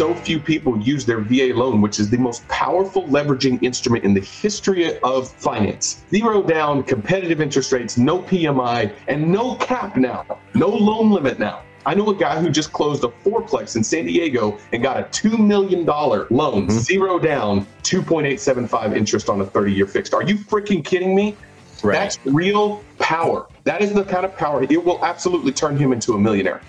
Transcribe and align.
so 0.00 0.14
few 0.14 0.40
people 0.40 0.78
use 0.80 1.04
their 1.04 1.20
VA 1.20 1.52
loan, 1.54 1.82
which 1.82 2.00
is 2.00 2.08
the 2.08 2.16
most 2.16 2.48
powerful 2.48 3.02
leveraging 3.08 3.62
instrument 3.62 4.02
in 4.02 4.14
the 4.14 4.20
history 4.20 4.98
of 5.00 5.30
finance. 5.30 6.02
Zero 6.08 6.42
down, 6.42 6.82
competitive 6.82 7.42
interest 7.42 7.70
rates, 7.70 7.98
no 7.98 8.22
PMI, 8.22 8.94
and 9.08 9.30
no 9.30 9.56
cap 9.56 9.98
now, 9.98 10.24
no 10.54 10.68
loan 10.68 11.10
limit 11.10 11.38
now. 11.38 11.60
I 11.84 11.92
know 11.92 12.08
a 12.08 12.14
guy 12.14 12.40
who 12.40 12.48
just 12.48 12.72
closed 12.72 13.04
a 13.04 13.08
fourplex 13.08 13.76
in 13.76 13.84
San 13.84 14.06
Diego 14.06 14.58
and 14.72 14.82
got 14.82 14.98
a 14.98 15.02
$2 15.02 15.38
million 15.38 15.84
loan, 15.84 16.30
mm-hmm. 16.30 16.70
zero 16.70 17.18
down, 17.18 17.66
2.875 17.82 18.96
interest 18.96 19.28
on 19.28 19.42
a 19.42 19.44
30 19.44 19.70
year 19.70 19.86
fixed. 19.86 20.14
Are 20.14 20.22
you 20.22 20.36
freaking 20.36 20.82
kidding 20.82 21.14
me? 21.14 21.36
Right. 21.84 21.92
That's 21.92 22.18
real 22.24 22.82
power. 22.98 23.48
That 23.64 23.82
is 23.82 23.92
the 23.92 24.04
kind 24.04 24.24
of 24.24 24.34
power. 24.34 24.62
It 24.62 24.82
will 24.82 25.04
absolutely 25.04 25.52
turn 25.52 25.76
him 25.76 25.92
into 25.92 26.14
a 26.14 26.18
millionaire. 26.18 26.62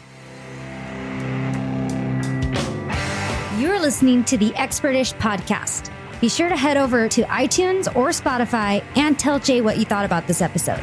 You're 3.62 3.80
listening 3.80 4.24
to 4.24 4.40
the 4.40 4.50
Expertish 4.54 5.14
podcast. 5.20 5.92
Be 6.20 6.30
sure 6.30 6.50
to 6.50 6.58
head 6.58 6.78
over 6.78 7.08
to 7.08 7.22
iTunes 7.26 7.96
or 7.96 8.10
Spotify 8.10 8.84
and 8.96 9.20
tell 9.20 9.38
Jay 9.38 9.62
what 9.62 9.78
you 9.78 9.86
thought 9.86 10.04
about 10.04 10.26
this 10.26 10.42
episode. 10.42 10.80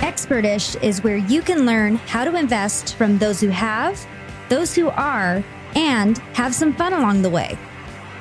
Expertish 0.00 0.82
is 0.82 1.04
where 1.04 1.18
you 1.18 1.42
can 1.42 1.66
learn 1.66 1.96
how 1.96 2.24
to 2.24 2.34
invest 2.34 2.94
from 2.94 3.18
those 3.18 3.42
who 3.42 3.48
have, 3.48 4.06
those 4.48 4.74
who 4.74 4.88
are, 4.88 5.44
and 5.74 6.16
have 6.32 6.54
some 6.54 6.74
fun 6.74 6.94
along 6.94 7.20
the 7.20 7.28
way. 7.28 7.58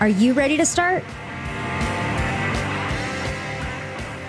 Are 0.02 0.10
you 0.10 0.34
ready 0.34 0.58
to 0.58 0.66
start? 0.66 1.02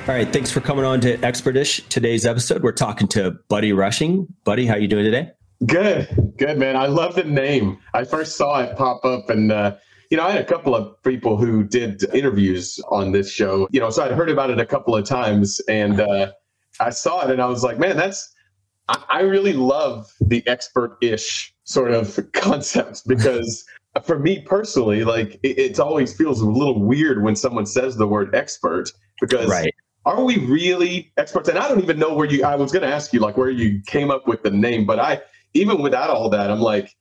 All 0.08 0.14
right, 0.14 0.32
thanks 0.32 0.52
for 0.52 0.60
coming 0.60 0.84
on 0.84 1.00
to 1.00 1.18
Expertish. 1.18 1.88
Today's 1.88 2.24
episode, 2.24 2.62
we're 2.62 2.70
talking 2.70 3.08
to 3.08 3.32
Buddy 3.48 3.72
Rushing. 3.72 4.28
Buddy, 4.44 4.66
how 4.66 4.74
are 4.74 4.78
you 4.78 4.86
doing 4.86 5.04
today? 5.04 5.32
Good, 5.64 6.34
good, 6.36 6.58
man. 6.58 6.76
I 6.76 6.86
love 6.86 7.14
the 7.14 7.24
name. 7.24 7.78
I 7.94 8.04
first 8.04 8.36
saw 8.36 8.60
it 8.60 8.76
pop 8.76 9.04
up, 9.04 9.30
and 9.30 9.50
uh, 9.50 9.76
you 10.10 10.16
know, 10.16 10.24
I 10.24 10.32
had 10.32 10.42
a 10.42 10.44
couple 10.44 10.74
of 10.74 11.02
people 11.02 11.38
who 11.38 11.64
did 11.64 12.04
interviews 12.14 12.78
on 12.90 13.12
this 13.12 13.30
show. 13.30 13.66
You 13.70 13.80
know, 13.80 13.88
so 13.88 14.04
I'd 14.04 14.12
heard 14.12 14.28
about 14.28 14.50
it 14.50 14.60
a 14.60 14.66
couple 14.66 14.94
of 14.94 15.06
times, 15.06 15.60
and 15.68 16.00
uh, 16.00 16.32
I 16.78 16.90
saw 16.90 17.24
it, 17.24 17.30
and 17.30 17.40
I 17.40 17.46
was 17.46 17.62
like, 17.62 17.78
man, 17.78 17.96
that's. 17.96 18.34
I, 18.88 19.02
I 19.08 19.20
really 19.22 19.54
love 19.54 20.12
the 20.20 20.46
expert-ish 20.46 21.54
sort 21.64 21.90
of 21.90 22.20
concept 22.32 23.08
because 23.08 23.64
for 24.04 24.18
me 24.18 24.42
personally, 24.42 25.04
like 25.04 25.40
it, 25.42 25.58
it 25.58 25.80
always 25.80 26.14
feels 26.14 26.42
a 26.42 26.46
little 26.46 26.84
weird 26.84 27.22
when 27.22 27.34
someone 27.34 27.64
says 27.64 27.96
the 27.96 28.06
word 28.06 28.34
expert 28.34 28.92
because 29.20 29.48
right 29.48 29.74
are 30.06 30.22
we 30.22 30.38
really 30.46 31.12
experts? 31.16 31.48
And 31.48 31.58
I 31.58 31.68
don't 31.68 31.82
even 31.82 31.98
know 31.98 32.14
where 32.14 32.28
you, 32.28 32.44
I 32.44 32.54
was 32.54 32.70
going 32.70 32.84
to 32.88 32.94
ask 32.94 33.12
you 33.12 33.18
like 33.18 33.36
where 33.36 33.50
you 33.50 33.82
came 33.86 34.08
up 34.08 34.28
with 34.28 34.44
the 34.44 34.52
name, 34.52 34.86
but 34.86 35.00
I, 35.00 35.20
even 35.56 35.82
without 35.82 36.10
all 36.10 36.28
that, 36.30 36.50
I'm 36.50 36.60
like, 36.60 36.94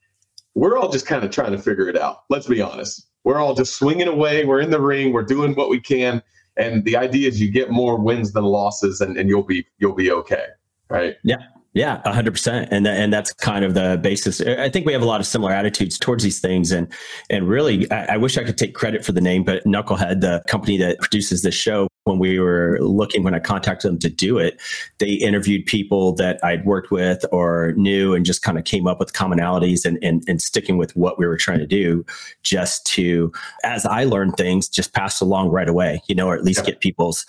we're 0.56 0.78
all 0.78 0.89
just 0.89 1.06
kind 1.06 1.23
of 1.23 1.31
trying 1.31 1.52
to 1.52 1.59
figure 1.59 1.88
it 1.89 1.98
out. 1.98 2.23
Let's 2.30 2.48
be 2.48 2.61
honest. 2.61 3.08
We're 3.23 3.39
all 3.39 3.56
just 3.56 3.75
swinging 3.75 4.08
away. 4.08 4.45
We're 4.45 4.61
in 4.61 4.70
the 4.70 4.81
ring. 4.81 5.11
We're 5.11 5.23
doing 5.23 5.53
what 5.56 5.70
we 5.70 5.80
can. 5.80 6.22
And 6.58 6.86
the 6.86 6.95
idea 6.95 7.28
is 7.28 7.42
you 7.42 7.52
get 7.52 7.70
more 7.70 8.00
wins 8.00 8.31
than 8.31 8.45
losses 8.45 9.02
and, 9.02 9.17
and 9.17 9.28
you'll 9.28 9.44
be, 9.44 9.66
you'll 9.80 9.95
be 9.95 10.11
okay. 10.11 10.45
Right. 10.89 11.16
Yeah. 11.23 11.38
Yeah, 11.73 12.00
hundred 12.09 12.31
percent, 12.31 12.70
and 12.72 12.88
and 12.88 13.11
that's 13.11 13.33
kind 13.33 13.66
of 13.66 13.73
the 13.73 14.00
basis. 14.02 14.39
I 14.39 14.70
think 14.70 14.86
we 14.86 14.94
have 14.94 15.02
a 15.02 15.06
lot 15.06 15.20
of 15.20 15.28
similar 15.28 15.52
attitudes 15.52 16.00
towards 16.00 16.23
these 16.23 16.39
things, 16.39 16.72
and 16.72 16.88
and 17.30 17.50
really, 17.50 17.92
I, 17.92 18.14
I, 18.14 18.17
wish 18.17 18.38
I 18.38 18.45
could 18.45 18.58
take 18.58 18.73
credit 18.73 19.03
for 19.03 19.11
the 19.11 19.20
name, 19.20 19.44
but 19.44 19.66
Knucklehead, 19.66 20.22
the 20.22 20.42
company 20.48 20.78
that 20.78 21.00
produces 21.00 21.42
this 21.42 21.53
show, 21.53 21.89
when 22.06 22.20
we 22.20 22.39
were 22.39 22.78
looking, 22.81 23.23
when 23.23 23.34
I 23.34 23.39
contacted 23.39 23.89
them 23.89 24.00
to 24.00 24.09
do 24.09 24.38
it, 24.38 24.61
they 25.00 25.09
interviewed 25.09 25.66
people 25.66 26.14
that 26.14 26.39
I'd 26.44 26.64
worked 26.64 26.92
with 26.92 27.25
or 27.31 27.73
knew, 27.75 28.14
and 28.14 28.25
just 28.25 28.44
kind 28.44 28.58
of 28.58 28.64
came 28.64 28.88
up 28.88 29.00
with 29.00 29.14
commonalities 29.14 29.86
and 29.86 29.98
and 30.03 30.23
and 30.28 30.42
sticking 30.42 30.78
with 30.78 30.95
what 30.95 31.20
we 31.20 31.26
were 31.26 31.38
trying 31.38 31.59
to 31.59 31.67
do, 31.67 32.06
just 32.44 32.86
to 32.88 33.31
as 33.64 33.86
I 33.86 34.03
learned 34.06 34.38
things, 34.38 34.70
just 34.70 34.94
pass 34.94 35.20
along 35.20 35.50
right 35.50 35.67
away, 35.67 36.02
you 36.08 36.16
know, 36.16 36.28
or 36.28 36.36
at 36.36 36.44
least 36.44 36.59
yeah. 36.59 36.67
get 36.67 36.80
people's 36.80 37.26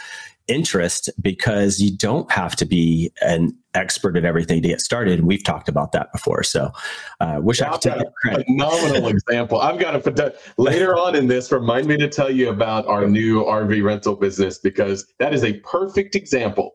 interest 0.48 1.10
because 1.20 1.80
you 1.80 1.96
don't 1.96 2.30
have 2.30 2.56
to 2.56 2.64
be 2.64 3.12
an 3.20 3.56
expert 3.74 4.16
at 4.16 4.24
everything 4.24 4.62
to 4.62 4.68
get 4.68 4.80
started. 4.80 5.18
And 5.18 5.28
we've 5.28 5.44
talked 5.44 5.68
about 5.68 5.92
that 5.92 6.12
before. 6.12 6.42
So 6.42 6.70
uh, 7.20 7.38
wish 7.42 7.60
I 7.60 7.70
could 7.70 7.80
take 7.82 8.00
a 8.00 8.44
phenomenal 8.44 9.08
example. 9.16 9.60
I've 9.60 9.78
got 9.78 9.94
a 9.94 10.34
later 10.56 10.96
on 10.96 11.14
in 11.14 11.26
this, 11.26 11.52
remind 11.52 11.86
me 11.86 11.96
to 11.98 12.08
tell 12.08 12.30
you 12.30 12.48
about 12.48 12.86
our 12.86 13.06
new 13.06 13.44
RV 13.44 13.84
rental 13.84 14.16
business 14.16 14.58
because 14.58 15.06
that 15.18 15.34
is 15.34 15.44
a 15.44 15.54
perfect 15.60 16.14
example 16.14 16.72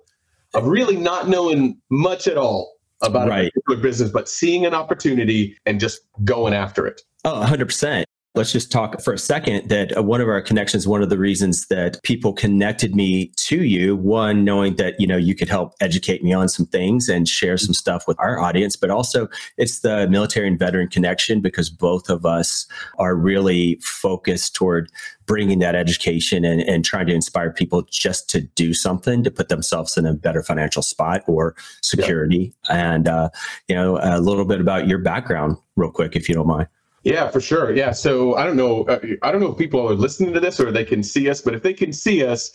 of 0.54 0.68
really 0.68 0.98
not 0.98 1.30
knowing 1.30 1.80
much 1.90 2.28
at 2.28 2.38
all 2.38 2.74
about 3.02 3.30
right. 3.30 3.48
a 3.48 3.52
particular 3.52 3.82
business, 3.82 4.12
but 4.12 4.30
seeing 4.30 4.66
an 4.66 4.74
opportunity 4.74 5.58
and 5.66 5.80
just 5.80 6.02
going 6.24 6.54
after 6.54 6.86
it. 6.86 7.02
Oh, 7.26 7.44
100%. 7.46 8.04
Let's 8.34 8.54
just 8.54 8.72
talk 8.72 9.02
for 9.02 9.14
a 9.14 9.18
second 9.18 9.68
that 9.68 9.98
uh, 9.98 10.02
one 10.02 10.22
of 10.22 10.30
our 10.30 10.42
connections, 10.42 10.88
one 10.88 11.04
of 11.04 11.10
the 11.10 11.18
reasons 11.18 11.68
that 11.68 12.02
people 12.02 12.32
connected 12.32 12.96
me 12.96 13.34
to 13.36 13.66
you, 13.66 13.98
one, 13.98 14.46
knowing 14.46 14.78
that, 14.78 14.98
you 15.00 15.06
know, 15.06 15.18
you 15.18 15.36
could 15.36 15.50
help 15.50 15.74
educate 15.82 16.24
me 16.24 16.32
on 16.32 16.48
some 16.48 16.66
things 16.66 17.10
and 17.10 17.28
share 17.28 17.58
some 17.58 17.74
stuff 17.74 18.08
with 18.08 18.18
our 18.22 18.40
audience, 18.40 18.78
but 18.78 18.90
also 18.90 19.28
it's 19.58 19.80
the 19.80 20.08
military 20.08 20.48
and 20.48 20.58
veteran 20.58 20.88
connection 20.88 21.42
because 21.42 21.70
both 21.70 22.10
of 22.10 22.26
us 22.26 22.68
are 23.00 23.18
really 23.18 23.78
focused 23.82 24.56
toward 24.56 24.90
bringing 25.26 25.60
that 25.60 25.76
education 25.76 26.46
and, 26.46 26.62
and 26.62 26.86
trying 26.86 27.08
to 27.08 27.14
inspire 27.14 27.52
people 27.52 27.82
just 27.92 28.30
to 28.30 28.40
do 28.40 28.74
something 28.74 29.26
to 29.26 29.32
put 29.32 29.50
themselves 29.50 29.98
in 29.98 30.06
a 30.06 30.14
better 30.14 30.42
financial 30.42 30.82
spot 30.82 31.22
or 31.28 31.54
security. 31.82 32.54
Yeah. 32.70 32.94
And, 32.94 33.08
uh, 33.10 33.30
you 33.68 33.76
know, 33.76 33.98
a 34.02 34.22
little 34.22 34.46
bit 34.46 34.62
about 34.62 34.88
your 34.88 35.00
background 35.00 35.58
real 35.76 35.92
quick, 35.92 36.16
if 36.16 36.30
you 36.30 36.36
don't 36.36 36.48
mind. 36.48 36.70
Yeah, 37.04 37.30
for 37.30 37.42
sure. 37.42 37.76
Yeah. 37.76 37.92
So 37.92 38.36
I 38.36 38.46
don't 38.46 38.58
know. 38.58 38.84
Uh, 38.84 39.00
I 39.24 39.32
don't 39.32 39.42
know 39.42 39.52
if 39.52 39.58
people 39.58 39.88
are 39.90 39.96
listening 39.96 40.34
to 40.34 40.40
this 40.40 40.60
or 40.60 40.72
they 40.72 40.86
can 40.86 41.02
see 41.02 41.30
us, 41.30 41.42
but 41.42 41.56
if 41.56 41.64
they 41.64 41.74
can 41.74 41.92
see 41.92 42.26
us, 42.26 42.52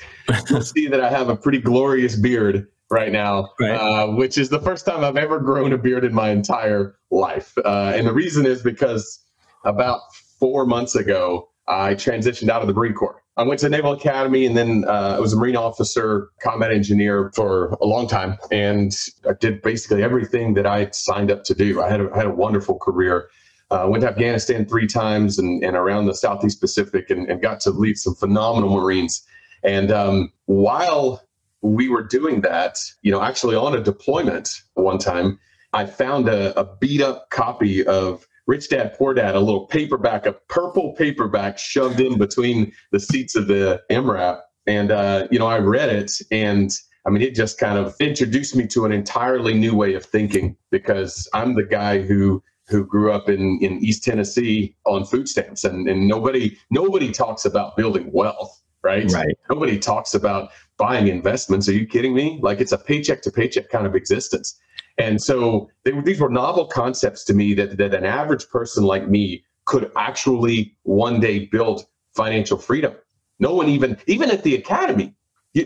you'll 0.48 0.60
see 0.76 0.86
that 0.86 1.00
I 1.00 1.10
have 1.10 1.28
a 1.28 1.36
pretty 1.36 1.60
glorious 1.60 2.14
beard 2.14 2.68
right 2.90 3.10
now, 3.10 3.50
right. 3.58 3.74
Uh, 3.74 4.08
which 4.08 4.38
is 4.38 4.48
the 4.48 4.60
first 4.60 4.86
time 4.86 5.04
I've 5.04 5.16
ever 5.16 5.40
grown 5.40 5.72
a 5.72 5.78
beard 5.78 6.04
in 6.04 6.14
my 6.14 6.30
entire 6.30 6.96
life. 7.10 7.52
Uh, 7.64 7.92
and 7.96 8.06
the 8.06 8.12
reason 8.12 8.46
is 8.46 8.62
because 8.62 9.24
about 9.64 10.00
four 10.38 10.64
months 10.64 10.94
ago, 10.94 11.48
I 11.68 11.94
transitioned 11.94 12.48
out 12.48 12.60
of 12.60 12.68
the 12.68 12.74
Marine 12.74 12.94
Corps. 12.94 13.22
I 13.38 13.42
went 13.42 13.60
to 13.60 13.66
the 13.66 13.70
Naval 13.70 13.92
Academy 13.92 14.46
and 14.46 14.56
then 14.56 14.84
uh, 14.86 15.16
I 15.16 15.20
was 15.20 15.34
a 15.34 15.36
Marine 15.36 15.56
officer, 15.56 16.30
combat 16.40 16.72
engineer 16.72 17.30
for 17.34 17.76
a 17.82 17.84
long 17.84 18.08
time. 18.08 18.38
And 18.50 18.96
I 19.28 19.32
did 19.38 19.60
basically 19.60 20.02
everything 20.02 20.54
that 20.54 20.66
I 20.66 20.88
signed 20.90 21.30
up 21.30 21.44
to 21.44 21.54
do. 21.54 21.82
I 21.82 21.90
had 21.90 22.00
a, 22.00 22.10
I 22.14 22.18
had 22.18 22.26
a 22.26 22.30
wonderful 22.30 22.78
career. 22.78 23.28
Uh, 23.70 23.86
went 23.88 24.02
to 24.02 24.08
Afghanistan 24.08 24.64
three 24.64 24.86
times 24.86 25.38
and, 25.38 25.64
and 25.64 25.76
around 25.76 26.06
the 26.06 26.14
Southeast 26.14 26.60
Pacific 26.60 27.10
and, 27.10 27.28
and 27.28 27.42
got 27.42 27.58
to 27.60 27.70
lead 27.70 27.98
some 27.98 28.14
phenomenal 28.14 28.70
Marines. 28.70 29.26
And 29.64 29.90
um, 29.90 30.32
while 30.44 31.22
we 31.62 31.88
were 31.88 32.02
doing 32.02 32.42
that, 32.42 32.78
you 33.02 33.10
know, 33.10 33.22
actually 33.22 33.56
on 33.56 33.74
a 33.74 33.82
deployment 33.82 34.62
one 34.74 34.98
time, 34.98 35.38
I 35.72 35.86
found 35.86 36.28
a, 36.28 36.58
a 36.58 36.76
beat 36.76 37.02
up 37.02 37.30
copy 37.30 37.84
of 37.84 38.26
Rich 38.46 38.68
Dad 38.68 38.94
Poor 38.96 39.12
Dad, 39.12 39.34
a 39.34 39.40
little 39.40 39.66
paperback, 39.66 40.26
a 40.26 40.32
purple 40.32 40.94
paperback 40.94 41.58
shoved 41.58 41.98
in 41.98 42.16
between 42.16 42.72
the 42.92 43.00
seats 43.00 43.34
of 43.34 43.48
the 43.48 43.82
MRAP. 43.90 44.40
And, 44.68 44.92
uh, 44.92 45.26
you 45.30 45.38
know, 45.38 45.48
I 45.48 45.58
read 45.58 45.88
it 45.88 46.12
and 46.30 46.70
I 47.06 47.10
mean, 47.10 47.22
it 47.22 47.36
just 47.36 47.58
kind 47.58 47.78
of 47.78 47.94
introduced 48.00 48.56
me 48.56 48.66
to 48.68 48.84
an 48.84 48.90
entirely 48.90 49.54
new 49.54 49.76
way 49.76 49.94
of 49.94 50.04
thinking 50.04 50.56
because 50.72 51.28
I'm 51.32 51.54
the 51.54 51.62
guy 51.62 52.02
who 52.02 52.42
who 52.68 52.84
grew 52.84 53.12
up 53.12 53.28
in, 53.28 53.58
in 53.60 53.78
East 53.84 54.04
Tennessee 54.04 54.76
on 54.84 55.04
food 55.04 55.28
stamps 55.28 55.64
and, 55.64 55.88
and 55.88 56.08
nobody 56.08 56.56
nobody 56.70 57.12
talks 57.12 57.44
about 57.44 57.76
building 57.76 58.10
wealth, 58.12 58.62
right? 58.82 59.10
Right. 59.12 59.38
Nobody 59.48 59.78
talks 59.78 60.14
about 60.14 60.50
buying 60.76 61.08
investments. 61.08 61.68
Are 61.68 61.72
you 61.72 61.86
kidding 61.86 62.14
me? 62.14 62.38
Like 62.42 62.60
it's 62.60 62.72
a 62.72 62.78
paycheck 62.78 63.22
to 63.22 63.30
paycheck 63.30 63.68
kind 63.70 63.86
of 63.86 63.94
existence. 63.94 64.58
And 64.98 65.20
so 65.20 65.70
they, 65.84 65.98
these 66.00 66.20
were 66.20 66.30
novel 66.30 66.66
concepts 66.66 67.24
to 67.24 67.34
me 67.34 67.54
that, 67.54 67.76
that 67.78 67.94
an 67.94 68.04
average 68.04 68.48
person 68.48 68.84
like 68.84 69.08
me 69.08 69.44
could 69.64 69.90
actually 69.96 70.76
one 70.84 71.20
day 71.20 71.46
build 71.46 71.86
financial 72.14 72.56
freedom. 72.56 72.94
No 73.38 73.54
one 73.54 73.68
even, 73.68 73.98
even 74.06 74.30
at 74.30 74.42
the 74.42 74.54
academy, 74.54 75.14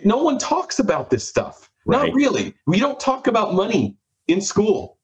no 0.04 0.18
one 0.22 0.38
talks 0.38 0.78
about 0.78 1.10
this 1.10 1.26
stuff. 1.26 1.70
Right. 1.86 2.06
Not 2.06 2.14
really. 2.14 2.54
We 2.66 2.78
don't 2.78 2.98
talk 3.00 3.26
about 3.26 3.54
money 3.54 3.96
in 4.28 4.40
school. 4.40 4.98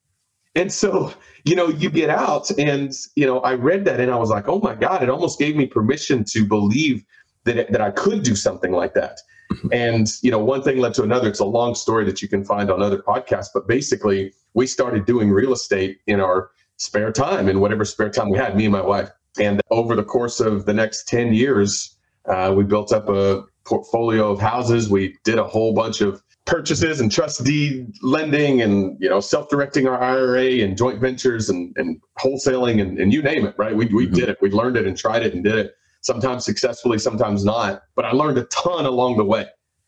And 0.57 0.73
so, 0.73 1.13
you 1.45 1.55
know, 1.55 1.67
you 1.67 1.91
get 1.91 2.09
out 2.09 2.49
and, 2.57 2.91
you 3.15 3.27
know, 3.27 3.41
I 3.41 3.53
read 3.53 3.85
that 3.85 3.99
and 3.99 4.09
I 4.09 4.15
was 4.15 4.31
like, 4.31 4.47
oh 4.47 4.59
my 4.59 4.73
God, 4.73 5.03
it 5.03 5.09
almost 5.09 5.37
gave 5.37 5.55
me 5.55 5.67
permission 5.67 6.23
to 6.29 6.43
believe 6.43 7.05
that, 7.43 7.57
it, 7.57 7.71
that 7.71 7.79
I 7.79 7.91
could 7.91 8.23
do 8.23 8.35
something 8.35 8.71
like 8.71 8.95
that. 8.95 9.19
Mm-hmm. 9.53 9.67
And, 9.71 10.07
you 10.23 10.31
know, 10.31 10.39
one 10.39 10.63
thing 10.63 10.79
led 10.79 10.95
to 10.95 11.03
another. 11.03 11.29
It's 11.29 11.41
a 11.41 11.45
long 11.45 11.75
story 11.75 12.05
that 12.05 12.23
you 12.23 12.27
can 12.27 12.43
find 12.43 12.71
on 12.71 12.81
other 12.81 12.97
podcasts, 12.97 13.49
but 13.53 13.67
basically 13.67 14.33
we 14.55 14.65
started 14.65 15.05
doing 15.05 15.29
real 15.29 15.53
estate 15.53 15.99
in 16.07 16.19
our 16.19 16.49
spare 16.77 17.11
time 17.11 17.49
and 17.49 17.61
whatever 17.61 17.85
spare 17.85 18.09
time 18.09 18.31
we 18.31 18.39
had, 18.39 18.57
me 18.57 18.65
and 18.65 18.73
my 18.73 18.81
wife. 18.81 19.11
And 19.39 19.61
over 19.69 19.95
the 19.95 20.03
course 20.03 20.39
of 20.39 20.65
the 20.65 20.73
next 20.73 21.07
10 21.07 21.35
years, 21.35 21.95
uh, 22.25 22.51
we 22.57 22.63
built 22.63 22.91
up 22.91 23.09
a 23.09 23.43
portfolio 23.63 24.31
of 24.31 24.39
houses. 24.39 24.89
We 24.89 25.17
did 25.23 25.37
a 25.37 25.43
whole 25.43 25.75
bunch 25.75 26.01
of 26.01 26.23
purchases 26.47 26.99
and 27.01 27.11
trust 27.11 27.43
deed 27.43 27.93
lending 28.01 28.61
and 28.61 28.97
you 28.99 29.09
know 29.09 29.19
self-directing 29.19 29.85
our 29.85 30.01
IRA 30.01 30.63
and 30.63 30.77
joint 30.77 30.99
ventures 30.99 31.49
and, 31.49 31.75
and 31.77 32.01
wholesaling 32.17 32.81
and, 32.81 32.97
and 32.97 33.13
you 33.13 33.21
name 33.21 33.45
it 33.45 33.53
right? 33.57 33.75
We, 33.75 33.85
we 33.87 34.05
mm-hmm. 34.05 34.15
did 34.15 34.29
it. 34.29 34.37
We 34.41 34.49
learned 34.49 34.77
it 34.77 34.87
and 34.87 34.97
tried 34.97 35.23
it 35.23 35.33
and 35.33 35.43
did 35.43 35.55
it 35.55 35.73
sometimes 36.01 36.45
successfully 36.45 36.97
sometimes 36.97 37.43
not 37.43 37.83
but 37.95 38.05
I 38.05 38.11
learned 38.11 38.37
a 38.37 38.45
ton 38.45 38.85
along 38.85 39.17
the 39.17 39.25
way. 39.25 39.45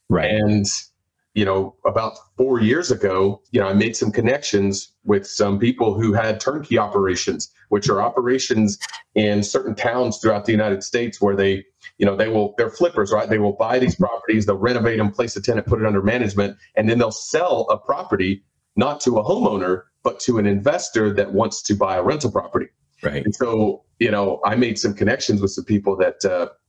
Right. 0.10 0.30
And 0.30 0.66
you 1.34 1.46
know 1.46 1.76
about 1.86 2.18
four 2.38 2.60
years 2.60 2.92
ago 2.92 3.42
you 3.52 3.60
know 3.60 3.68
I 3.68 3.74
made 3.74 3.96
some 3.96 4.12
connections 4.12 4.92
with 5.06 5.28
some 5.28 5.60
people 5.60 5.94
who 5.94 6.14
had 6.14 6.40
turnkey 6.40 6.78
operations 6.78 7.52
which 7.70 7.90
are 7.90 8.02
operations 8.02 8.80
in 9.16 9.44
certain 9.44 9.76
towns 9.76 10.18
throughout 10.18 10.46
the 10.46 10.52
United 10.52 10.84
States 10.84 11.22
where 11.22 11.36
they 11.36 11.66
you 12.00 12.06
know, 12.06 12.16
they 12.16 12.30
will, 12.30 12.56
they're 12.58 12.70
flippers, 12.70 13.12
right? 13.12 13.30
They 13.30 13.38
will 13.38 13.54
buy 13.54 13.78
these 13.78 13.96
properties, 13.96 14.46
they'll 14.46 14.58
renovate 14.58 14.98
them, 14.98 15.12
place 15.12 15.36
a 15.36 15.42
tenant, 15.42 15.68
put 15.68 15.82
it 15.82 15.86
under 15.86 16.02
management, 16.02 16.58
and 16.76 16.90
then 16.90 16.98
they'll 16.98 17.12
sell 17.12 17.68
a 17.70 17.78
property 17.78 18.44
not 18.76 19.02
to 19.02 19.18
a 19.20 19.24
homeowner, 19.24 19.84
but 20.04 20.20
to 20.22 20.40
an 20.40 20.46
investor 20.46 21.14
that 21.14 21.34
wants 21.34 21.62
to 21.64 21.76
buy 21.76 21.98
a 21.98 22.02
rental 22.02 22.32
property. 22.32 22.68
Right. 23.04 23.24
And 23.24 23.36
so, 23.36 23.84
you 24.00 24.12
know, 24.12 24.40
I 24.46 24.56
made 24.56 24.80
some 24.80 24.94
connections 24.94 25.42
with 25.42 25.52
some 25.52 25.66
people 25.66 25.98
that, 25.98 26.24
uh, 26.24 26.48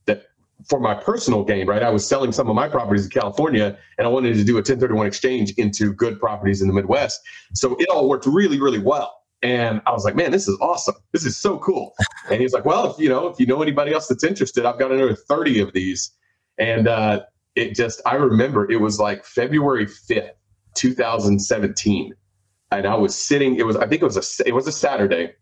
for 0.69 0.79
my 0.79 0.93
personal 0.93 1.43
gain, 1.43 1.67
right? 1.67 1.83
I 1.83 1.89
was 1.89 2.07
selling 2.07 2.31
some 2.31 2.49
of 2.49 2.55
my 2.55 2.67
properties 2.67 3.05
in 3.05 3.11
California 3.11 3.77
and 3.97 4.07
I 4.07 4.09
wanted 4.09 4.35
to 4.35 4.43
do 4.43 4.53
a 4.53 4.55
1031 4.57 5.07
exchange 5.07 5.51
into 5.57 5.93
good 5.93 6.19
properties 6.19 6.61
in 6.61 6.67
the 6.67 6.73
Midwest. 6.73 7.19
So 7.53 7.75
it 7.79 7.87
all 7.89 8.09
worked 8.09 8.25
really, 8.25 8.59
really 8.59 8.79
well. 8.79 9.21
And 9.43 9.81
I 9.87 9.91
was 9.91 10.05
like, 10.05 10.15
man, 10.15 10.31
this 10.31 10.47
is 10.47 10.57
awesome. 10.61 10.95
This 11.13 11.25
is 11.25 11.35
so 11.35 11.57
cool. 11.59 11.93
And 12.29 12.39
he's 12.39 12.53
like, 12.53 12.65
well, 12.65 12.91
if 12.91 12.99
you 12.99 13.09
know, 13.09 13.27
if 13.27 13.39
you 13.39 13.47
know 13.47 13.61
anybody 13.61 13.93
else 13.93 14.07
that's 14.07 14.23
interested, 14.23 14.65
I've 14.65 14.77
got 14.77 14.91
another 14.91 15.15
30 15.15 15.61
of 15.61 15.73
these. 15.73 16.11
And 16.59 16.87
uh, 16.87 17.21
it 17.55 17.73
just, 17.73 18.01
I 18.05 18.15
remember 18.15 18.69
it 18.69 18.79
was 18.79 18.99
like 18.99 19.25
February 19.25 19.87
5th, 19.87 20.31
2017. 20.75 22.13
And 22.71 22.85
I 22.85 22.95
was 22.95 23.15
sitting, 23.15 23.55
it 23.55 23.65
was, 23.65 23.75
I 23.75 23.87
think 23.87 24.01
it 24.01 24.05
was 24.05 24.17
a, 24.17 24.47
it 24.47 24.53
was 24.53 24.67
a 24.67 24.71
Saturday. 24.71 25.33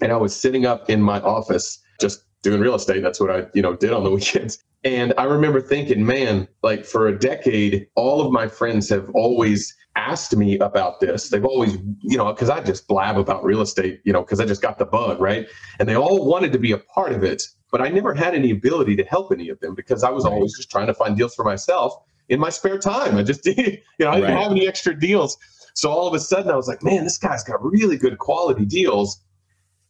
And 0.00 0.12
I 0.12 0.16
was 0.16 0.34
sitting 0.34 0.66
up 0.66 0.90
in 0.90 1.00
my 1.00 1.20
office, 1.20 1.78
just 2.00 2.25
doing 2.46 2.60
real 2.60 2.76
estate. 2.76 3.02
That's 3.02 3.18
what 3.18 3.30
I, 3.30 3.46
you 3.54 3.62
know, 3.62 3.74
did 3.74 3.92
on 3.92 4.04
the 4.04 4.10
weekends. 4.18 4.62
And 4.84 5.12
I 5.18 5.24
remember 5.24 5.60
thinking, 5.60 6.06
man, 6.06 6.46
like 6.62 6.84
for 6.84 7.08
a 7.08 7.18
decade, 7.18 7.88
all 7.96 8.20
of 8.24 8.32
my 8.32 8.46
friends 8.46 8.88
have 8.90 9.10
always 9.14 9.74
asked 9.96 10.36
me 10.36 10.58
about 10.58 11.00
this. 11.00 11.28
They've 11.28 11.44
always, 11.44 11.76
you 12.02 12.16
know, 12.16 12.32
because 12.32 12.50
I 12.50 12.62
just 12.62 12.86
blab 12.86 13.18
about 13.18 13.42
real 13.42 13.62
estate, 13.62 14.00
you 14.04 14.12
know, 14.12 14.20
because 14.20 14.38
I 14.38 14.44
just 14.44 14.62
got 14.62 14.78
the 14.78 14.84
bug, 14.84 15.20
right? 15.20 15.48
And 15.80 15.88
they 15.88 15.96
all 15.96 16.24
wanted 16.24 16.52
to 16.52 16.58
be 16.58 16.70
a 16.70 16.78
part 16.78 17.12
of 17.12 17.24
it, 17.24 17.42
but 17.72 17.80
I 17.80 17.88
never 17.88 18.14
had 18.14 18.34
any 18.34 18.52
ability 18.52 18.94
to 18.96 19.04
help 19.04 19.32
any 19.32 19.48
of 19.48 19.58
them 19.58 19.74
because 19.74 20.04
I 20.04 20.10
was 20.10 20.24
right. 20.24 20.32
always 20.32 20.56
just 20.56 20.70
trying 20.70 20.86
to 20.86 20.94
find 20.94 21.16
deals 21.16 21.34
for 21.34 21.44
myself 21.44 21.94
in 22.28 22.38
my 22.38 22.50
spare 22.50 22.78
time. 22.78 23.16
I 23.16 23.24
just, 23.24 23.44
you 23.46 23.80
know, 23.98 24.10
I 24.10 24.20
didn't 24.20 24.34
right. 24.34 24.42
have 24.42 24.52
any 24.52 24.68
extra 24.68 24.96
deals. 24.96 25.36
So 25.74 25.90
all 25.90 26.06
of 26.06 26.14
a 26.14 26.20
sudden 26.20 26.50
I 26.50 26.56
was 26.56 26.68
like, 26.68 26.84
man, 26.84 27.02
this 27.02 27.18
guy's 27.18 27.42
got 27.42 27.64
really 27.64 27.96
good 27.96 28.18
quality 28.18 28.64
deals. 28.66 29.20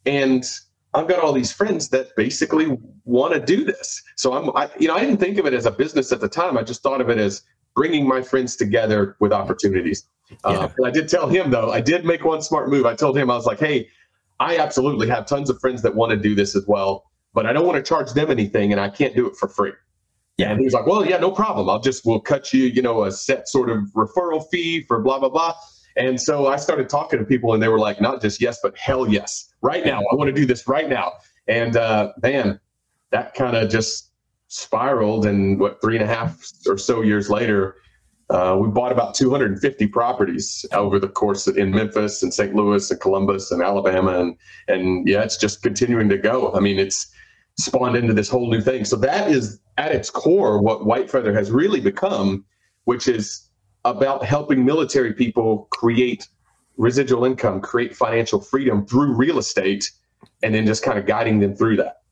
And 0.07 0.45
I've 0.97 1.07
got 1.07 1.21
all 1.21 1.33
these 1.33 1.53
friends 1.53 1.89
that 1.91 2.17
basically 2.17 2.79
want 3.05 3.35
to 3.35 3.41
do 3.41 3.65
this. 3.65 4.03
So 4.17 4.33
I'm, 4.33 4.51
I, 4.57 4.71
you 4.79 4.89
know, 4.89 4.95
I 4.95 5.01
didn't 5.01 5.19
think 5.19 5.39
of 5.39 5.47
it 5.47 5.53
as 5.53 5.67
a 5.67 5.71
business 5.71 6.11
at 6.11 6.21
the 6.21 6.29
time. 6.29 6.57
I 6.57 6.63
just 6.63 6.83
thought 6.83 7.01
of 7.01 7.11
it 7.11 7.19
as 7.19 7.43
bringing 7.75 8.09
my 8.09 8.23
friends 8.23 8.57
together 8.57 9.17
with 9.21 9.33
opportunities. 9.33 10.09
Uh, 10.43 10.69
yeah. 10.79 10.87
I 10.87 10.91
did 10.91 11.09
tell 11.09 11.29
him 11.29 11.51
though, 11.51 11.71
I 11.71 11.81
did 11.81 12.05
make 12.05 12.25
one 12.25 12.43
smart 12.43 12.71
move. 12.71 12.87
I 12.87 12.95
told 12.95 13.17
him 13.17 13.31
I 13.31 13.37
was 13.37 13.47
like, 13.47 13.61
hey, 13.61 13.89
I 14.41 14.59
absolutely 14.59 15.09
have 15.09 15.27
tons 15.27 15.51
of 15.51 15.61
friends 15.61 15.83
that 15.83 15.95
want 15.95 16.11
to 16.11 16.17
do 16.17 16.35
this 16.35 16.57
as 16.57 16.67
well, 16.67 17.05
but 17.35 17.47
I 17.47 17.53
don't 17.53 17.67
want 17.67 17.77
to 17.77 17.83
charge 17.83 18.13
them 18.13 18.31
anything, 18.31 18.73
and 18.73 18.81
I 18.81 18.89
can't 18.89 19.15
do 19.15 19.27
it 19.27 19.37
for 19.37 19.49
free. 19.49 19.73
Yeah. 20.37 20.51
And 20.51 20.59
he 20.59 20.65
was 20.65 20.75
like, 20.75 20.87
well, 20.87 21.07
yeah, 21.07 21.19
no 21.19 21.31
problem. 21.31 21.71
I'll 21.71 21.81
just 21.81 22.05
we'll 22.05 22.21
cut 22.21 22.53
you, 22.53 22.65
you 22.65 22.83
know, 22.83 23.05
a 23.05 23.13
set 23.13 23.49
sort 23.49 23.71
of 23.71 23.79
referral 23.95 24.45
fee 24.51 24.83
for 24.83 25.01
blah 25.01 25.19
blah 25.19 25.29
blah. 25.31 25.55
And 25.97 26.21
so 26.21 26.47
I 26.47 26.57
started 26.57 26.91
talking 26.91 27.19
to 27.19 27.25
people, 27.25 27.55
and 27.55 27.63
they 27.63 27.69
were 27.69 27.79
like, 27.79 28.01
not 28.01 28.21
just 28.21 28.41
yes, 28.41 28.59
but 28.63 28.77
hell 28.77 29.09
yes, 29.09 29.55
right 29.67 29.85
now. 29.85 30.01
I 30.01 30.15
want 30.15 30.29
to 30.29 30.33
do 30.33 30.47
this 30.47 30.67
right 30.69 30.89
now. 30.89 31.13
And 31.49 31.77
uh, 31.77 32.13
man, 32.23 32.61
that 33.11 33.35
kind 33.35 33.57
of 33.57 33.69
just 33.69 34.13
spiraled 34.49 35.27
and 35.27 35.59
what 35.59 35.81
three 35.83 35.97
and 35.97 36.05
a 36.05 36.07
half 36.07 36.39
or 36.69 36.79
so 36.79 37.03
years 37.03 37.29
later 37.29 37.77
uh, 38.31 38.57
we 38.61 38.69
bought 38.69 38.93
about 38.93 39.15
250 39.15 39.87
properties 39.89 40.65
over 40.73 40.99
the 40.99 41.09
course 41.09 41.47
in 41.49 41.71
Memphis 41.71 42.23
and 42.23 42.33
St. 42.33 42.55
Louis 42.55 42.91
and 42.91 43.01
Columbus 43.01 43.51
and 43.51 43.61
Alabama 43.61 44.21
and 44.21 44.37
and 44.69 45.07
yeah 45.09 45.23
it's 45.23 45.37
just 45.37 45.63
continuing 45.63 46.09
to 46.09 46.19
go 46.19 46.53
I 46.55 46.61
mean 46.61 46.79
it's 46.79 47.13
spawned 47.59 47.97
into 47.97 48.15
this 48.15 48.29
whole 48.29 48.49
new 48.49 48.61
thing 48.61 48.85
so 48.85 48.97
that 48.97 49.31
is 49.31 49.61
at 49.79 49.93
its 49.93 50.11
core 50.11 50.63
what 50.63 50.87
White 50.87 51.11
Feather 51.11 51.35
has 51.35 51.51
really 51.51 51.81
become 51.81 52.45
which 52.85 53.09
is 53.09 53.49
about 53.85 54.25
helping 54.25 54.65
military 54.65 55.13
people 55.13 55.67
create 55.73 56.29
residual 56.77 57.25
income 57.25 57.61
create 57.61 57.97
financial 57.97 58.41
freedom 58.41 58.87
through 58.87 59.15
real 59.15 59.39
estate 59.39 59.91
and 60.43 60.55
then 60.55 60.67
just 60.67 60.83
kind 60.83 60.99
of 60.99 61.07
guiding 61.07 61.41
them 61.41 61.55
through 61.55 61.77
that 61.77 62.03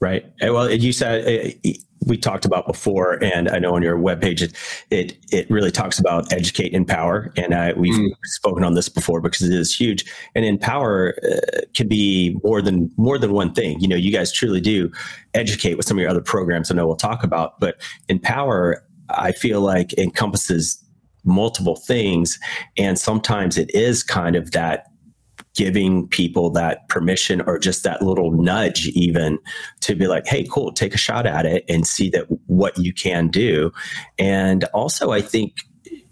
Right. 0.00 0.24
Well, 0.40 0.70
you 0.70 0.94
said 0.94 1.26
uh, 1.26 1.70
we 2.06 2.16
talked 2.16 2.46
about 2.46 2.66
before, 2.66 3.22
and 3.22 3.50
I 3.50 3.58
know 3.58 3.74
on 3.74 3.82
your 3.82 3.98
webpage 3.98 4.40
it 4.40 4.56
it, 4.90 5.18
it 5.30 5.50
really 5.50 5.70
talks 5.70 5.98
about 5.98 6.32
educate, 6.32 6.72
empower, 6.72 7.30
and 7.36 7.54
I, 7.54 7.74
we've 7.74 7.92
mm. 7.92 8.08
spoken 8.24 8.64
on 8.64 8.72
this 8.72 8.88
before 8.88 9.20
because 9.20 9.42
it 9.42 9.52
is 9.52 9.76
huge. 9.76 10.10
And 10.34 10.46
empower 10.46 11.18
uh, 11.22 11.60
can 11.74 11.86
be 11.86 12.38
more 12.42 12.62
than 12.62 12.90
more 12.96 13.18
than 13.18 13.32
one 13.32 13.52
thing. 13.52 13.78
You 13.80 13.88
know, 13.88 13.96
you 13.96 14.10
guys 14.10 14.32
truly 14.32 14.62
do 14.62 14.90
educate 15.34 15.74
with 15.74 15.86
some 15.86 15.98
of 15.98 16.00
your 16.00 16.10
other 16.10 16.22
programs. 16.22 16.70
I 16.70 16.76
know 16.76 16.86
we'll 16.86 16.96
talk 16.96 17.22
about, 17.22 17.60
but 17.60 17.78
empower, 18.08 18.82
I 19.10 19.32
feel 19.32 19.60
like 19.60 19.92
encompasses 19.98 20.82
multiple 21.24 21.76
things, 21.76 22.38
and 22.76 22.98
sometimes 22.98 23.58
it 23.58 23.74
is 23.74 24.02
kind 24.02 24.36
of 24.36 24.50
that 24.52 24.86
giving 25.54 26.06
people 26.08 26.50
that 26.50 26.88
permission 26.88 27.40
or 27.42 27.58
just 27.58 27.82
that 27.82 28.02
little 28.02 28.30
nudge 28.30 28.86
even 28.88 29.38
to 29.80 29.96
be 29.96 30.06
like 30.06 30.24
hey 30.26 30.46
cool 30.48 30.70
take 30.70 30.94
a 30.94 30.98
shot 30.98 31.26
at 31.26 31.44
it 31.44 31.64
and 31.68 31.88
see 31.88 32.08
that 32.08 32.24
what 32.46 32.78
you 32.78 32.94
can 32.94 33.26
do 33.26 33.72
and 34.16 34.62
also 34.72 35.10
i 35.10 35.20
think 35.20 35.56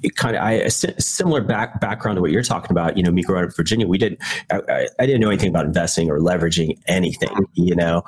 it 0.02 0.16
kind 0.16 0.37
of 0.37 0.43
I 0.43 0.52
a 0.52 0.70
similar 0.70 1.43
back 1.43 1.81
background 1.81 2.16
to 2.16 2.20
what 2.20 2.31
you're 2.31 2.43
talking 2.43 2.70
about. 2.70 2.96
You 2.96 3.02
know, 3.02 3.10
me 3.10 3.22
growing 3.22 3.44
up 3.44 3.50
in 3.50 3.55
Virginia, 3.55 3.87
we 3.87 3.99
didn't. 3.99 4.20
I, 4.50 4.87
I, 4.99 5.06
didn't 5.06 5.20
know 5.20 5.28
anything 5.28 5.49
about 5.49 5.66
investing 5.66 6.10
or 6.10 6.20
leveraging 6.20 6.78
anything. 6.87 7.34
You 7.55 7.75
know, 7.75 8.05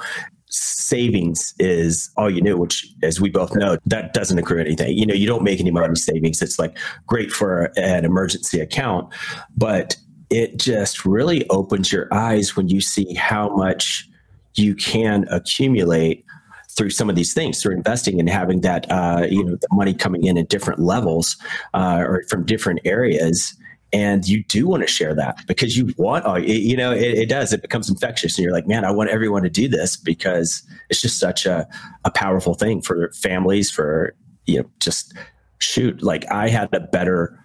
savings 0.50 1.54
is 1.58 2.10
all 2.16 2.30
you 2.30 2.42
knew. 2.42 2.56
Which, 2.56 2.86
as 3.02 3.20
we 3.20 3.30
both 3.30 3.54
know, 3.54 3.78
that 3.86 4.12
doesn't 4.12 4.38
accrue 4.38 4.60
anything. 4.60 4.96
You 4.96 5.06
know, 5.06 5.14
you 5.14 5.26
don't 5.26 5.42
make 5.42 5.60
any 5.60 5.70
money 5.70 5.94
savings. 5.96 6.42
It's 6.42 6.58
like 6.58 6.76
great 7.06 7.32
for 7.32 7.72
an 7.76 8.04
emergency 8.04 8.60
account, 8.60 9.12
but 9.56 9.96
it 10.28 10.58
just 10.58 11.04
really 11.04 11.48
opens 11.48 11.92
your 11.92 12.12
eyes 12.12 12.56
when 12.56 12.68
you 12.68 12.80
see 12.80 13.14
how 13.14 13.54
much 13.56 14.08
you 14.54 14.74
can 14.74 15.26
accumulate 15.30 16.24
through 16.70 16.90
some 16.90 17.10
of 17.10 17.16
these 17.16 17.34
things 17.34 17.60
through 17.60 17.74
investing 17.74 18.20
and 18.20 18.28
having 18.28 18.60
that 18.60 18.90
uh, 18.90 19.26
you 19.28 19.44
know 19.44 19.56
the 19.56 19.68
money 19.72 19.92
coming 19.92 20.24
in 20.24 20.38
at 20.38 20.48
different 20.48 20.80
levels 20.80 21.36
uh, 21.74 22.02
or 22.06 22.24
from 22.28 22.44
different 22.44 22.80
areas 22.84 23.54
and 23.92 24.28
you 24.28 24.44
do 24.44 24.68
want 24.68 24.82
to 24.82 24.86
share 24.86 25.14
that 25.14 25.44
because 25.46 25.76
you 25.76 25.92
want 25.96 26.26
uh, 26.26 26.34
you 26.36 26.76
know 26.76 26.92
it, 26.92 27.18
it, 27.18 27.28
does 27.28 27.52
it 27.52 27.62
becomes 27.62 27.88
infectious 27.88 28.38
and 28.38 28.44
you're 28.44 28.52
like 28.52 28.66
man 28.66 28.84
i 28.84 28.90
want 28.90 29.10
everyone 29.10 29.42
to 29.42 29.50
do 29.50 29.68
this 29.68 29.96
because 29.96 30.62
it's 30.88 31.00
just 31.00 31.18
such 31.18 31.44
a, 31.46 31.66
a 32.04 32.10
powerful 32.10 32.54
thing 32.54 32.80
for 32.80 33.10
families 33.12 33.70
for 33.70 34.14
you 34.46 34.58
know 34.58 34.70
just 34.78 35.14
shoot 35.58 36.02
like 36.02 36.24
i 36.30 36.48
had 36.48 36.72
a 36.72 36.80
better 36.80 37.40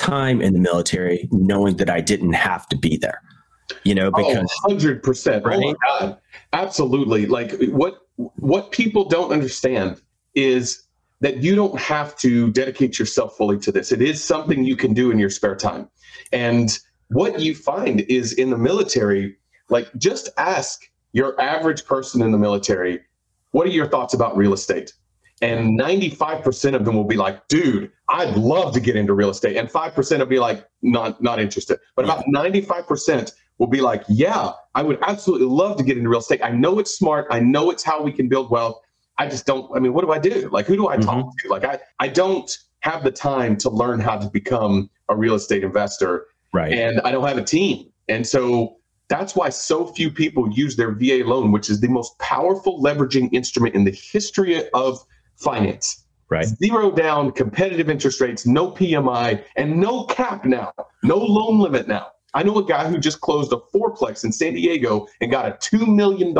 time 0.00 0.40
in 0.40 0.52
the 0.52 0.58
military 0.58 1.28
knowing 1.30 1.76
that 1.76 1.90
I 1.90 2.00
didn't 2.00 2.32
have 2.32 2.66
to 2.68 2.76
be 2.76 2.96
there. 2.96 3.20
You 3.84 3.94
know, 3.94 4.10
because 4.10 4.50
hundred 4.62 5.02
percent. 5.02 5.44
Right? 5.44 5.62
Oh 5.62 5.70
my 5.70 5.74
god, 5.86 6.18
absolutely. 6.52 7.26
Like 7.26 7.52
what 7.68 7.98
what 8.16 8.72
people 8.72 9.04
don't 9.04 9.30
understand 9.30 10.02
is 10.34 10.82
that 11.20 11.38
you 11.38 11.54
don't 11.54 11.78
have 11.78 12.16
to 12.18 12.50
dedicate 12.52 12.98
yourself 12.98 13.36
fully 13.36 13.58
to 13.58 13.72
this. 13.72 13.92
It 13.92 14.02
is 14.02 14.22
something 14.22 14.64
you 14.64 14.76
can 14.76 14.94
do 14.94 15.10
in 15.10 15.18
your 15.18 15.30
spare 15.30 15.56
time. 15.56 15.88
And 16.32 16.78
what 17.08 17.40
you 17.40 17.54
find 17.54 18.00
is 18.02 18.32
in 18.32 18.50
the 18.50 18.58
military, 18.58 19.36
like 19.68 19.88
just 19.98 20.30
ask 20.38 20.80
your 21.12 21.38
average 21.40 21.84
person 21.84 22.22
in 22.22 22.32
the 22.32 22.38
military, 22.38 23.00
what 23.50 23.66
are 23.66 23.70
your 23.70 23.88
thoughts 23.88 24.14
about 24.14 24.36
real 24.36 24.52
estate? 24.52 24.94
And 25.42 25.78
95% 25.78 26.74
of 26.74 26.84
them 26.84 26.94
will 26.94 27.04
be 27.04 27.16
like, 27.16 27.48
dude, 27.48 27.90
I'd 28.08 28.36
love 28.36 28.74
to 28.74 28.80
get 28.80 28.94
into 28.94 29.14
real 29.14 29.30
estate. 29.30 29.56
And 29.56 29.70
5% 29.70 30.18
will 30.18 30.26
be 30.26 30.38
like, 30.38 30.66
not, 30.82 31.22
not 31.22 31.40
interested. 31.40 31.78
But 31.96 32.04
about 32.04 32.24
95% 32.26 33.32
will 33.58 33.66
be 33.66 33.80
like, 33.80 34.04
yeah, 34.08 34.52
I 34.74 34.82
would 34.82 34.98
absolutely 35.02 35.46
love 35.46 35.78
to 35.78 35.82
get 35.82 35.96
into 35.96 36.10
real 36.10 36.20
estate. 36.20 36.40
I 36.42 36.50
know 36.50 36.78
it's 36.78 36.96
smart. 36.96 37.26
I 37.30 37.40
know 37.40 37.70
it's 37.70 37.82
how 37.82 38.02
we 38.02 38.12
can 38.12 38.28
build 38.28 38.50
wealth. 38.50 38.80
I 39.20 39.26
just 39.26 39.44
don't, 39.44 39.70
I 39.76 39.80
mean, 39.80 39.92
what 39.92 40.02
do 40.02 40.12
I 40.12 40.18
do? 40.18 40.48
Like, 40.50 40.64
who 40.64 40.76
do 40.76 40.88
I 40.88 40.96
talk 40.96 41.26
mm-hmm. 41.26 41.46
to? 41.46 41.48
Like, 41.50 41.64
I, 41.64 41.78
I 41.98 42.08
don't 42.08 42.56
have 42.80 43.04
the 43.04 43.10
time 43.10 43.54
to 43.58 43.68
learn 43.68 44.00
how 44.00 44.16
to 44.16 44.26
become 44.30 44.88
a 45.10 45.14
real 45.14 45.34
estate 45.34 45.62
investor. 45.62 46.26
Right. 46.54 46.72
And 46.72 47.02
I 47.02 47.12
don't 47.12 47.28
have 47.28 47.36
a 47.36 47.44
team. 47.44 47.90
And 48.08 48.26
so 48.26 48.78
that's 49.08 49.36
why 49.36 49.50
so 49.50 49.88
few 49.88 50.10
people 50.10 50.50
use 50.50 50.74
their 50.74 50.92
VA 50.92 51.22
loan, 51.22 51.52
which 51.52 51.68
is 51.68 51.80
the 51.80 51.88
most 51.88 52.18
powerful 52.18 52.82
leveraging 52.82 53.28
instrument 53.34 53.74
in 53.74 53.84
the 53.84 53.90
history 53.90 54.66
of 54.70 55.04
finance. 55.36 56.06
Right. 56.30 56.46
Zero 56.46 56.90
down, 56.90 57.32
competitive 57.32 57.90
interest 57.90 58.22
rates, 58.22 58.46
no 58.46 58.70
PMI, 58.70 59.44
and 59.56 59.76
no 59.76 60.04
cap 60.04 60.46
now, 60.46 60.72
no 61.02 61.18
loan 61.18 61.58
limit 61.58 61.88
now. 61.88 62.06
I 62.32 62.42
know 62.42 62.56
a 62.56 62.64
guy 62.64 62.88
who 62.88 62.96
just 62.96 63.20
closed 63.20 63.52
a 63.52 63.56
fourplex 63.56 64.24
in 64.24 64.32
San 64.32 64.54
Diego 64.54 65.08
and 65.20 65.30
got 65.30 65.46
a 65.46 65.76
$2 65.76 65.86
million 65.94 66.34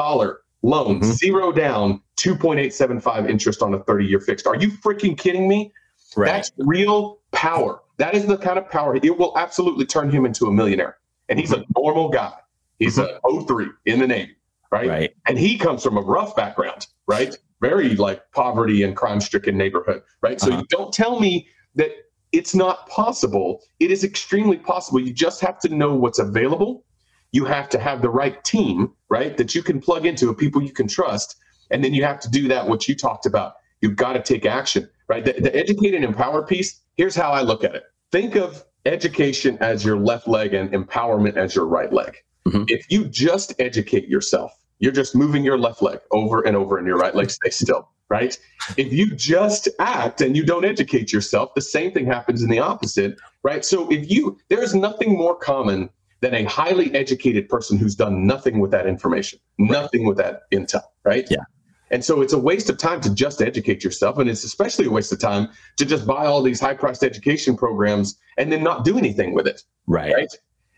loan, 0.63 1.01
mm-hmm. 1.01 1.13
zero 1.13 1.53
down, 1.53 2.01
2.875 2.17 3.29
interest 3.29 3.63
on 3.63 3.75
a 3.75 3.83
30 3.85 4.07
year 4.07 4.21
fixed. 4.21 4.47
Are 4.47 4.57
you 4.57 4.71
freaking 4.71 5.17
kidding 5.17 5.49
me? 5.49 5.73
Right. 6.17 6.27
That's 6.27 6.53
real 6.59 7.21
power. 7.33 7.81
That 7.99 8.15
is 8.15 8.27
the 8.27 8.37
kind 8.37 8.59
of 8.59 8.69
power. 8.69 8.97
It 8.97 9.19
will 9.19 9.37
absolutely 9.37 9.87
turn 9.87 10.11
him 10.11 10.25
into 10.27 10.47
a 10.47 10.53
millionaire. 10.53 10.99
And 11.29 11.39
he's 11.39 11.53
a 11.53 11.65
normal 11.77 12.09
guy. 12.09 12.33
He's 12.79 12.99
mm-hmm. 12.99 13.39
a 13.39 13.47
03 13.47 13.67
in 13.87 14.01
the 14.01 14.07
Navy, 14.07 14.37
right? 14.73 14.89
right? 14.89 15.11
And 15.27 15.39
he 15.39 15.57
comes 15.57 15.83
from 15.83 15.97
a 15.97 16.01
rough 16.01 16.35
background, 16.35 16.89
right? 17.07 17.37
Very 17.61 17.95
like 17.97 18.23
poverty 18.33 18.83
and 18.83 18.97
crime 18.97 19.21
stricken 19.21 19.57
neighborhood, 19.57 20.03
right? 20.23 20.41
So 20.41 20.49
uh-huh. 20.49 20.61
you 20.61 20.67
don't 20.71 20.93
tell 20.93 21.21
me 21.21 21.47
that 21.77 21.91
it's 22.33 22.55
not 22.55 22.89
possible. 22.89 23.63
It 23.81 23.91
is 23.91 24.03
extremely 24.03 24.57
possible. 24.57 25.01
You 25.01 25.13
just 25.13 25.41
have 25.43 25.59
to 25.61 25.69
know 25.69 25.95
what's 25.95 26.19
available. 26.19 26.85
You 27.33 27.45
have 27.45 27.69
to 27.71 27.79
have 27.79 28.03
the 28.03 28.11
right 28.11 28.43
team, 28.45 28.93
right? 29.09 29.37
That 29.37 29.55
you 29.55 29.63
can 29.63 29.81
plug 29.81 30.07
into, 30.07 30.33
people 30.35 30.63
you 30.63 30.73
can 30.73 30.89
trust. 30.89 31.37
And 31.71 31.85
then 31.85 31.95
you 31.95 32.05
have 32.05 32.21
to 32.21 32.31
do 32.31 32.49
that, 32.49 32.67
what 32.67 32.89
you 32.89 32.95
talked 32.95 33.27
about. 33.27 33.55
You've 33.81 33.97
got 33.97 34.15
to 34.15 34.23
take 34.23 34.45
action, 34.45 34.89
right? 35.09 35.25
The, 35.25 35.33
the 35.33 35.55
educate 35.55 35.95
and 35.95 36.05
empower 36.05 36.43
piece, 36.43 36.81
here's 36.97 37.15
how 37.15 37.31
I 37.31 37.43
look 37.43 37.65
at 37.65 37.75
it. 37.75 37.85
Think 38.11 38.35
of 38.37 38.65
education 38.85 39.57
as 39.61 39.85
your 39.85 39.97
left 39.97 40.27
leg 40.27 40.55
and 40.55 40.71
empowerment 40.73 41.37
as 41.37 41.55
your 41.55 41.67
right 41.67 41.93
leg. 41.93 42.17
Mm-hmm. 42.47 42.65
If 42.69 42.91
you 42.91 43.07
just 43.07 43.55
educate 43.59 44.09
yourself, 44.09 44.53
you're 44.79 44.93
just 44.93 45.15
moving 45.15 45.45
your 45.45 45.59
left 45.59 45.83
leg 45.83 46.01
over 46.11 46.43
and 46.43 46.57
over 46.57 46.79
and 46.79 46.87
your 46.87 46.97
right 46.97 47.15
leg 47.15 47.31
stays 47.31 47.57
still 47.57 47.89
right? 48.11 48.37
If 48.77 48.93
you 48.93 49.15
just 49.15 49.69
act 49.79 50.21
and 50.21 50.37
you 50.37 50.45
don't 50.45 50.65
educate 50.65 51.13
yourself, 51.13 51.55
the 51.55 51.63
same 51.63 51.93
thing 51.93 52.07
happens 52.07 52.43
in 52.43 52.51
the 52.51 52.59
opposite, 52.59 53.17
right? 53.43 53.65
So 53.65 53.91
if 53.91 54.11
you, 54.11 54.37
there's 54.49 54.75
nothing 54.75 55.17
more 55.17 55.37
common 55.37 55.89
than 56.21 56.35
a 56.35 56.45
highly 56.45 56.95
educated 56.95 57.49
person 57.49 57.79
who's 57.79 57.95
done 57.95 58.27
nothing 58.27 58.61
with 58.61 58.71
that 58.71 58.87
information, 58.87 59.39
nothing 59.59 60.05
with 60.07 60.19
that 60.19 60.43
intel, 60.53 60.83
right? 61.05 61.27
Yeah. 61.31 61.45
And 61.91 62.05
so 62.05 62.23
it's 62.23 62.33
a 62.33 62.39
waste 62.39 62.71
of 62.71 62.79
time 62.79 63.01
to 63.01 63.13
just 63.13 63.43
educate 63.43 63.83
yourself. 63.83 64.19
And 64.19 64.31
it's 64.31 64.45
especially 64.45 64.87
a 64.87 64.91
waste 64.91 65.13
of 65.13 65.19
time 65.19 65.49
to 65.77 65.85
just 65.85 66.07
buy 66.07 66.27
all 66.27 66.43
these 66.43 66.61
high 66.61 66.75
priced 66.75 67.03
education 67.03 67.57
programs 67.57 68.17
and 68.39 68.53
then 68.53 68.63
not 68.63 68.85
do 68.85 68.97
anything 68.97 69.35
with 69.35 69.47
it. 69.47 69.63
Right. 69.87 70.15
Right. 70.15 70.33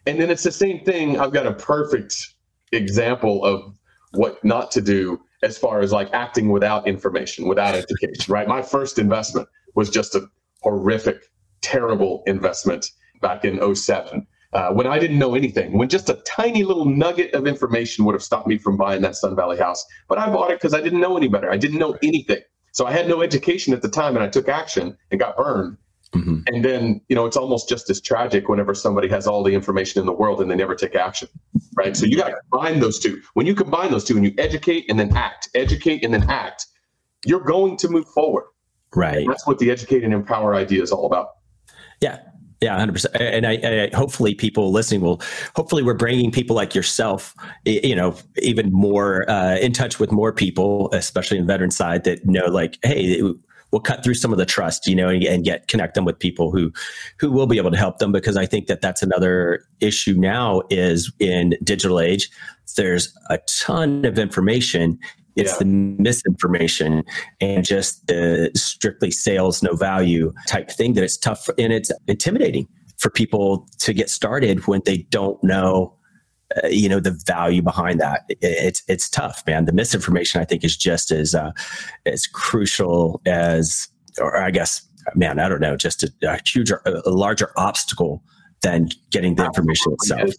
And 0.07 0.21
then 0.21 0.31
it's 0.31 0.43
the 0.43 0.53
same 0.53 0.85
thing. 0.85 1.21
I've 1.21 1.33
got 1.33 1.47
a 1.47 1.53
perfect 1.53 2.35
example 2.73 3.45
of 3.45 3.79
what 4.13 4.43
not 4.45 4.71
to 4.73 4.81
do 4.81 5.21
as 5.43 5.59
far 5.59 5.81
as 5.81 5.93
like 5.93 6.09
acting 6.13 6.51
without 6.51 6.87
information, 6.87 7.47
without 7.47 7.75
education, 7.75 8.33
right? 8.33 8.49
My 8.49 8.63
first 8.63 8.99
investment 8.99 9.49
was 9.75 9.91
just 9.91 10.15
a 10.15 10.27
horrific, 10.63 11.19
terrible 11.61 12.23
investment 12.27 12.91
back 13.21 13.45
in 13.45 13.75
07. 13.75 14.27
Uh, 14.53 14.71
when 14.71 14.87
I 14.87 14.99
didn't 14.99 15.19
know 15.19 15.35
anything, 15.35 15.79
when 15.79 15.89
just 15.89 16.11
a 16.11 16.15
tiny 16.27 16.63
little 16.63 16.85
nugget 16.85 17.33
of 17.33 17.47
information 17.47 18.05
would 18.05 18.15
have 18.15 18.23
stopped 18.23 18.47
me 18.47 18.59
from 18.59 18.77
buying 18.77 19.01
that 19.01 19.17
Sun 19.17 19.35
Valley 19.35 19.57
house. 19.57 19.83
But 20.09 20.19
I 20.19 20.27
bought 20.27 20.51
it 20.51 20.59
because 20.59 20.75
I 20.75 20.83
didn't 20.83 21.01
know 21.01 21.17
any 21.17 21.29
better. 21.29 21.51
I 21.51 21.57
didn't 21.57 21.79
know 21.79 21.97
anything. 22.03 22.41
So 22.73 22.87
I 22.87 22.93
had 22.93 23.09
no 23.09 23.23
education 23.23 23.73
at 23.73 23.81
the 23.81 23.89
time 23.89 24.15
and 24.15 24.25
I 24.25 24.29
took 24.29 24.49
action 24.49 24.97
and 25.11 25.19
got 25.19 25.37
burned. 25.37 25.79
Mm-hmm. 26.13 26.41
And 26.47 26.63
then, 26.63 27.01
you 27.09 27.17
know, 27.17 27.25
it's 27.25 27.37
almost 27.37 27.69
just 27.69 27.89
as 27.89 28.01
tragic 28.01 28.49
whenever 28.49 28.75
somebody 28.75 29.09
has 29.09 29.27
all 29.27 29.43
the 29.43 29.55
information 29.55 30.01
in 30.01 30.07
the 30.07 30.13
world 30.13 30.43
and 30.43 30.51
they 30.51 30.55
never 30.55 30.75
take 30.75 30.95
action. 30.95 31.29
Right. 31.75 31.97
So 31.97 32.05
you 32.05 32.19
got 32.19 32.29
to 32.29 32.37
combine 32.51 32.81
those 32.81 32.99
two. 32.99 33.23
When 33.33 33.47
you 33.47 33.55
combine 33.55 33.91
those 33.91 34.05
two 34.05 34.17
and 34.17 34.25
you 34.25 34.35
educate 34.37 34.85
and 34.91 34.99
then 34.99 35.17
act, 35.17 35.49
educate 35.55 36.05
and 36.05 36.13
then 36.13 36.29
act, 36.31 36.67
you're 37.25 37.41
going 37.41 37.79
to 37.79 37.89
move 37.89 38.07
forward. 38.09 38.45
Right. 38.95 39.19
And 39.19 39.31
that's 39.31 39.47
what 39.47 39.59
the 39.59 39.71
educate 39.71 40.05
and 40.05 40.13
empower 40.13 40.55
idea 40.55 40.83
is 40.83 40.93
all 40.93 41.07
about. 41.07 41.29
Yeah. 42.03 42.19
Yeah, 42.63 42.79
hundred 42.79 42.93
percent. 42.93 43.17
And 43.21 43.45
I, 43.45 43.91
I, 43.93 43.97
hopefully 43.97 44.37
people 44.37 44.71
listening 44.71 45.01
will. 45.01 45.21
Hopefully, 45.57 45.83
we're 45.83 45.95
bringing 45.95 46.31
people 46.31 46.55
like 46.55 46.77
yourself, 46.77 47.35
you 47.65 47.97
know, 47.97 48.15
even 48.41 48.71
more 48.71 49.29
uh, 49.29 49.57
in 49.57 49.73
touch 49.73 49.99
with 49.99 50.13
more 50.13 50.33
people, 50.33 50.89
especially 50.93 51.39
in 51.39 51.47
veteran 51.47 51.73
side 51.73 52.05
that 52.05 52.25
know, 52.25 52.47
like, 52.47 52.79
hey, 52.85 53.21
we'll 53.73 53.81
cut 53.81 54.05
through 54.05 54.15
some 54.15 54.33
of 54.33 54.39
the 54.39 54.47
trust, 54.47 54.87
you 54.87 54.95
know, 54.95 55.09
and, 55.09 55.25
and, 55.25 55.45
get 55.45 55.67
connect 55.67 55.95
them 55.95 56.05
with 56.05 56.17
people 56.21 56.53
who 56.53 56.73
who 57.19 57.33
will 57.33 57.49
be 57.49 57.57
able 57.57 57.73
to 57.73 57.77
help 57.77 57.99
them 57.99 58.13
because 58.13 58.37
I 58.37 58.47
think 58.47 58.69
that 58.69 58.81
that's 58.81 59.03
another 59.03 59.65
issue 59.81 60.15
now 60.15 60.63
is 60.71 61.13
in 61.19 61.57
digital 61.65 61.99
age. 61.99 62.31
There's 62.77 63.13
a 63.29 63.39
ton 63.39 64.05
of 64.05 64.21
information. 64.21 65.01
It's 65.37 65.53
yeah. 65.53 65.59
the 65.59 65.65
misinformation 65.65 67.05
and 67.41 67.65
just 67.65 68.07
the 68.07 68.51
strictly 68.55 69.11
sales, 69.11 69.63
no 69.63 69.75
value 69.75 70.33
type 70.47 70.71
thing 70.71 70.95
that 70.95 71.05
it's 71.05 71.17
tough 71.17 71.49
and 71.59 71.73
it's 71.73 71.91
intimidating 72.07 72.69
for 72.99 73.11
people 73.11 73.67
to 73.79 73.93
get 73.93 74.11
started 74.11 74.67
when 74.67 74.83
they 74.85 74.99
don't 75.11 75.43
know 75.43 75.97
uh, 76.63 76.69
you 76.69 76.89
know 76.89 77.01
the 77.01 77.19
value 77.27 77.63
behind 77.63 77.99
that. 78.01 78.25
It's 78.41 78.83
it's 78.89 79.09
tough 79.09 79.43
man. 79.47 79.65
The 79.65 79.73
misinformation 79.73 80.41
i 80.41 80.45
think 80.45 80.65
is 80.65 80.77
just 80.77 81.11
as 81.11 81.35
uh, 81.35 81.53
as 82.05 82.27
crucial 82.27 83.23
as 83.25 83.89
or 84.21 84.37
i 84.37 84.51
guess 84.51 84.87
man 85.15 85.39
i 85.39 85.49
don't 85.49 85.63
know 85.63 85.75
just 85.75 86.03
a, 86.03 86.13
a 86.23 86.39
huge 86.45 86.71
a 86.71 87.11
larger 87.11 87.51
obstacle 87.57 88.23
than 88.63 88.89
getting 89.11 89.35
the 89.35 89.45
information 89.45 89.93
itself. 89.93 90.31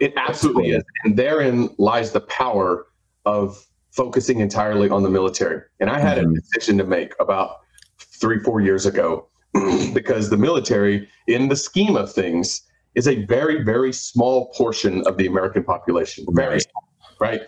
it 0.00 0.12
absolutely 0.16 0.70
is. 0.70 0.84
And 1.04 1.16
therein 1.16 1.70
lies 1.78 2.12
the 2.12 2.20
power 2.20 2.86
of 3.24 3.66
focusing 3.92 4.40
entirely 4.40 4.88
on 4.88 5.02
the 5.02 5.10
military 5.10 5.62
and 5.80 5.90
i 5.90 5.98
had 5.98 6.18
mm-hmm. 6.18 6.32
a 6.32 6.40
decision 6.40 6.78
to 6.78 6.84
make 6.84 7.12
about 7.20 7.60
three 7.98 8.38
four 8.38 8.60
years 8.60 8.86
ago 8.86 9.28
because 9.94 10.30
the 10.30 10.36
military 10.36 11.08
in 11.26 11.48
the 11.48 11.56
scheme 11.56 11.96
of 11.96 12.12
things 12.12 12.62
is 12.94 13.08
a 13.08 13.24
very, 13.26 13.62
very 13.62 13.92
small 13.92 14.52
portion 14.52 15.06
of 15.06 15.16
the 15.16 15.26
American 15.26 15.62
population. 15.62 16.26
Very 16.30 16.54
right. 16.54 16.62
small, 16.62 16.88
right? 17.20 17.40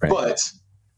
right? 0.00 0.10
But 0.10 0.40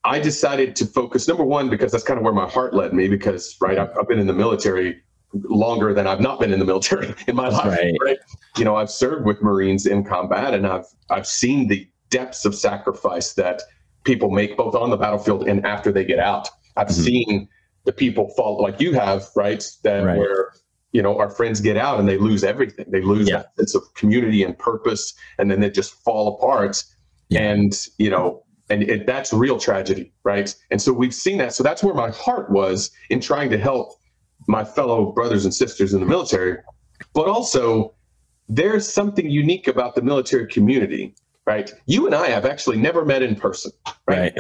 I 0.05 0.21
decided 0.21 0.77
to 0.77 0.87
focus, 0.87 1.27
number 1.27 1.45
one, 1.45 1.69
because 1.69 1.93
that's 1.93 2.05
kind 2.05 2.19
of 2.19 2.25
where 2.25 2.33
my 2.33 2.49
heart 2.49 2.75
led 2.75 2.93
me, 2.93 3.09
because, 3.09 3.57
right, 3.61 3.79
I've, 3.79 3.91
I've 3.99 4.09
been 4.09 4.19
in 4.19 4.27
the 4.27 4.33
military 4.33 5.03
longer 5.35 5.93
than 5.93 6.07
I've 6.07 6.21
not 6.21 6.41
been 6.41 6.53
in 6.53 6.59
the 6.59 6.65
military 6.65 7.15
in 7.27 7.37
my 7.37 7.49
life, 7.49 7.67
right. 7.67 7.95
right? 8.03 8.19
You 8.57 8.65
know, 8.65 8.77
I've 8.77 8.91
served 8.91 9.27
with 9.27 9.43
Marines 9.43 9.87
in 9.87 10.05
combat 10.05 10.55
and 10.55 10.67
I've, 10.67 10.87
I've 11.11 11.27
seen 11.27 11.69
the 11.69 11.89
depths 12.11 12.45
of 12.45 12.55
sacrifice 12.55 13.35
that 13.35 13.63
people 14.09 14.31
make 14.31 14.57
both 14.57 14.75
on 14.75 14.89
the 14.89 14.97
battlefield 14.97 15.47
and 15.47 15.65
after 15.67 15.93
they 15.93 16.05
get 16.05 16.19
out. 16.19 16.49
I've 16.77 16.89
mm-hmm. 16.89 17.03
seen 17.03 17.49
the 17.85 17.93
people 17.93 18.31
fall 18.37 18.61
like 18.63 18.81
you 18.81 18.95
have, 18.95 19.27
right? 19.37 19.63
That 19.83 20.03
right. 20.03 20.17
where 20.19 20.53
you 20.93 21.03
know 21.03 21.19
our 21.19 21.29
friends 21.29 21.61
get 21.61 21.77
out 21.77 22.01
and 22.01 22.09
they 22.09 22.17
lose 22.17 22.43
everything 22.43 22.87
they 22.89 23.03
lose 23.03 23.29
yeah. 23.29 23.37
that 23.37 23.57
sense 23.57 23.75
of 23.75 23.83
community 23.95 24.43
and 24.43 24.59
purpose 24.59 25.13
and 25.39 25.51
then 25.51 25.61
they 25.61 25.69
just 25.69 25.93
fall 26.03 26.35
apart 26.35 26.83
yeah. 27.29 27.43
and 27.43 27.89
you 27.99 28.09
know 28.09 28.43
and 28.71 28.83
it, 28.85 29.07
that's 29.07 29.31
real 29.35 29.59
tragedy 29.59 30.11
right 30.25 30.57
and 30.71 30.81
so 30.81 30.91
we've 30.91 31.13
seen 31.13 31.37
that 31.37 31.53
so 31.53 31.63
that's 31.63 31.85
where 31.85 31.93
my 31.93 32.11
heart 32.11 32.51
was 32.51 32.91
in 33.11 33.21
trying 33.21 33.51
to 33.51 33.59
help 33.59 34.01
my 34.47 34.65
fellow 34.65 35.13
brothers 35.13 35.45
and 35.45 35.53
sisters 35.53 35.93
in 35.93 36.01
the 36.01 36.07
military 36.07 36.57
but 37.13 37.27
also 37.29 37.95
there's 38.49 38.91
something 38.91 39.31
unique 39.31 39.69
about 39.69 39.95
the 39.95 40.01
military 40.01 40.47
community 40.47 41.15
right 41.49 41.73
you 41.87 42.07
and 42.07 42.15
i 42.15 42.29
have 42.29 42.45
actually 42.45 42.77
never 42.77 43.05
met 43.05 43.23
in 43.23 43.35
person 43.35 43.73
right, 44.07 44.19
right. 44.19 44.39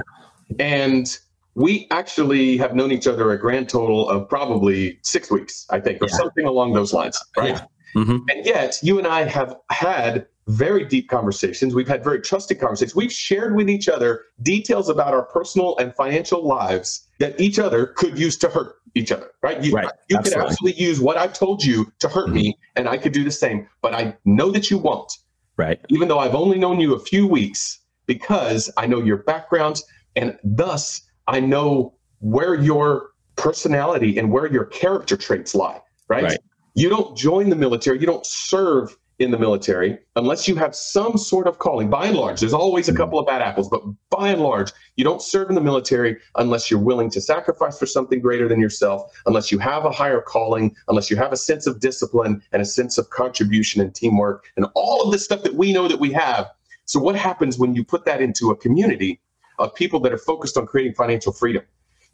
and 0.58 1.18
we 1.58 1.88
actually 1.90 2.56
have 2.56 2.76
known 2.76 2.92
each 2.92 3.08
other 3.08 3.32
a 3.32 3.38
grand 3.38 3.68
total 3.68 4.08
of 4.08 4.28
probably 4.28 4.96
six 5.02 5.28
weeks, 5.28 5.66
I 5.70 5.80
think, 5.80 6.00
or 6.00 6.06
yeah. 6.08 6.16
something 6.16 6.46
along 6.46 6.72
those 6.72 6.92
lines, 6.92 7.18
right? 7.36 7.54
Yeah. 7.54 7.64
Mm-hmm. 7.96 8.18
And 8.30 8.46
yet, 8.46 8.78
you 8.80 8.98
and 8.98 9.08
I 9.08 9.24
have 9.24 9.56
had 9.70 10.26
very 10.46 10.84
deep 10.84 11.08
conversations. 11.08 11.74
We've 11.74 11.88
had 11.88 12.04
very 12.04 12.20
trusted 12.20 12.60
conversations. 12.60 12.94
We've 12.94 13.12
shared 13.12 13.56
with 13.56 13.68
each 13.68 13.88
other 13.88 14.26
details 14.42 14.88
about 14.88 15.12
our 15.12 15.24
personal 15.24 15.76
and 15.78 15.92
financial 15.96 16.46
lives 16.46 17.08
that 17.18 17.38
each 17.40 17.58
other 17.58 17.86
could 17.86 18.18
use 18.18 18.38
to 18.38 18.48
hurt 18.48 18.76
each 18.94 19.10
other, 19.10 19.30
right? 19.42 19.62
You, 19.62 19.72
right. 19.72 19.90
you 20.08 20.18
could 20.18 20.34
absolutely 20.34 20.80
use 20.80 21.00
what 21.00 21.16
I've 21.16 21.32
told 21.32 21.64
you 21.64 21.92
to 21.98 22.08
hurt 22.08 22.26
mm-hmm. 22.26 22.34
me, 22.34 22.58
and 22.76 22.88
I 22.88 22.98
could 22.98 23.12
do 23.12 23.24
the 23.24 23.32
same. 23.32 23.68
But 23.82 23.94
I 23.94 24.16
know 24.24 24.52
that 24.52 24.70
you 24.70 24.78
won't. 24.78 25.12
Right. 25.58 25.80
Even 25.90 26.08
though 26.08 26.20
I've 26.20 26.34
only 26.34 26.58
known 26.58 26.80
you 26.80 26.94
a 26.94 27.00
few 27.00 27.26
weeks, 27.26 27.80
because 28.06 28.70
I 28.76 28.86
know 28.86 29.02
your 29.02 29.18
background, 29.18 29.82
and 30.16 30.38
thus 30.42 31.02
I 31.26 31.40
know 31.40 31.94
where 32.20 32.54
your 32.54 33.10
personality 33.36 34.18
and 34.18 34.32
where 34.32 34.46
your 34.46 34.64
character 34.64 35.16
traits 35.16 35.54
lie, 35.54 35.80
right? 36.08 36.22
right? 36.24 36.38
You 36.74 36.88
don't 36.88 37.16
join 37.16 37.50
the 37.50 37.56
military, 37.56 37.98
you 38.00 38.06
don't 38.06 38.24
serve 38.24 38.96
in 39.18 39.30
the 39.32 39.38
military 39.38 39.98
unless 40.16 40.46
you 40.46 40.54
have 40.54 40.74
some 40.74 41.18
sort 41.18 41.46
of 41.46 41.58
calling. 41.58 41.90
By 41.90 42.06
and 42.06 42.16
large, 42.16 42.40
there's 42.40 42.52
always 42.52 42.88
a 42.88 42.94
couple 42.94 43.18
of 43.18 43.26
bad 43.26 43.42
apples, 43.42 43.68
but 43.68 43.82
by 44.10 44.30
and 44.30 44.40
large, 44.40 44.72
you 44.96 45.04
don't 45.04 45.20
serve 45.20 45.48
in 45.48 45.54
the 45.54 45.60
military 45.60 46.16
unless 46.36 46.70
you're 46.70 46.80
willing 46.80 47.10
to 47.10 47.20
sacrifice 47.20 47.78
for 47.78 47.86
something 47.86 48.20
greater 48.20 48.48
than 48.48 48.60
yourself, 48.60 49.10
unless 49.26 49.50
you 49.50 49.58
have 49.58 49.84
a 49.84 49.90
higher 49.90 50.20
calling, 50.20 50.74
unless 50.86 51.10
you 51.10 51.16
have 51.16 51.32
a 51.32 51.36
sense 51.36 51.66
of 51.66 51.80
discipline 51.80 52.42
and 52.52 52.62
a 52.62 52.64
sense 52.64 52.96
of 52.96 53.10
contribution 53.10 53.80
and 53.80 53.94
teamwork 53.94 54.46
and 54.56 54.66
all 54.74 55.02
of 55.02 55.10
the 55.10 55.18
stuff 55.18 55.42
that 55.42 55.54
we 55.54 55.72
know 55.72 55.88
that 55.88 55.98
we 55.98 56.12
have. 56.12 56.48
So, 56.84 57.00
what 57.00 57.16
happens 57.16 57.58
when 57.58 57.74
you 57.74 57.84
put 57.84 58.04
that 58.04 58.22
into 58.22 58.50
a 58.50 58.56
community 58.56 59.20
of 59.58 59.74
people 59.74 60.00
that 60.00 60.12
are 60.12 60.18
focused 60.18 60.56
on 60.56 60.66
creating 60.66 60.94
financial 60.94 61.32
freedom. 61.32 61.62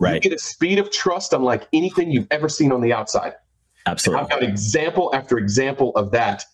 Right. 0.01 0.15
You 0.15 0.21
get 0.21 0.33
a 0.33 0.39
speed 0.39 0.79
of 0.79 0.91
trust 0.91 1.33
unlike 1.33 1.69
anything 1.73 2.11
you've 2.11 2.27
ever 2.31 2.49
seen 2.49 2.73
on 2.73 2.81
the 2.81 2.93
outside. 2.93 3.35
Absolutely. 3.87 4.25
I've 4.25 4.31
got 4.31 4.43
example 4.43 5.11
after 5.15 5.39
example 5.39 5.93
of 5.95 6.11
that 6.13 6.45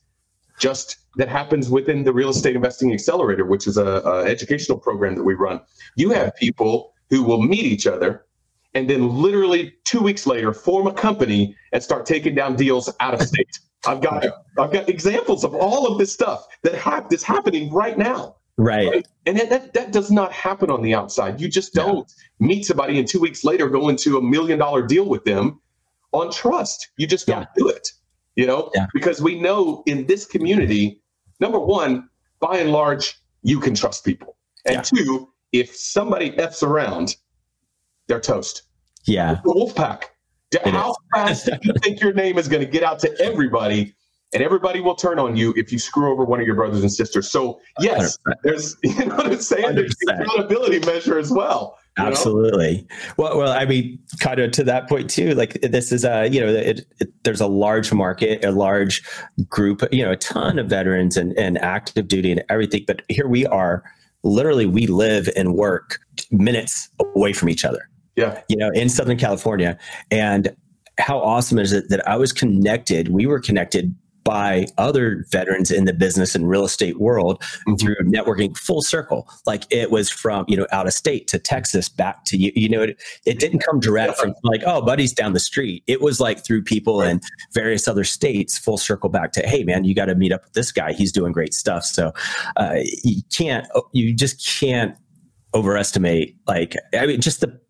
just 0.60 0.98
that 1.16 1.28
happens 1.28 1.68
within 1.68 2.04
the 2.04 2.12
real 2.12 2.28
estate 2.28 2.54
investing 2.54 2.92
accelerator, 2.92 3.44
which 3.44 3.66
is 3.66 3.76
a, 3.76 3.84
a 4.04 4.24
educational 4.24 4.78
program 4.78 5.16
that 5.16 5.24
we 5.24 5.34
run. 5.34 5.60
You 5.96 6.10
have 6.10 6.36
people 6.36 6.94
who 7.08 7.24
will 7.24 7.42
meet 7.42 7.64
each 7.64 7.86
other 7.86 8.26
and 8.74 8.88
then 8.88 9.08
literally 9.08 9.74
two 9.84 10.00
weeks 10.00 10.26
later 10.26 10.52
form 10.52 10.86
a 10.86 10.92
company 10.92 11.56
and 11.72 11.82
start 11.82 12.06
taking 12.06 12.34
down 12.34 12.54
deals 12.54 12.88
out 13.00 13.14
of 13.14 13.22
state. 13.22 13.58
I've 13.86 14.00
got 14.00 14.24
I've 14.58 14.72
got 14.72 14.88
examples 14.88 15.42
of 15.42 15.54
all 15.54 15.90
of 15.90 15.98
this 15.98 16.12
stuff 16.12 16.46
that 16.62 16.76
ha- 16.76 17.06
that's 17.08 17.22
happening 17.22 17.72
right 17.72 17.98
now. 17.98 18.36
Right. 18.56 18.88
right. 18.88 19.08
And 19.24 19.38
that, 19.38 19.48
that, 19.48 19.72
that 19.72 19.90
does 19.90 20.10
not 20.10 20.32
happen 20.32 20.70
on 20.70 20.82
the 20.82 20.94
outside. 20.94 21.40
You 21.40 21.48
just 21.48 21.72
don't 21.72 22.06
yeah. 22.40 22.46
meet 22.46 22.66
somebody 22.66 22.98
and 22.98 23.08
two 23.08 23.18
weeks 23.18 23.42
later 23.42 23.70
go 23.70 23.88
into 23.88 24.18
a 24.18 24.22
million 24.22 24.58
dollar 24.58 24.86
deal 24.86 25.06
with 25.06 25.24
them 25.24 25.60
on 26.12 26.30
trust. 26.30 26.90
You 26.98 27.06
just 27.06 27.26
don't 27.26 27.40
yeah. 27.40 27.46
do 27.56 27.68
it. 27.68 27.92
You 28.36 28.46
know, 28.46 28.70
yeah. 28.74 28.86
because 28.94 29.20
we 29.20 29.40
know 29.40 29.82
in 29.86 30.06
this 30.06 30.24
community, 30.24 31.02
number 31.40 31.58
one, 31.58 32.08
by 32.38 32.58
and 32.58 32.72
large, 32.72 33.20
you 33.42 33.60
can 33.60 33.74
trust 33.74 34.04
people. 34.04 34.36
And 34.66 34.84
two, 34.84 35.28
if 35.52 35.74
somebody 35.74 36.38
F's 36.38 36.62
around, 36.62 37.16
they're 38.06 38.20
toast. 38.20 38.62
Yeah. 39.06 39.40
the 39.44 39.52
wolf 39.52 39.74
pack. 39.74 40.10
How 40.64 40.94
fast 41.14 41.46
do 41.46 41.52
you 41.62 41.72
think 41.82 42.00
your 42.00 42.12
name 42.12 42.36
is 42.36 42.48
going 42.48 42.64
to 42.64 42.70
get 42.70 42.82
out 42.82 42.98
to 43.00 43.20
everybody? 43.20 43.94
And 44.32 44.42
everybody 44.42 44.80
will 44.80 44.94
turn 44.94 45.18
on 45.18 45.36
you 45.36 45.52
if 45.56 45.72
you 45.72 45.78
screw 45.78 46.12
over 46.12 46.24
one 46.24 46.40
of 46.40 46.46
your 46.46 46.54
brothers 46.54 46.82
and 46.82 46.92
sisters. 46.92 47.30
So 47.30 47.60
yes, 47.80 48.16
100%. 48.28 48.34
there's 48.42 48.76
you 48.82 49.06
know 49.06 49.16
what 49.16 49.26
I'm 49.26 49.40
saying. 49.40 49.74
There's 49.74 49.96
accountability 50.08 50.78
measure 50.80 51.18
as 51.18 51.32
well. 51.32 51.78
Absolutely. 51.98 52.86
Well, 53.16 53.36
well, 53.36 53.52
I 53.52 53.64
mean, 53.64 53.98
kind 54.20 54.40
of 54.40 54.52
to 54.52 54.64
that 54.64 54.88
point 54.88 55.10
too. 55.10 55.34
Like 55.34 55.60
this 55.60 55.92
is 55.92 56.04
a 56.04 56.28
you 56.28 56.40
know, 56.40 56.48
it, 56.48 56.86
it, 57.00 57.12
there's 57.24 57.40
a 57.40 57.46
large 57.46 57.92
market, 57.92 58.44
a 58.44 58.52
large 58.52 59.02
group, 59.48 59.82
you 59.92 60.04
know, 60.04 60.12
a 60.12 60.16
ton 60.16 60.58
of 60.58 60.68
veterans 60.68 61.16
and 61.16 61.36
and 61.38 61.58
active 61.58 62.08
duty 62.08 62.30
and 62.30 62.42
everything. 62.48 62.84
But 62.86 63.02
here 63.08 63.28
we 63.28 63.44
are, 63.46 63.82
literally, 64.22 64.66
we 64.66 64.86
live 64.86 65.28
and 65.36 65.54
work 65.54 65.98
minutes 66.30 66.88
away 67.00 67.32
from 67.32 67.48
each 67.48 67.64
other. 67.64 67.88
Yeah. 68.16 68.40
You 68.48 68.56
know, 68.56 68.70
in 68.70 68.88
Southern 68.88 69.18
California. 69.18 69.78
And 70.10 70.54
how 70.98 71.18
awesome 71.18 71.58
is 71.58 71.72
it 71.72 71.88
that 71.88 72.06
I 72.06 72.16
was 72.16 72.32
connected? 72.32 73.08
We 73.08 73.26
were 73.26 73.40
connected 73.40 73.94
by 74.24 74.66
other 74.78 75.24
veterans 75.30 75.70
in 75.70 75.84
the 75.84 75.92
business 75.92 76.34
and 76.34 76.48
real 76.48 76.64
estate 76.64 76.98
world 76.98 77.42
mm-hmm. 77.42 77.74
through 77.76 77.96
networking 78.04 78.56
full 78.56 78.82
circle. 78.82 79.28
Like 79.46 79.64
it 79.70 79.90
was 79.90 80.10
from, 80.10 80.44
you 80.48 80.56
know, 80.56 80.66
out 80.72 80.86
of 80.86 80.92
state 80.92 81.26
to 81.28 81.38
Texas 81.38 81.88
back 81.88 82.24
to 82.26 82.36
you, 82.36 82.52
you 82.54 82.68
know, 82.68 82.82
it, 82.82 83.02
it 83.26 83.38
didn't 83.38 83.60
come 83.60 83.80
direct 83.80 84.18
from 84.18 84.34
like, 84.42 84.62
oh, 84.66 84.82
buddy's 84.82 85.12
down 85.12 85.32
the 85.32 85.40
street. 85.40 85.82
It 85.86 86.00
was 86.00 86.20
like 86.20 86.44
through 86.44 86.62
people 86.62 87.00
right. 87.00 87.10
in 87.10 87.20
various 87.54 87.88
other 87.88 88.04
states, 88.04 88.58
full 88.58 88.78
circle 88.78 89.08
back 89.08 89.32
to, 89.32 89.42
hey, 89.42 89.64
man, 89.64 89.84
you 89.84 89.94
got 89.94 90.06
to 90.06 90.14
meet 90.14 90.32
up 90.32 90.44
with 90.44 90.52
this 90.52 90.72
guy. 90.72 90.92
He's 90.92 91.12
doing 91.12 91.32
great 91.32 91.54
stuff. 91.54 91.84
So 91.84 92.12
uh, 92.56 92.76
you 93.02 93.22
can't, 93.32 93.66
you 93.92 94.14
just 94.14 94.46
can't 94.46 94.96
overestimate 95.54 96.36
like, 96.46 96.74
I 96.94 97.06
mean, 97.06 97.20
just 97.20 97.40
the 97.40 97.60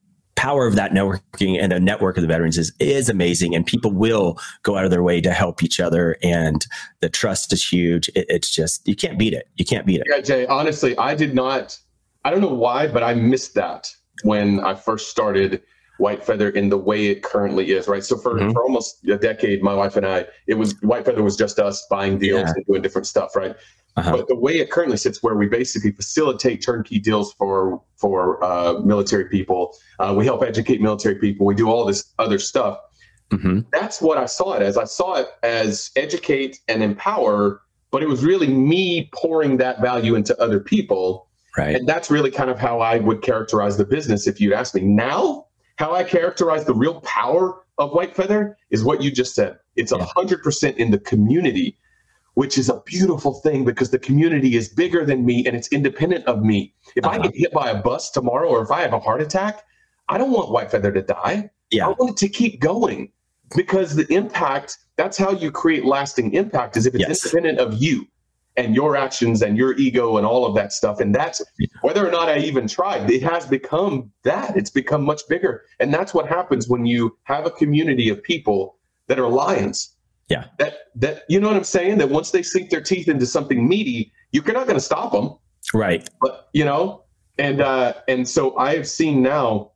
power 0.40 0.66
of 0.66 0.74
that 0.74 0.92
networking 0.92 1.60
and 1.60 1.70
the 1.70 1.78
network 1.78 2.16
of 2.16 2.22
the 2.22 2.26
veterans 2.26 2.56
is 2.56 2.72
is 2.80 3.10
amazing, 3.10 3.54
and 3.54 3.66
people 3.66 3.92
will 3.92 4.38
go 4.62 4.74
out 4.78 4.86
of 4.86 4.90
their 4.90 5.02
way 5.02 5.20
to 5.20 5.34
help 5.34 5.62
each 5.62 5.78
other, 5.78 6.16
and 6.22 6.66
the 7.00 7.10
trust 7.10 7.52
is 7.52 7.62
huge. 7.62 8.08
It, 8.14 8.24
it's 8.30 8.48
just 8.48 8.88
you 8.88 8.96
can't 8.96 9.18
beat 9.18 9.34
it. 9.34 9.48
You 9.56 9.66
can't 9.66 9.84
beat 9.84 10.00
it. 10.00 10.06
Yeah, 10.08 10.22
Jay. 10.22 10.46
Honestly, 10.46 10.96
I 10.96 11.14
did 11.14 11.34
not. 11.34 11.78
I 12.24 12.30
don't 12.30 12.40
know 12.40 12.54
why, 12.54 12.86
but 12.86 13.02
I 13.02 13.12
missed 13.12 13.52
that 13.56 13.94
when 14.22 14.60
I 14.60 14.74
first 14.74 15.10
started 15.10 15.62
White 16.00 16.24
Feather 16.24 16.50
in 16.50 16.68
the 16.68 16.78
way 16.78 17.06
it 17.06 17.22
currently 17.22 17.72
is, 17.72 17.86
right? 17.86 18.02
So 18.02 18.16
for, 18.16 18.34
mm-hmm. 18.34 18.52
for 18.52 18.62
almost 18.62 19.06
a 19.06 19.16
decade, 19.16 19.62
my 19.62 19.74
wife 19.74 19.96
and 19.96 20.06
I, 20.06 20.26
it 20.46 20.54
was 20.54 20.74
White 20.80 21.04
Feather 21.04 21.22
was 21.22 21.36
just 21.36 21.58
us 21.58 21.86
buying 21.90 22.18
deals 22.18 22.40
yeah. 22.40 22.52
and 22.56 22.66
doing 22.66 22.82
different 22.82 23.06
stuff, 23.06 23.36
right? 23.36 23.54
Uh-huh. 23.96 24.16
But 24.16 24.28
the 24.28 24.36
way 24.36 24.58
it 24.58 24.70
currently 24.70 24.96
sits, 24.96 25.22
where 25.22 25.34
we 25.34 25.46
basically 25.46 25.92
facilitate 25.92 26.62
turnkey 26.62 26.98
deals 26.98 27.32
for 27.34 27.82
for 27.96 28.42
uh, 28.42 28.74
military 28.80 29.28
people, 29.28 29.76
uh, 29.98 30.14
we 30.16 30.24
help 30.24 30.42
educate 30.42 30.80
military 30.80 31.16
people. 31.16 31.44
We 31.44 31.54
do 31.54 31.68
all 31.68 31.84
this 31.84 32.12
other 32.18 32.38
stuff. 32.38 32.78
Mm-hmm. 33.30 33.60
That's 33.72 34.00
what 34.00 34.18
I 34.18 34.26
saw 34.26 34.54
it 34.54 34.62
as. 34.62 34.76
I 34.76 34.84
saw 34.84 35.16
it 35.16 35.28
as 35.42 35.90
educate 35.96 36.60
and 36.68 36.82
empower, 36.82 37.62
but 37.90 38.02
it 38.02 38.08
was 38.08 38.24
really 38.24 38.48
me 38.48 39.10
pouring 39.12 39.56
that 39.58 39.80
value 39.80 40.14
into 40.14 40.40
other 40.40 40.60
people. 40.60 41.28
Right. 41.56 41.74
And 41.74 41.88
that's 41.88 42.10
really 42.10 42.30
kind 42.30 42.48
of 42.48 42.58
how 42.58 42.80
I 42.80 42.98
would 42.98 43.22
characterize 43.22 43.76
the 43.76 43.84
business 43.84 44.26
if 44.26 44.40
you'd 44.40 44.52
ask 44.52 44.74
me. 44.74 44.82
Now, 44.82 45.46
how 45.80 45.94
I 45.94 46.04
characterize 46.04 46.66
the 46.66 46.74
real 46.74 47.00
power 47.00 47.64
of 47.78 47.92
White 47.92 48.14
Feather 48.14 48.58
is 48.68 48.84
what 48.84 49.02
you 49.02 49.10
just 49.10 49.34
said. 49.34 49.58
It's 49.76 49.92
a 49.92 49.96
yeah. 49.96 50.06
100% 50.14 50.76
in 50.76 50.90
the 50.90 50.98
community 50.98 51.78
which 52.34 52.56
is 52.56 52.68
a 52.68 52.80
beautiful 52.86 53.34
thing 53.34 53.64
because 53.64 53.90
the 53.90 53.98
community 53.98 54.56
is 54.56 54.68
bigger 54.68 55.04
than 55.04 55.26
me 55.26 55.44
and 55.46 55.56
it's 55.56 55.68
independent 55.68 56.24
of 56.26 56.42
me. 56.42 56.72
If 56.94 57.04
uh-huh. 57.04 57.18
I 57.18 57.22
get 57.22 57.34
hit 57.34 57.52
by 57.52 57.70
a 57.70 57.82
bus 57.82 58.10
tomorrow 58.10 58.48
or 58.48 58.62
if 58.62 58.70
I 58.70 58.82
have 58.82 58.92
a 58.92 59.00
heart 59.00 59.20
attack, 59.20 59.64
I 60.08 60.16
don't 60.16 60.30
want 60.30 60.50
White 60.50 60.70
Feather 60.70 60.92
to 60.92 61.02
die. 61.02 61.50
Yeah. 61.70 61.86
I 61.86 61.88
want 61.88 62.10
it 62.10 62.16
to 62.18 62.28
keep 62.28 62.60
going 62.60 63.10
because 63.56 63.96
the 63.96 64.06
impact, 64.12 64.78
that's 64.96 65.18
how 65.18 65.32
you 65.32 65.50
create 65.50 65.84
lasting 65.84 66.34
impact 66.34 66.76
is 66.76 66.86
if 66.86 66.94
it's 66.94 67.08
yes. 67.08 67.24
independent 67.26 67.58
of 67.58 67.82
you 67.82 68.06
and 68.56 68.74
your 68.74 68.96
actions 68.96 69.42
and 69.42 69.56
your 69.56 69.74
ego 69.74 70.16
and 70.16 70.26
all 70.26 70.44
of 70.44 70.54
that 70.54 70.72
stuff. 70.72 71.00
And 71.00 71.14
that's 71.14 71.40
whether 71.82 72.06
or 72.06 72.10
not 72.10 72.28
I 72.28 72.38
even 72.38 72.66
tried, 72.66 73.10
it 73.10 73.22
has 73.22 73.46
become 73.46 74.10
that. 74.24 74.56
It's 74.56 74.70
become 74.70 75.02
much 75.02 75.22
bigger. 75.28 75.62
And 75.78 75.94
that's 75.94 76.12
what 76.12 76.26
happens 76.26 76.68
when 76.68 76.84
you 76.84 77.16
have 77.24 77.46
a 77.46 77.50
community 77.50 78.08
of 78.08 78.22
people 78.22 78.76
that 79.06 79.18
are 79.18 79.28
lions 79.28 79.96
yeah. 80.30 80.44
That 80.58 80.78
that 80.94 81.24
you 81.28 81.40
know 81.40 81.48
what 81.48 81.56
I'm 81.56 81.64
saying? 81.64 81.98
That 81.98 82.08
once 82.08 82.30
they 82.30 82.42
sink 82.42 82.70
their 82.70 82.80
teeth 82.80 83.08
into 83.08 83.26
something 83.26 83.68
meaty, 83.68 84.12
you're 84.30 84.44
not 84.44 84.66
going 84.66 84.78
to 84.78 84.80
stop 84.80 85.12
them. 85.12 85.36
Right. 85.74 86.08
But 86.22 86.48
you 86.54 86.64
know, 86.64 87.02
and 87.36 87.60
uh, 87.60 87.94
and 88.08 88.26
so 88.26 88.56
I've 88.56 88.88
seen 88.88 89.22
now. 89.22 89.72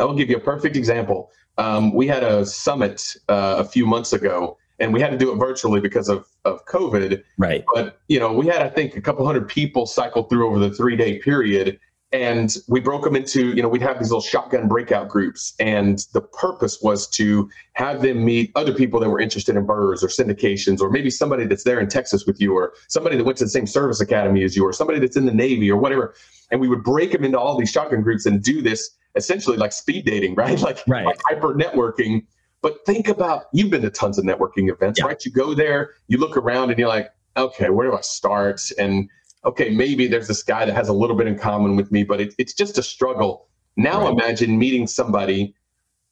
I 0.00 0.04
will 0.04 0.14
give 0.14 0.30
you 0.30 0.38
a 0.38 0.40
perfect 0.40 0.76
example. 0.76 1.30
Um, 1.58 1.92
we 1.92 2.06
had 2.06 2.24
a 2.24 2.46
summit 2.46 3.02
uh, 3.28 3.56
a 3.58 3.64
few 3.64 3.84
months 3.84 4.14
ago, 4.14 4.56
and 4.78 4.92
we 4.92 5.00
had 5.00 5.10
to 5.10 5.18
do 5.18 5.32
it 5.32 5.36
virtually 5.36 5.80
because 5.80 6.08
of 6.08 6.26
of 6.44 6.64
COVID. 6.66 7.22
Right. 7.38 7.64
But 7.74 8.00
you 8.08 8.18
know, 8.18 8.32
we 8.32 8.46
had 8.46 8.62
I 8.62 8.68
think 8.68 8.96
a 8.96 9.00
couple 9.00 9.24
hundred 9.26 9.48
people 9.48 9.86
cycle 9.86 10.24
through 10.24 10.46
over 10.46 10.58
the 10.58 10.70
three 10.70 10.96
day 10.96 11.18
period, 11.18 11.78
and 12.14 12.58
we 12.68 12.78
broke 12.78 13.02
them 13.02 13.16
into 13.16 13.54
you 13.54 13.62
know 13.62 13.68
we'd 13.68 13.82
have 13.82 13.98
these 13.98 14.08
little 14.08 14.22
shotgun 14.22 14.68
breakout 14.68 15.08
groups 15.08 15.52
and 15.58 16.06
the 16.12 16.20
purpose 16.20 16.80
was 16.80 17.08
to 17.08 17.50
have 17.72 18.02
them 18.02 18.24
meet 18.24 18.52
other 18.54 18.72
people 18.72 19.00
that 19.00 19.10
were 19.10 19.20
interested 19.20 19.56
in 19.56 19.66
BRRRRs 19.66 20.02
or 20.02 20.06
syndications 20.06 20.80
or 20.80 20.90
maybe 20.90 21.10
somebody 21.10 21.44
that's 21.44 21.64
there 21.64 21.80
in 21.80 21.88
texas 21.88 22.24
with 22.24 22.40
you 22.40 22.54
or 22.54 22.72
somebody 22.86 23.16
that 23.16 23.24
went 23.24 23.36
to 23.38 23.44
the 23.44 23.50
same 23.50 23.66
service 23.66 24.00
academy 24.00 24.44
as 24.44 24.56
you 24.56 24.64
or 24.64 24.72
somebody 24.72 25.00
that's 25.00 25.16
in 25.16 25.26
the 25.26 25.34
navy 25.34 25.68
or 25.70 25.76
whatever 25.76 26.14
and 26.52 26.60
we 26.60 26.68
would 26.68 26.84
break 26.84 27.10
them 27.10 27.24
into 27.24 27.38
all 27.38 27.58
these 27.58 27.70
shotgun 27.70 28.00
groups 28.00 28.26
and 28.26 28.42
do 28.44 28.62
this 28.62 28.90
essentially 29.16 29.56
like 29.56 29.72
speed 29.72 30.04
dating 30.04 30.34
right 30.36 30.60
like, 30.60 30.84
right. 30.86 31.04
like 31.04 31.20
hyper 31.28 31.52
networking 31.54 32.24
but 32.64 32.84
think 32.84 33.06
about 33.06 33.44
you've 33.52 33.70
been 33.70 33.82
to 33.82 33.90
tons 33.90 34.18
of 34.18 34.24
networking 34.24 34.68
events 34.72 34.98
yeah. 34.98 35.06
right 35.06 35.24
you 35.24 35.30
go 35.30 35.54
there 35.54 35.90
you 36.08 36.18
look 36.18 36.36
around 36.36 36.70
and 36.70 36.78
you're 36.78 36.88
like 36.88 37.10
okay 37.36 37.70
where 37.70 37.88
do 37.88 37.96
i 37.96 38.00
start 38.00 38.60
and 38.78 39.08
okay, 39.44 39.70
maybe 39.70 40.06
there's 40.06 40.28
this 40.28 40.42
guy 40.42 40.64
that 40.64 40.74
has 40.74 40.88
a 40.88 40.92
little 40.92 41.16
bit 41.16 41.26
in 41.26 41.38
common 41.38 41.76
with 41.76 41.92
me, 41.92 42.04
but 42.04 42.20
it, 42.20 42.34
it's 42.38 42.54
just 42.54 42.78
a 42.78 42.82
struggle. 42.82 43.48
Now 43.76 44.02
right. 44.02 44.12
imagine 44.12 44.58
meeting 44.58 44.86
somebody. 44.86 45.54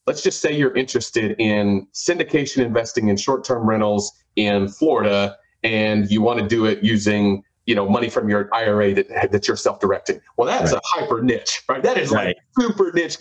Let's 0.06 0.22
just 0.22 0.40
say 0.40 0.56
you're 0.56 0.74
interested 0.74 1.36
in 1.38 1.86
syndication 1.92 2.58
investing 2.64 3.08
in 3.08 3.16
short-term 3.16 3.68
rentals 3.68 4.12
in 4.36 4.68
Florida, 4.68 5.36
and 5.62 6.10
you 6.10 6.20
want 6.22 6.40
to 6.40 6.46
do 6.46 6.66
it 6.66 6.82
using 6.82 7.44
you 7.66 7.76
know 7.76 7.88
money 7.88 8.10
from 8.10 8.28
your 8.28 8.48
IRA 8.52 8.92
that 8.94 9.30
that 9.30 9.46
you're 9.46 9.56
self-directing. 9.56 10.20
Well, 10.36 10.48
that's 10.48 10.72
right. 10.72 10.82
a 10.82 11.00
hyper 11.00 11.22
niche, 11.22 11.62
right? 11.68 11.82
That 11.82 11.98
is 11.98 12.10
right. 12.10 12.36
like 12.36 12.36
super 12.58 12.90
niche. 12.92 13.18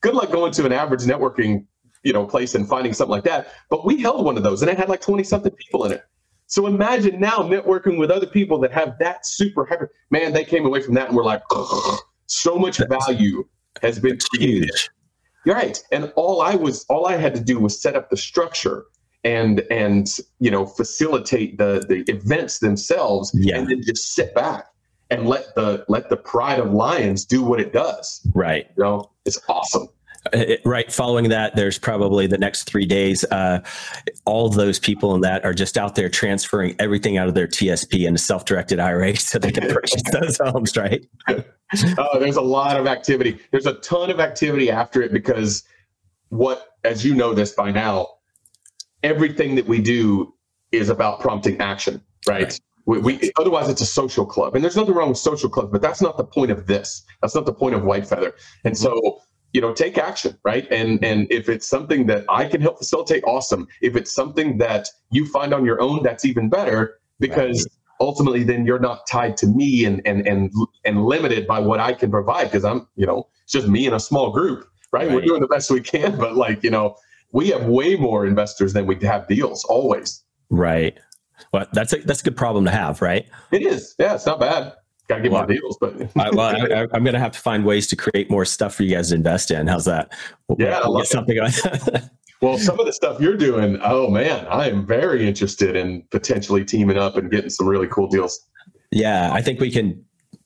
Good 0.00 0.14
luck 0.14 0.32
going 0.32 0.52
to 0.52 0.64
an 0.64 0.72
average 0.72 1.02
networking 1.02 1.66
you 2.02 2.12
know 2.12 2.26
place 2.26 2.54
and 2.54 2.68
finding 2.68 2.92
something 2.92 3.12
like 3.12 3.24
that. 3.24 3.48
But 3.70 3.84
we 3.84 4.00
held 4.00 4.24
one 4.24 4.36
of 4.36 4.42
those, 4.42 4.62
and 4.62 4.70
it 4.70 4.76
had 4.76 4.88
like 4.88 5.00
20 5.00 5.22
something 5.24 5.52
people 5.52 5.84
in 5.84 5.92
it. 5.92 6.04
So 6.46 6.66
imagine 6.66 7.18
now 7.18 7.38
networking 7.38 7.98
with 7.98 8.10
other 8.10 8.26
people 8.26 8.58
that 8.60 8.72
have 8.72 8.98
that 8.98 9.24
super 9.26 9.64
hyper. 9.64 9.90
Man, 10.10 10.34
they 10.34 10.44
came 10.44 10.66
away 10.66 10.82
from 10.82 10.94
that 10.94 11.08
and 11.08 11.16
were 11.16 11.24
like, 11.24 11.42
so 12.26 12.56
much 12.56 12.76
value 12.76 13.44
has 13.80 13.98
been 13.98 14.18
created. 14.18 14.70
You're 15.46 15.54
right. 15.54 15.82
And 15.92 16.12
all 16.14 16.42
I 16.42 16.54
was, 16.54 16.84
all 16.90 17.06
I 17.06 17.16
had 17.16 17.34
to 17.36 17.40
do 17.40 17.58
was 17.58 17.80
set 17.80 17.96
up 17.96 18.10
the 18.10 18.16
structure 18.16 18.84
and 19.24 19.60
and 19.70 20.18
you 20.40 20.50
know 20.50 20.66
facilitate 20.66 21.56
the 21.56 21.84
the 21.88 22.02
events 22.12 22.58
themselves, 22.58 23.30
yeah. 23.34 23.56
and 23.56 23.70
then 23.70 23.80
just 23.82 24.14
sit 24.14 24.34
back 24.34 24.66
and 25.10 25.28
let 25.28 25.54
the 25.54 25.84
let 25.88 26.08
the 26.08 26.16
pride 26.16 26.58
of 26.58 26.72
lions 26.72 27.24
do 27.24 27.42
what 27.42 27.60
it 27.60 27.72
does. 27.72 28.26
Right. 28.34 28.66
You 28.76 28.84
know, 28.84 29.10
it's 29.24 29.40
awesome. 29.48 29.88
Uh, 30.32 30.54
right 30.64 30.92
following 30.92 31.28
that 31.30 31.56
there's 31.56 31.78
probably 31.78 32.28
the 32.28 32.38
next 32.38 32.62
three 32.62 32.86
days 32.86 33.24
uh, 33.32 33.60
all 34.24 34.48
those 34.48 34.78
people 34.78 35.16
in 35.16 35.20
that 35.20 35.44
are 35.44 35.52
just 35.52 35.76
out 35.76 35.96
there 35.96 36.08
transferring 36.08 36.76
everything 36.78 37.18
out 37.18 37.26
of 37.26 37.34
their 37.34 37.48
tsp 37.48 38.06
into 38.06 38.20
self-directed 38.20 38.78
ira 38.78 39.16
so 39.16 39.36
they 39.36 39.50
can 39.50 39.68
purchase 39.68 40.02
those 40.12 40.38
homes 40.38 40.76
right 40.76 41.06
oh 41.98 42.18
there's 42.18 42.36
a 42.36 42.42
lot 42.42 42.78
of 42.78 42.86
activity. 42.86 43.38
There's 43.50 43.66
a 43.66 43.74
ton 43.74 44.10
of 44.10 44.20
activity 44.20 44.70
after 44.70 45.02
it 45.02 45.12
because 45.12 45.64
what, 46.28 46.76
as 46.84 47.04
you 47.04 47.14
know 47.14 47.34
this 47.34 47.52
by 47.52 47.70
now, 47.70 48.08
everything 49.02 49.54
that 49.56 49.66
we 49.66 49.80
do 49.80 50.34
is 50.70 50.88
about 50.88 51.20
prompting 51.20 51.60
action, 51.60 52.02
right? 52.28 52.44
right. 52.44 52.60
We, 52.84 52.98
we, 52.98 53.32
otherwise, 53.38 53.68
it's 53.68 53.80
a 53.80 53.86
social 53.86 54.26
club, 54.26 54.56
and 54.56 54.64
there's 54.64 54.76
nothing 54.76 54.94
wrong 54.94 55.10
with 55.10 55.18
social 55.18 55.48
clubs, 55.48 55.70
but 55.70 55.80
that's 55.80 56.02
not 56.02 56.16
the 56.16 56.24
point 56.24 56.50
of 56.50 56.66
this. 56.66 57.04
That's 57.20 57.34
not 57.34 57.46
the 57.46 57.52
point 57.52 57.76
of 57.76 57.84
White 57.84 58.06
Feather. 58.08 58.34
And 58.64 58.76
so, 58.76 59.20
you 59.52 59.60
know, 59.60 59.72
take 59.72 59.98
action, 59.98 60.38
right? 60.44 60.66
And 60.70 61.02
and 61.04 61.26
if 61.30 61.48
it's 61.48 61.68
something 61.68 62.06
that 62.06 62.24
I 62.28 62.46
can 62.46 62.60
help 62.60 62.78
facilitate, 62.78 63.22
awesome. 63.24 63.68
If 63.80 63.96
it's 63.96 64.14
something 64.14 64.58
that 64.58 64.88
you 65.10 65.26
find 65.26 65.52
on 65.52 65.64
your 65.64 65.80
own, 65.80 66.02
that's 66.02 66.24
even 66.24 66.48
better 66.48 66.98
because 67.20 67.64
right. 67.64 67.72
ultimately, 68.00 68.44
then 68.44 68.64
you're 68.64 68.78
not 68.78 69.06
tied 69.06 69.36
to 69.38 69.46
me 69.46 69.84
and 69.84 70.00
and 70.06 70.26
and 70.26 70.50
and 70.84 71.04
limited 71.04 71.46
by 71.46 71.58
what 71.58 71.80
I 71.80 71.92
can 71.92 72.10
provide 72.10 72.44
because 72.44 72.64
I'm, 72.64 72.86
you 72.96 73.06
know, 73.06 73.28
it's 73.42 73.52
just 73.52 73.68
me 73.68 73.86
and 73.86 73.94
a 73.94 74.00
small 74.00 74.30
group, 74.30 74.66
right? 74.90 75.06
right? 75.06 75.14
We're 75.14 75.22
doing 75.22 75.40
the 75.40 75.48
best 75.48 75.70
we 75.70 75.80
can, 75.80 76.16
but 76.18 76.36
like, 76.36 76.62
you 76.64 76.70
know, 76.70 76.96
we 77.32 77.48
have 77.48 77.66
way 77.66 77.96
more 77.96 78.26
investors 78.26 78.72
than 78.72 78.86
we 78.86 78.96
have 79.02 79.28
deals 79.28 79.64
always. 79.64 80.24
Right. 80.48 80.98
Well, 81.52 81.66
that's 81.72 81.92
a 81.92 81.98
that's 81.98 82.20
a 82.20 82.24
good 82.24 82.36
problem 82.36 82.64
to 82.66 82.70
have, 82.70 83.02
right? 83.02 83.26
It 83.50 83.62
is. 83.62 83.94
Yeah, 83.98 84.14
it's 84.14 84.26
not 84.26 84.40
bad. 84.40 84.74
Got 85.12 85.16
to 85.16 85.22
get 85.22 85.32
well, 85.32 85.42
more 85.42 85.46
deals, 85.46 85.76
but 85.78 85.94
I, 86.16 86.30
well, 86.30 86.40
I, 86.40 86.96
am 86.96 87.04
going 87.04 87.12
to 87.12 87.18
have 87.18 87.32
to 87.32 87.38
find 87.38 87.64
ways 87.64 87.86
to 87.88 87.96
create 87.96 88.30
more 88.30 88.44
stuff 88.44 88.74
for 88.74 88.82
you 88.82 88.94
guys 88.94 89.10
to 89.10 89.14
invest 89.14 89.50
in. 89.50 89.66
How's 89.66 89.84
that? 89.84 90.12
We'll, 90.48 90.56
yeah, 90.58 90.80
we'll 90.84 90.98
get 90.98 91.06
something. 91.06 91.38
well, 92.40 92.58
some 92.58 92.80
of 92.80 92.86
the 92.86 92.92
stuff 92.92 93.20
you're 93.20 93.36
doing, 93.36 93.78
oh 93.82 94.08
man, 94.08 94.46
I 94.46 94.68
am 94.68 94.86
very 94.86 95.28
interested 95.28 95.76
in 95.76 96.02
potentially 96.10 96.64
teaming 96.64 96.96
up 96.96 97.16
and 97.16 97.30
getting 97.30 97.50
some 97.50 97.68
really 97.68 97.88
cool 97.88 98.06
deals. 98.08 98.46
Yeah, 98.90 99.32
I 99.32 99.42
think 99.42 99.60
we 99.60 99.70
can 99.70 100.02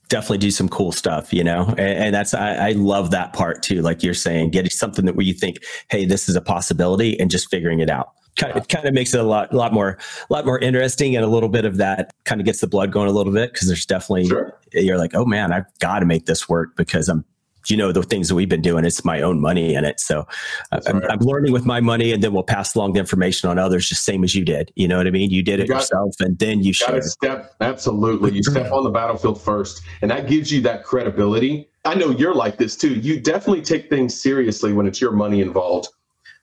definitely 0.09 0.38
do 0.38 0.50
some 0.50 0.68
cool 0.68 0.90
stuff, 0.90 1.33
you 1.33 1.44
know, 1.44 1.66
and, 1.70 1.81
and 1.81 2.14
that's 2.14 2.35
I, 2.35 2.68
I, 2.68 2.72
love 2.72 3.11
that 3.12 3.33
part 3.33 3.62
too. 3.62 3.83
Like 3.83 4.02
you're 4.02 4.14
saying, 4.14 4.50
getting 4.50 4.70
something 4.70 5.05
that 5.05 5.16
where 5.16 5.26
you 5.26 5.35
think, 5.35 5.59
hey, 5.90 6.05
this 6.05 6.29
is 6.29 6.37
a 6.37 6.40
possibility, 6.40 7.18
and 7.18 7.31
just 7.31 7.50
figuring 7.50 7.81
it 7.81 7.90
out 7.90 8.11
kind 8.37 8.53
of, 8.53 8.62
it 8.62 8.68
kind 8.68 8.87
of 8.87 8.94
makes 8.94 9.14
it 9.14 9.20
a 9.20 9.25
lot, 9.25 9.53
lot 9.53 9.72
more, 9.72 9.99
a 10.29 10.33
lot 10.33 10.46
more 10.46 10.59
interesting, 10.59 11.16
and 11.16 11.25
a 11.25 11.29
little 11.29 11.49
bit 11.49 11.64
of 11.64 11.79
that 11.79 12.14
kind 12.25 12.40
of 12.40 12.44
gets 12.44 12.61
the 12.61 12.66
blood 12.66 12.92
going 12.92 13.09
a 13.09 13.12
little 13.12 13.33
bit 13.33 13.53
because 13.53 13.66
there's 13.66 13.87
definitely 13.87 14.29
sure. 14.29 14.59
you're 14.72 14.99
like, 14.99 15.14
oh 15.14 15.25
man, 15.25 15.53
I've 15.53 15.66
got 15.79 16.01
to 16.01 16.07
make 16.07 16.27
this 16.27 16.49
work 16.49 16.77
because 16.77 17.09
I'm, 17.09 17.25
you 17.68 17.77
know, 17.77 17.90
the 17.90 18.03
things 18.03 18.29
that 18.29 18.35
we've 18.35 18.49
been 18.49 18.62
doing, 18.62 18.85
it's 18.85 19.05
my 19.05 19.20
own 19.20 19.40
money 19.40 19.75
in 19.75 19.85
it. 19.85 19.99
So 19.99 20.27
I'm, 20.70 21.01
right. 21.01 21.11
I'm, 21.11 21.18
learning 21.18 21.53
with 21.53 21.64
my 21.64 21.81
money, 21.81 22.12
and 22.12 22.22
then 22.22 22.33
we'll 22.33 22.44
pass 22.44 22.75
along 22.75 22.92
the 22.92 23.01
information 23.01 23.51
on 23.51 23.59
others, 23.59 23.88
just 23.88 24.05
same 24.05 24.22
as 24.22 24.35
you 24.35 24.44
did. 24.44 24.70
You 24.77 24.87
know 24.87 24.96
what 24.99 25.07
I 25.07 25.11
mean? 25.11 25.31
You 25.31 25.42
did 25.42 25.61
it 25.61 25.64
you 25.64 25.68
got, 25.70 25.81
yourself, 25.81 26.14
and 26.20 26.38
then 26.38 26.62
you 26.62 26.72
should 26.72 27.03
step. 27.03 27.55
Absolutely, 27.61 28.35
you 28.35 28.42
step 28.42 28.70
on 28.70 28.85
the 28.85 28.90
battlefield 28.90 29.40
first, 29.40 29.83
and 30.03 30.11
that 30.11 30.29
gives 30.29 30.53
you 30.53 30.61
that 30.62 30.85
credibility. 30.85 31.68
I 31.85 31.94
know 31.94 32.11
you're 32.11 32.35
like 32.35 32.57
this 32.59 32.77
too. 32.77 32.94
You 32.94 33.20
definitely 33.20 33.62
take 33.62 33.88
things 33.88 34.20
seriously 34.20 34.72
when 34.72 34.87
it's 34.87 35.01
your 35.01 35.12
money 35.12 35.40
involved, 35.40 35.88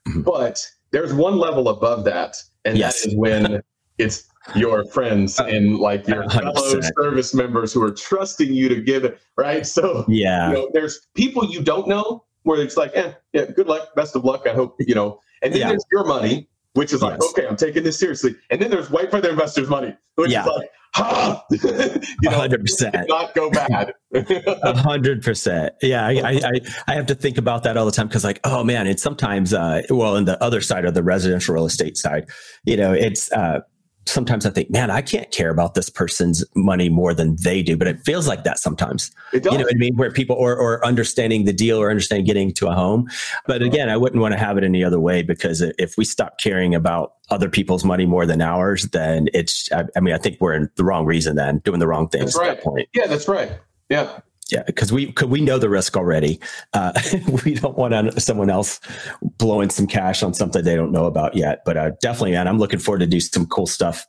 mm-hmm. 0.08 0.22
but 0.22 0.66
there's 0.94 1.14
one 1.14 1.38
level 1.38 1.68
above 1.68 2.06
that, 2.06 2.38
and 2.64 2.78
yes. 2.78 3.02
that 3.02 3.10
is 3.10 3.16
when 3.18 3.62
it's 3.98 4.30
your 4.56 4.86
friends 4.86 5.40
uh, 5.40 5.46
and 5.46 5.80
like 5.80 6.08
your 6.08 6.24
100%. 6.24 6.54
fellow 6.54 6.82
service 6.82 7.34
members 7.34 7.74
who 7.74 7.84
are 7.84 7.92
trusting 7.92 8.54
you 8.54 8.70
to 8.70 8.80
give 8.80 9.04
it 9.04 9.20
right. 9.36 9.66
So 9.66 10.06
yeah, 10.08 10.50
you 10.50 10.54
know, 10.54 10.70
there's 10.72 11.08
people 11.16 11.46
you 11.46 11.62
don't 11.62 11.88
know 11.88 12.24
where 12.44 12.62
it's 12.62 12.78
like, 12.78 12.92
eh, 12.94 13.14
yeah, 13.34 13.46
good 13.46 13.68
luck, 13.68 13.94
best 13.96 14.16
of 14.16 14.24
luck. 14.24 14.48
I 14.48 14.54
hope 14.54 14.76
you 14.80 14.96
know. 14.96 15.20
And 15.42 15.52
then 15.52 15.62
yeah. 15.62 15.70
there's 15.70 15.86
your 15.92 16.06
money, 16.06 16.48
which 16.74 16.94
is 16.94 17.02
yes. 17.02 17.12
like, 17.12 17.24
okay, 17.32 17.48
I'm 17.48 17.58
taking 17.58 17.84
this 17.84 18.00
seriously. 18.00 18.36
And 18.50 18.62
then 18.62 18.70
there's 18.70 18.90
white 18.90 19.12
feather 19.12 19.30
investors' 19.30 19.68
money, 19.68 19.94
which 20.16 20.32
yeah. 20.32 20.44
is 20.44 20.48
like, 20.48 20.70
ha, 20.96 21.44
you 21.52 21.58
know, 22.30 22.40
100%. 22.40 23.08
not 23.08 23.34
go 23.34 23.50
bad. 23.50 23.94
hundred 24.78 25.24
percent. 25.24 25.74
Yeah. 25.82 26.06
I, 26.06 26.12
I, 26.24 26.52
I 26.88 26.94
have 26.94 27.08
to 27.08 27.16
think 27.16 27.38
about 27.38 27.64
that 27.64 27.78
all 27.78 27.86
the 27.86 27.92
time. 27.92 28.10
Cause 28.10 28.24
like, 28.24 28.40
oh 28.44 28.64
man, 28.64 28.88
it's 28.88 29.04
sometimes, 29.04 29.54
uh, 29.54 29.82
well, 29.90 30.16
in 30.16 30.26
the 30.26 30.42
other 30.44 30.62
side 30.62 30.86
of 30.86 30.94
the 30.94 31.04
residential 31.04 31.56
real 31.56 31.66
estate 31.66 31.98
side, 31.98 32.30
you 32.66 32.78
know, 32.78 32.94
it's, 32.94 33.32
uh, 33.32 33.62
sometimes 34.06 34.46
I 34.46 34.50
think, 34.50 34.70
man, 34.70 34.92
I 34.92 35.02
can't 35.02 35.30
care 35.32 35.50
about 35.50 35.74
this 35.74 35.90
person's 35.90 36.44
money 36.56 36.90
more 36.90 37.14
than 37.14 37.36
they 37.38 37.64
do. 37.64 37.78
But 37.78 37.88
it 37.88 38.00
feels 38.06 38.28
like 38.28 38.44
that 38.44 38.60
sometimes. 38.60 39.12
You 39.32 39.40
know 39.42 39.52
what 39.52 39.74
I 39.74 39.78
mean? 39.78 39.96
Where 39.96 40.12
people 40.12 40.36
or 40.36 40.56
or 40.56 40.86
understanding 40.86 41.46
the 41.46 41.54
deal 41.54 41.80
or 41.80 41.90
understanding 41.90 42.26
getting 42.26 42.54
to 42.54 42.68
a 42.68 42.74
home. 42.74 43.10
But 43.46 43.62
uh-huh. 43.62 43.70
again, 43.70 43.90
I 43.90 43.98
wouldn't 43.98 44.22
want 44.22 44.34
to 44.34 44.40
have 44.40 44.58
it 44.58 44.64
any 44.64 44.84
other 44.84 45.00
way 45.00 45.22
because 45.22 45.62
if 45.62 45.98
we 45.98 46.06
stop 46.06 46.40
caring 46.40 46.76
about 46.76 47.14
other 47.30 47.50
people's 47.50 47.84
money 47.84 48.06
more 48.06 48.26
than 48.26 48.42
ours, 48.42 48.84
then 48.90 49.28
it's 49.34 49.72
I, 49.72 49.86
I 49.96 50.00
mean, 50.00 50.14
I 50.14 50.18
think 50.18 50.38
we're 50.40 50.54
in 50.54 50.70
the 50.76 50.84
wrong 50.84 51.06
reason 51.06 51.36
then, 51.36 51.60
doing 51.60 51.80
the 51.80 51.88
wrong 51.88 52.10
things 52.10 52.34
that's 52.34 52.38
right. 52.38 52.56
That 52.56 52.64
point. 52.64 52.90
Yeah, 52.94 53.08
that's 53.08 53.28
right. 53.28 53.52
Yeah 53.90 54.20
yeah, 54.54 54.62
because 54.68 54.92
we 54.92 55.12
could 55.12 55.32
we 55.32 55.42
know 55.42 55.58
the 55.58 55.68
risk 55.68 55.98
already. 55.98 56.40
Uh, 56.74 56.94
we 57.44 57.56
don't 57.56 57.76
want 57.76 58.22
someone 58.22 58.52
else 58.52 58.80
blowing 59.40 59.72
some 59.72 59.88
cash 59.88 60.22
on 60.22 60.36
something 60.36 60.64
they 60.64 60.76
don't 60.76 60.92
know 60.92 61.06
about 61.06 61.36
yet. 61.36 61.64
But 61.66 61.76
uh, 61.76 61.92
definitely, 62.02 62.34
man, 62.34 62.48
I'm 62.48 62.60
looking 62.60 62.78
forward 62.78 63.00
to 63.00 63.08
do 63.08 63.20
some 63.20 63.48
cool 63.48 63.66
stuff, 63.66 64.06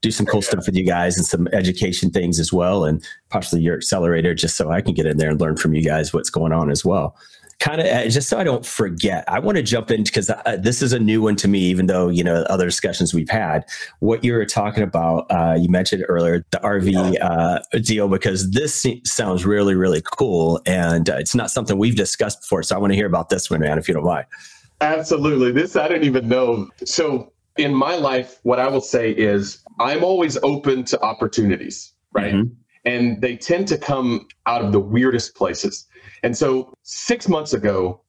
do 0.00 0.10
some 0.10 0.26
cool 0.26 0.40
yeah. 0.40 0.48
stuff 0.48 0.66
with 0.66 0.74
you 0.74 0.84
guys 0.84 1.16
and 1.16 1.24
some 1.24 1.46
education 1.52 2.10
things 2.10 2.40
as 2.40 2.52
well, 2.52 2.84
and 2.84 3.06
possibly 3.30 3.62
your 3.62 3.76
accelerator, 3.76 4.34
just 4.34 4.56
so 4.56 4.68
I 4.68 4.80
can 4.80 4.94
get 4.94 5.06
in 5.06 5.16
there 5.16 5.30
and 5.30 5.40
learn 5.40 5.56
from 5.56 5.74
you 5.74 5.82
guys 5.82 6.12
what's 6.12 6.30
going 6.30 6.52
on 6.52 6.72
as 6.72 6.84
well 6.84 7.16
kind 7.64 7.80
of 7.80 7.86
uh, 7.86 8.06
just 8.08 8.28
so 8.28 8.38
I 8.38 8.44
don't 8.44 8.64
forget, 8.64 9.24
I 9.26 9.38
want 9.38 9.56
to 9.56 9.62
jump 9.62 9.90
in 9.90 10.04
because 10.04 10.28
uh, 10.28 10.58
this 10.60 10.82
is 10.82 10.92
a 10.92 10.98
new 10.98 11.22
one 11.22 11.34
to 11.36 11.48
me, 11.48 11.60
even 11.60 11.86
though, 11.86 12.08
you 12.08 12.22
know, 12.22 12.42
other 12.50 12.66
discussions 12.66 13.14
we've 13.14 13.30
had. 13.30 13.64
What 14.00 14.22
you 14.22 14.34
were 14.34 14.44
talking 14.44 14.82
about, 14.82 15.26
uh, 15.30 15.56
you 15.58 15.70
mentioned 15.70 16.04
earlier, 16.06 16.44
the 16.50 16.58
RV 16.58 17.16
uh, 17.22 17.60
deal, 17.78 18.08
because 18.08 18.50
this 18.50 18.84
sounds 19.04 19.46
really, 19.46 19.74
really 19.74 20.02
cool. 20.18 20.60
And 20.66 21.08
uh, 21.08 21.16
it's 21.16 21.34
not 21.34 21.50
something 21.50 21.78
we've 21.78 21.96
discussed 21.96 22.42
before. 22.42 22.62
So 22.62 22.76
I 22.76 22.78
want 22.78 22.92
to 22.92 22.96
hear 22.96 23.06
about 23.06 23.30
this 23.30 23.50
one, 23.50 23.60
man, 23.60 23.78
if 23.78 23.88
you 23.88 23.94
don't 23.94 24.04
mind. 24.04 24.26
Absolutely. 24.82 25.50
This 25.50 25.74
I 25.74 25.88
didn't 25.88 26.04
even 26.04 26.28
know. 26.28 26.68
So 26.84 27.32
in 27.56 27.74
my 27.74 27.96
life, 27.96 28.40
what 28.42 28.58
I 28.58 28.68
will 28.68 28.82
say 28.82 29.10
is 29.10 29.64
I'm 29.80 30.04
always 30.04 30.36
open 30.42 30.84
to 30.84 31.00
opportunities, 31.00 31.94
right? 32.12 32.34
Mm-hmm. 32.34 32.52
And 32.84 33.22
they 33.22 33.36
tend 33.36 33.68
to 33.68 33.78
come 33.78 34.28
out 34.44 34.62
of 34.62 34.72
the 34.72 34.80
weirdest 34.80 35.34
places. 35.34 35.86
And 36.24 36.36
so 36.36 36.72
six 36.82 37.28
months 37.28 37.52
ago, 37.52 38.00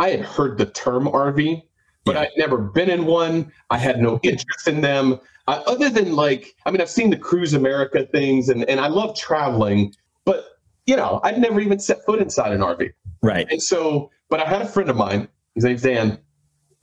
I 0.00 0.10
had 0.10 0.20
heard 0.20 0.58
the 0.58 0.66
term 0.66 1.04
RV, 1.06 1.62
but 2.04 2.16
yeah. 2.16 2.22
I'd 2.22 2.30
never 2.36 2.58
been 2.58 2.90
in 2.90 3.06
one. 3.06 3.52
I 3.70 3.78
had 3.78 4.00
no 4.00 4.18
interest 4.24 4.66
in 4.66 4.80
them. 4.80 5.20
Uh, 5.46 5.62
other 5.66 5.88
than 5.88 6.16
like, 6.16 6.54
I 6.66 6.72
mean, 6.72 6.80
I've 6.80 6.90
seen 6.90 7.10
the 7.10 7.16
Cruise 7.16 7.54
America 7.54 8.06
things 8.06 8.48
and, 8.48 8.68
and 8.68 8.80
I 8.80 8.88
love 8.88 9.16
traveling, 9.16 9.94
but 10.24 10.46
you 10.86 10.96
know, 10.96 11.20
I'd 11.22 11.38
never 11.38 11.60
even 11.60 11.78
set 11.78 12.04
foot 12.04 12.20
inside 12.20 12.52
an 12.52 12.60
RV. 12.60 12.90
Right. 13.22 13.46
And 13.50 13.62
so, 13.62 14.10
but 14.28 14.40
I 14.40 14.46
had 14.46 14.62
a 14.62 14.66
friend 14.66 14.90
of 14.90 14.96
mine, 14.96 15.28
his 15.54 15.62
name's 15.62 15.82
Dan, 15.82 16.18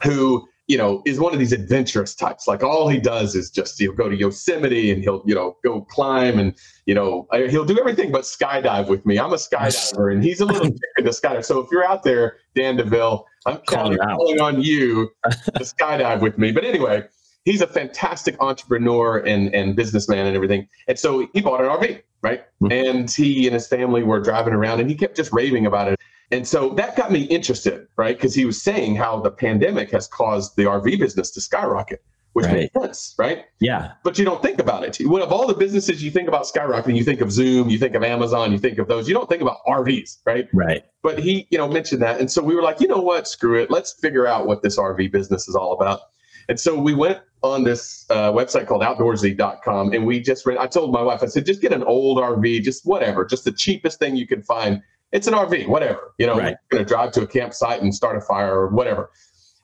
who 0.04 0.48
you 0.68 0.78
know, 0.78 1.02
is 1.06 1.20
one 1.20 1.34
of 1.34 1.40
these 1.40 1.54
adventurous 1.54 2.14
types. 2.14 2.48
Like 2.48 2.62
all 2.62 2.90
he 2.90 3.00
does 3.00 3.36
is 3.36 3.50
just 3.50 3.80
he'll 3.80 3.94
go 3.94 4.10
to 4.10 4.16
Yosemite 4.16 4.92
and 4.92 5.02
he'll 5.02 5.24
you 5.26 5.34
know 5.34 5.58
go 5.64 5.82
climb 5.82 6.40
and 6.40 6.54
you 6.86 6.94
know 6.94 7.28
he'll 7.32 7.66
do 7.66 7.80
everything 7.80 8.12
but 8.12 8.24
skydive 8.24 8.88
with 8.88 9.06
me. 9.06 9.18
I'm 9.18 9.32
a 9.32 9.38
skydiver 9.38 10.12
and 10.12 10.24
he's 10.24 10.42
a 10.42 10.46
little 10.46 10.66
chicken 10.66 10.80
to 10.98 11.10
skydive. 11.10 11.46
So 11.46 11.60
if 11.60 11.72
you're 11.72 11.86
out 11.86 12.04
there, 12.04 12.38
Dan 12.54 12.76
Deville, 12.76 13.26
I'm 13.46 13.60
calling, 13.66 13.98
calling 13.98 14.42
on 14.42 14.62
you 14.62 15.10
to 15.32 15.64
skydive 15.64 16.20
with 16.20 16.38
me. 16.38 16.52
But 16.52 16.66
anyway, 16.66 17.06
he's 17.46 17.62
a 17.62 17.68
fantastic 17.68 18.36
entrepreneur 18.42 19.20
and 19.20 19.54
and 19.56 19.76
businessman 19.76 20.26
and 20.26 20.36
everything. 20.36 20.68
And 20.90 21.00
so 21.00 21.30
he 21.34 21.40
bought 21.40 21.62
an 21.62 21.68
RV, 21.68 22.02
right? 22.22 22.44
Mm-hmm. 22.62 22.72
And 22.72 23.10
he 23.10 23.48
and 23.48 23.54
his 23.54 23.68
family 23.68 24.04
were 24.04 24.20
driving 24.20 24.54
around 24.54 24.82
and 24.82 24.90
he 24.90 24.98
kept 24.98 25.16
just 25.16 25.32
raving 25.32 25.66
about 25.66 25.88
it. 25.88 26.00
And 26.32 26.48
so 26.48 26.70
that 26.70 26.96
got 26.96 27.12
me 27.12 27.22
interested, 27.24 27.88
right? 27.96 28.16
Because 28.16 28.36
he 28.36 28.46
was 28.46 28.62
saying 28.62 28.96
how 28.96 29.20
the 29.22 29.32
pandemic 29.32 29.92
has 29.92 30.08
caused 30.08 30.56
the 30.58 30.64
RV 30.64 31.00
business 31.00 31.32
to 31.32 31.42
skyrocket, 31.42 32.04
which 32.34 32.46
right. 32.46 32.54
makes 32.54 32.74
sense, 32.74 33.16
right? 33.18 33.46
Yeah. 33.60 33.94
But 34.04 34.20
you 34.20 34.26
don't 34.26 34.42
think 34.42 34.60
about 34.60 34.84
it. 34.84 35.08
When 35.08 35.22
of 35.22 35.32
all 35.32 35.48
the 35.48 35.54
businesses 35.54 36.04
you 36.04 36.12
think 36.12 36.28
about 36.28 36.44
skyrocketing, 36.44 36.98
you 36.98 37.06
think 37.06 37.22
of 37.22 37.32
Zoom, 37.32 37.70
you 37.70 37.78
think 37.78 37.96
of 37.96 38.04
Amazon, 38.04 38.52
you 38.52 38.58
think 38.58 38.78
of 38.78 38.90
those. 38.90 39.08
You 39.08 39.14
don't 39.14 39.30
think 39.30 39.42
about 39.42 39.60
RVs, 39.66 40.18
right? 40.26 40.50
Right. 40.54 40.84
But 41.02 41.20
he, 41.20 41.48
you 41.50 41.58
know, 41.58 41.68
mentioned 41.68 42.02
that. 42.02 42.20
And 42.20 42.30
so 42.30 42.44
we 42.44 42.56
were 42.56 42.62
like, 42.62 42.82
you 42.82 42.90
know 42.90 43.02
what? 43.02 43.28
Screw 43.28 43.62
it. 43.62 43.72
Let's 43.72 43.94
figure 43.94 44.28
out 44.28 44.48
what 44.48 44.62
this 44.62 44.78
RV 44.78 45.12
business 45.14 45.48
is 45.48 45.56
all 45.56 45.74
about. 45.74 46.02
And 46.50 46.60
so 46.60 46.78
we 46.78 46.94
went 46.94 47.20
on 47.44 47.64
this 47.64 48.06
uh, 48.10 48.32
website 48.32 48.68
called 48.68 48.82
outdoorsy.com 48.82 49.94
and 49.94 50.06
we 50.06 50.20
just 50.20 50.46
read, 50.46 50.58
I 50.58 50.68
told 50.68 50.92
my 50.92 51.02
wife, 51.02 51.24
I 51.24 51.28
said, 51.28 51.46
just 51.46 51.62
get 51.62 51.72
an 51.72 51.84
old 51.84 52.18
RV, 52.18 52.64
just 52.64 52.86
whatever, 52.86 53.26
just 53.26 53.46
the 53.46 53.52
cheapest 53.52 54.00
thing 54.00 54.16
you 54.16 54.28
can 54.28 54.42
find 54.42 54.82
it's 55.12 55.28
an 55.28 55.34
RV, 55.34 55.68
whatever. 55.68 56.14
You 56.18 56.28
know, 56.28 56.38
right. 56.38 56.56
going 56.70 56.84
to 56.84 56.88
drive 56.88 57.12
to 57.14 57.22
a 57.22 57.28
campsite 57.28 57.82
and 57.82 57.94
start 57.94 58.18
a 58.18 58.22
fire 58.22 58.54
or 58.54 58.68
whatever. 58.70 59.10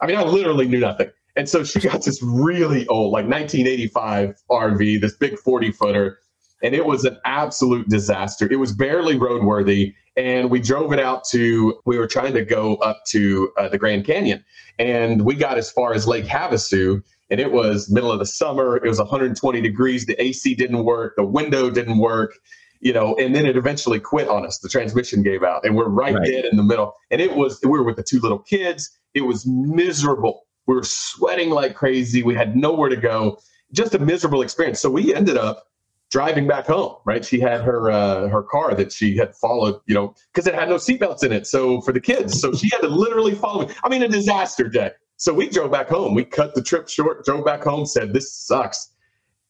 I 0.02 0.08
mean, 0.08 0.18
I 0.18 0.24
literally 0.24 0.68
knew 0.68 0.80
nothing. 0.80 1.10
And 1.36 1.48
so 1.50 1.64
she 1.64 1.80
got 1.90 2.04
this 2.04 2.22
really 2.22 2.88
old, 2.88 3.12
like 3.12 3.26
1985 3.26 4.36
RV, 4.50 5.02
this 5.02 5.16
big 5.16 5.38
40 5.40 5.72
footer, 5.72 6.20
and 6.64 6.74
it 6.74 6.86
was 6.86 7.04
an 7.04 7.18
absolute 7.26 7.90
disaster. 7.90 8.48
It 8.50 8.56
was 8.56 8.72
barely 8.72 9.16
roadworthy. 9.16 9.94
And 10.16 10.50
we 10.50 10.62
drove 10.62 10.94
it 10.94 11.00
out 11.00 11.24
to, 11.32 11.80
we 11.86 11.98
were 11.98 12.08
trying 12.08 12.34
to 12.34 12.46
go 12.46 12.76
up 12.76 13.04
to 13.08 13.52
uh, 13.58 13.68
the 13.68 13.78
Grand 13.78 14.06
Canyon. 14.06 14.46
And 14.80 15.26
we 15.26 15.36
got 15.36 15.58
as 15.58 15.70
far 15.70 15.94
as 15.94 16.08
Lake 16.08 16.26
Havasu. 16.26 17.04
And 17.30 17.40
it 17.40 17.52
was 17.52 17.90
middle 17.92 18.12
of 18.12 18.20
the 18.20 18.26
summer. 18.26 18.78
It 18.78 18.88
was 18.88 19.00
120 19.00 19.60
degrees. 19.60 20.06
The 20.06 20.22
AC 20.22 20.56
didn't 20.56 20.84
work. 20.86 21.16
The 21.18 21.26
window 21.26 21.70
didn't 21.70 21.98
work 21.98 22.36
you 22.84 22.92
know, 22.92 23.16
and 23.16 23.34
then 23.34 23.46
it 23.46 23.56
eventually 23.56 24.00
quit 24.00 24.28
on 24.28 24.46
us. 24.46 24.60
The 24.60 24.70
transmission 24.70 25.24
gave 25.24 25.42
out, 25.42 25.66
and 25.66 25.76
we're 25.76 25.88
right, 25.88 26.14
right. 26.14 26.26
dead 26.26 26.46
in 26.46 26.58
the 26.58 26.64
middle. 26.64 26.94
And 27.12 27.22
it 27.22 27.36
was 27.36 27.60
we 27.64 27.70
were 27.70 27.84
with 27.84 27.96
the 27.96 28.04
two 28.04 28.20
little 28.20 28.40
kids. 28.40 28.92
It 29.14 29.22
was 29.22 29.46
miserable. 29.48 30.44
We 30.68 30.76
were 30.76 30.84
sweating 30.84 31.50
like 31.50 31.76
crazy. 31.76 32.24
We 32.24 32.36
had 32.36 32.56
nowhere 32.56 32.90
to 32.90 32.98
go. 32.98 33.40
Just 33.72 33.96
a 33.96 34.00
miserable 34.00 34.42
experience. 34.42 34.82
So 34.82 34.90
we 34.90 35.16
ended 35.16 35.38
up 35.38 35.68
driving 36.12 36.46
back 36.46 36.68
home. 36.68 36.98
Right? 37.06 37.24
She 37.24 37.40
had 37.40 37.62
her 37.62 37.90
uh, 37.90 38.28
her 38.28 38.44
car 38.44 38.76
that 38.76 38.92
she 38.92 39.16
had 39.16 39.34
followed, 39.36 39.80
you 39.86 39.96
know, 39.96 40.14
because 40.34 40.46
it 40.46 40.54
had 40.54 40.68
no 40.68 40.76
seatbelts 40.76 41.24
in 41.24 41.32
it. 41.32 41.48
So 41.48 41.80
for 41.82 41.94
the 41.94 42.02
kids, 42.02 42.40
so 42.40 42.52
she 42.54 42.70
had 42.70 42.82
to 42.82 42.90
literally 42.90 43.34
follow 43.34 43.66
me. 43.66 43.74
I 43.84 43.90
mean, 43.90 44.04
a 44.04 44.10
disaster 44.10 44.68
day. 44.68 44.92
So 45.16 45.34
we 45.34 45.48
drove 45.48 45.72
back 45.72 45.88
home. 45.88 46.16
We 46.16 46.26
cut 46.26 46.54
the 46.54 46.62
trip 46.62 46.90
short, 46.90 47.24
drove 47.24 47.46
back 47.46 47.64
home, 47.64 47.86
said, 47.86 48.12
This 48.12 48.34
sucks. 48.34 48.90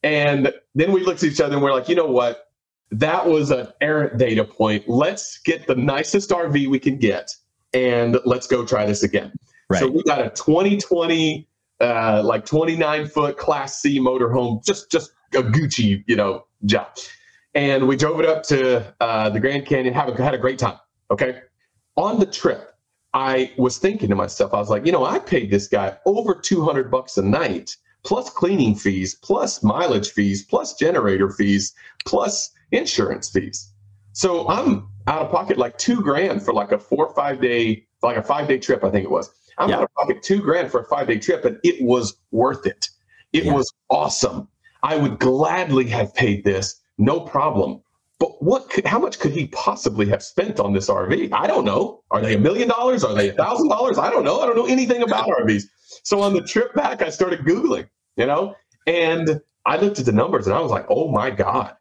And 0.04 0.54
then 0.76 0.92
we 0.92 1.04
looked 1.04 1.24
at 1.24 1.32
each 1.32 1.42
other 1.42 1.56
and 1.56 1.64
we're 1.64 1.72
like, 1.72 1.90
you 1.90 1.96
know 1.96 2.06
what? 2.06 2.53
That 2.94 3.28
was 3.28 3.50
an 3.50 3.68
errant 3.82 4.20
data 4.20 4.46
point. 4.46 4.88
Let's 4.88 5.40
get 5.40 5.66
the 5.66 5.76
nicest 5.76 6.30
RV 6.30 6.68
we 6.68 6.78
can 6.78 6.98
get 6.98 7.30
and 7.74 8.20
let's 8.24 8.46
go 8.46 8.64
try 8.64 8.86
this 8.86 9.02
again. 9.02 9.34
Right. 9.70 9.80
So 9.80 9.90
we 9.90 10.04
got 10.04 10.22
a 10.22 10.30
2020, 10.30 11.48
uh, 11.82 12.22
like 12.24 12.46
29 12.46 13.08
foot 13.08 13.38
Class 13.38 13.82
C 13.82 14.00
motorhome, 14.00 14.64
just 14.64 14.92
just 14.92 15.12
a 15.34 15.42
Gucci, 15.42 16.04
you 16.06 16.16
know, 16.16 16.46
job. 16.66 16.88
And 17.56 17.88
we 17.88 17.96
drove 17.96 18.20
it 18.20 18.28
up 18.28 18.44
to 18.44 18.94
uh, 19.02 19.30
the 19.30 19.40
Grand 19.40 19.66
Canyon, 19.66 19.94
have 19.96 20.10
a, 20.10 20.24
had 20.24 20.36
a 20.36 20.38
great 20.38 20.60
time. 20.60 20.78
Okay. 21.10 21.42
On 21.98 22.20
the 22.20 22.28
trip, 22.28 22.76
I 23.16 23.52
was 23.58 23.80
thinking 23.80 24.10
to 24.10 24.16
myself, 24.16 24.54
I 24.54 24.58
was 24.58 24.70
like, 24.70 24.86
you 24.86 24.92
know, 24.92 25.06
I 25.06 25.18
paid 25.18 25.50
this 25.50 25.68
guy 25.68 25.98
over 26.06 26.36
200 26.36 26.92
bucks 26.92 27.18
a 27.18 27.24
night, 27.24 27.76
plus 28.04 28.30
cleaning 28.30 28.76
fees, 28.76 29.16
plus 29.16 29.64
mileage 29.64 30.12
fees, 30.12 30.44
plus 30.44 30.76
generator 30.76 31.30
fees, 31.30 31.74
plus 32.06 32.52
insurance 32.72 33.30
fees. 33.30 33.72
So 34.14 34.48
I'm 34.48 34.88
out 35.08 35.24
of 35.24 35.32
pocket 35.32 35.58
like 35.58 35.78
two 35.78 36.02
grand 36.02 36.44
for 36.44 36.54
like 36.54 36.72
a 36.72 36.80
four 36.80 37.08
or 37.08 37.16
five 37.16 37.42
day, 37.42 37.86
like 38.02 38.18
a 38.18 38.24
five 38.24 38.48
day 38.48 38.60
trip, 38.60 38.84
I 38.84 38.90
think 38.90 39.06
it 39.06 39.12
was. 39.12 39.30
I'm 39.58 39.70
yeah. 39.70 39.78
out 39.78 39.84
of 39.84 39.94
pocket 39.94 40.24
two 40.24 40.42
grand 40.42 40.72
for 40.72 40.82
a 40.82 40.86
five 40.86 41.08
day 41.08 41.18
trip, 41.18 41.46
and 41.46 41.60
it 41.64 41.84
was 41.84 42.16
worth 42.32 42.66
it. 42.66 42.90
It 43.32 43.46
yeah. 43.46 43.54
was 43.54 43.72
awesome. 43.90 44.48
I 44.84 44.98
would 44.98 45.20
gladly 45.20 45.88
have 45.88 46.14
paid 46.14 46.44
this, 46.44 46.82
no 46.98 47.22
problem. 47.22 47.82
But 48.20 48.42
what? 48.42 48.70
Could, 48.70 48.86
how 48.86 49.00
much 49.00 49.20
could 49.20 49.32
he 49.32 49.48
possibly 49.48 50.08
have 50.08 50.24
spent 50.24 50.60
on 50.60 50.74
this 50.74 50.90
RV? 50.90 51.30
I 51.34 51.48
don't 51.48 51.66
know. 51.66 52.04
Are 52.12 52.22
they 52.22 52.36
a 52.36 52.40
million 52.40 52.70
dollars? 52.70 53.04
Are 53.04 53.14
they 53.14 53.30
a 53.30 53.34
thousand 53.34 53.70
dollars? 53.70 53.98
I 53.98 54.10
don't 54.10 54.24
know. 54.24 54.40
I 54.40 54.46
don't 54.46 54.56
know 54.56 54.66
anything 54.68 55.02
about 55.02 55.28
RVs. 55.28 55.64
So 56.04 56.22
on 56.22 56.34
the 56.34 56.42
trip 56.42 56.74
back, 56.74 57.02
I 57.02 57.10
started 57.10 57.42
googling. 57.42 57.88
You 58.16 58.28
know, 58.28 58.56
and 58.86 59.42
I 59.66 59.78
looked 59.78 60.00
at 60.00 60.06
the 60.06 60.12
numbers 60.12 60.46
and 60.46 60.56
I 60.56 60.60
was 60.60 60.70
like, 60.70 60.86
oh 60.90 61.10
my 61.10 61.30
god, 61.30 61.76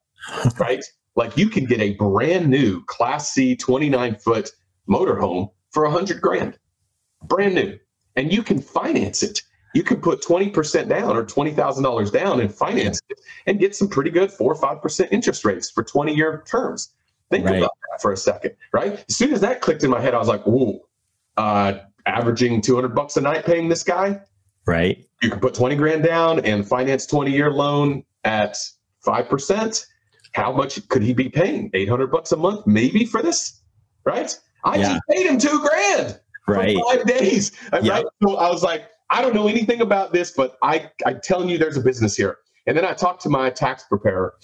right? 0.58 0.84
Like 1.14 1.36
you 1.36 1.50
can 1.50 1.66
get 1.66 1.78
a 1.78 1.92
brand 1.96 2.48
new 2.48 2.82
Class 2.86 3.34
C 3.34 3.54
29 3.54 4.14
foot 4.14 4.50
motorhome 4.88 5.50
for 5.70 5.84
a 5.84 5.90
hundred 5.90 6.22
grand, 6.22 6.58
brand 7.24 7.54
new, 7.54 7.78
and 8.16 8.32
you 8.32 8.42
can 8.42 8.62
finance 8.62 9.22
it 9.22 9.42
you 9.74 9.82
can 9.82 10.00
put 10.00 10.22
20% 10.22 10.88
down 10.88 11.16
or 11.16 11.24
$20,000 11.24 12.12
down 12.12 12.40
and 12.40 12.54
finance 12.54 13.00
it 13.08 13.20
and 13.46 13.58
get 13.58 13.74
some 13.74 13.88
pretty 13.88 14.10
good 14.10 14.30
four 14.30 14.52
or 14.52 14.60
5% 14.60 15.08
interest 15.10 15.44
rates 15.44 15.70
for 15.70 15.82
20 15.82 16.14
year 16.14 16.42
terms. 16.46 16.92
Think 17.30 17.46
right. 17.46 17.58
about 17.58 17.70
that 17.90 18.02
for 18.02 18.12
a 18.12 18.16
second, 18.16 18.54
right? 18.72 19.04
As 19.08 19.16
soon 19.16 19.32
as 19.32 19.40
that 19.40 19.62
clicked 19.62 19.82
in 19.82 19.90
my 19.90 20.00
head, 20.00 20.14
I 20.14 20.18
was 20.18 20.28
like, 20.28 20.46
"Ooh, 20.46 20.80
uh, 21.38 21.78
averaging 22.06 22.60
200 22.60 22.94
bucks 22.94 23.16
a 23.16 23.20
night 23.20 23.44
paying 23.44 23.68
this 23.68 23.82
guy. 23.82 24.20
Right. 24.66 25.04
You 25.22 25.30
can 25.30 25.40
put 25.40 25.54
20 25.54 25.76
grand 25.76 26.02
down 26.02 26.40
and 26.40 26.66
finance 26.66 27.06
20 27.06 27.30
year 27.30 27.50
loan 27.50 28.04
at 28.24 28.56
5%. 29.06 29.86
How 30.34 30.52
much 30.52 30.88
could 30.88 31.02
he 31.02 31.12
be 31.12 31.28
paying? 31.28 31.70
800 31.74 32.10
bucks 32.10 32.32
a 32.32 32.36
month, 32.36 32.66
maybe 32.66 33.04
for 33.04 33.22
this, 33.22 33.60
right? 34.04 34.36
I 34.64 34.76
yeah. 34.76 34.82
just 34.82 35.02
paid 35.10 35.26
him 35.26 35.38
two 35.38 35.60
grand 35.60 36.20
right. 36.48 36.76
for 36.76 36.96
five 36.96 37.06
days. 37.06 37.52
Yep. 37.72 37.82
Right? 37.82 38.04
So 38.22 38.36
I 38.36 38.50
was 38.50 38.62
like, 38.62 38.86
I 39.10 39.20
don't 39.20 39.34
know 39.34 39.48
anything 39.48 39.82
about 39.82 40.12
this, 40.12 40.30
but 40.30 40.56
I, 40.62 40.90
I'm 41.04 41.20
telling 41.20 41.48
you 41.48 41.58
there's 41.58 41.76
a 41.76 41.82
business 41.82 42.16
here. 42.16 42.38
And 42.66 42.76
then 42.76 42.84
I 42.84 42.94
talked 42.94 43.22
to 43.22 43.28
my 43.28 43.50
tax 43.50 43.84
preparer 43.84 44.34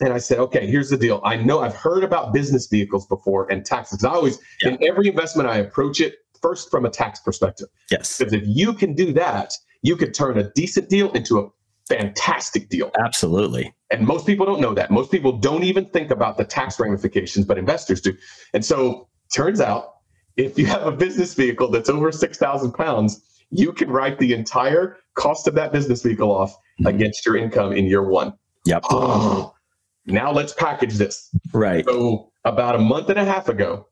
and 0.00 0.12
I 0.12 0.18
said, 0.18 0.38
okay, 0.38 0.66
here's 0.66 0.90
the 0.90 0.96
deal. 0.96 1.20
I 1.24 1.36
know 1.36 1.60
I've 1.60 1.76
heard 1.76 2.02
about 2.02 2.32
business 2.32 2.66
vehicles 2.66 3.06
before 3.06 3.50
and 3.50 3.64
taxes. 3.64 4.04
I 4.04 4.10
always, 4.10 4.38
yeah. 4.62 4.70
in 4.70 4.88
every 4.88 5.08
investment, 5.08 5.48
I 5.48 5.58
approach 5.58 6.00
it 6.00 6.16
first 6.40 6.70
from 6.70 6.84
a 6.84 6.90
tax 6.90 7.20
perspective. 7.20 7.68
Yes. 7.90 8.18
Because 8.18 8.32
if 8.32 8.42
you 8.46 8.72
can 8.72 8.94
do 8.94 9.12
that, 9.14 9.52
you 9.82 9.96
could 9.96 10.14
turn 10.14 10.38
a 10.38 10.50
decent 10.54 10.88
deal 10.88 11.10
into 11.12 11.38
a 11.38 11.48
fantastic 11.88 12.68
deal. 12.68 12.90
Absolutely. 12.98 13.72
And 13.90 14.06
most 14.06 14.26
people 14.26 14.46
don't 14.46 14.60
know 14.60 14.74
that. 14.74 14.90
Most 14.90 15.10
people 15.10 15.32
don't 15.32 15.62
even 15.62 15.86
think 15.86 16.10
about 16.10 16.36
the 16.36 16.44
tax 16.44 16.80
ramifications, 16.80 17.46
but 17.46 17.58
investors 17.58 18.00
do. 18.00 18.16
And 18.52 18.64
so 18.64 19.08
turns 19.32 19.60
out 19.60 19.94
if 20.36 20.58
you 20.58 20.66
have 20.66 20.86
a 20.86 20.92
business 20.92 21.34
vehicle 21.34 21.70
that's 21.70 21.88
over 21.88 22.12
6,000 22.12 22.72
pounds, 22.72 23.22
you 23.50 23.72
can 23.72 23.90
write 23.90 24.18
the 24.18 24.32
entire 24.32 24.96
cost 25.14 25.46
of 25.46 25.54
that 25.54 25.72
business 25.72 26.02
vehicle 26.02 26.30
off 26.30 26.52
mm-hmm. 26.52 26.86
against 26.88 27.24
your 27.24 27.36
income 27.36 27.72
in 27.72 27.86
year 27.86 28.02
one. 28.02 28.32
Yep. 28.66 28.82
Oh, 28.90 29.54
now 30.06 30.32
let's 30.32 30.52
package 30.52 30.94
this. 30.94 31.30
Right. 31.52 31.84
So 31.84 32.30
about 32.44 32.74
a 32.74 32.78
month 32.78 33.08
and 33.08 33.18
a 33.18 33.24
half 33.24 33.48
ago, 33.48 33.88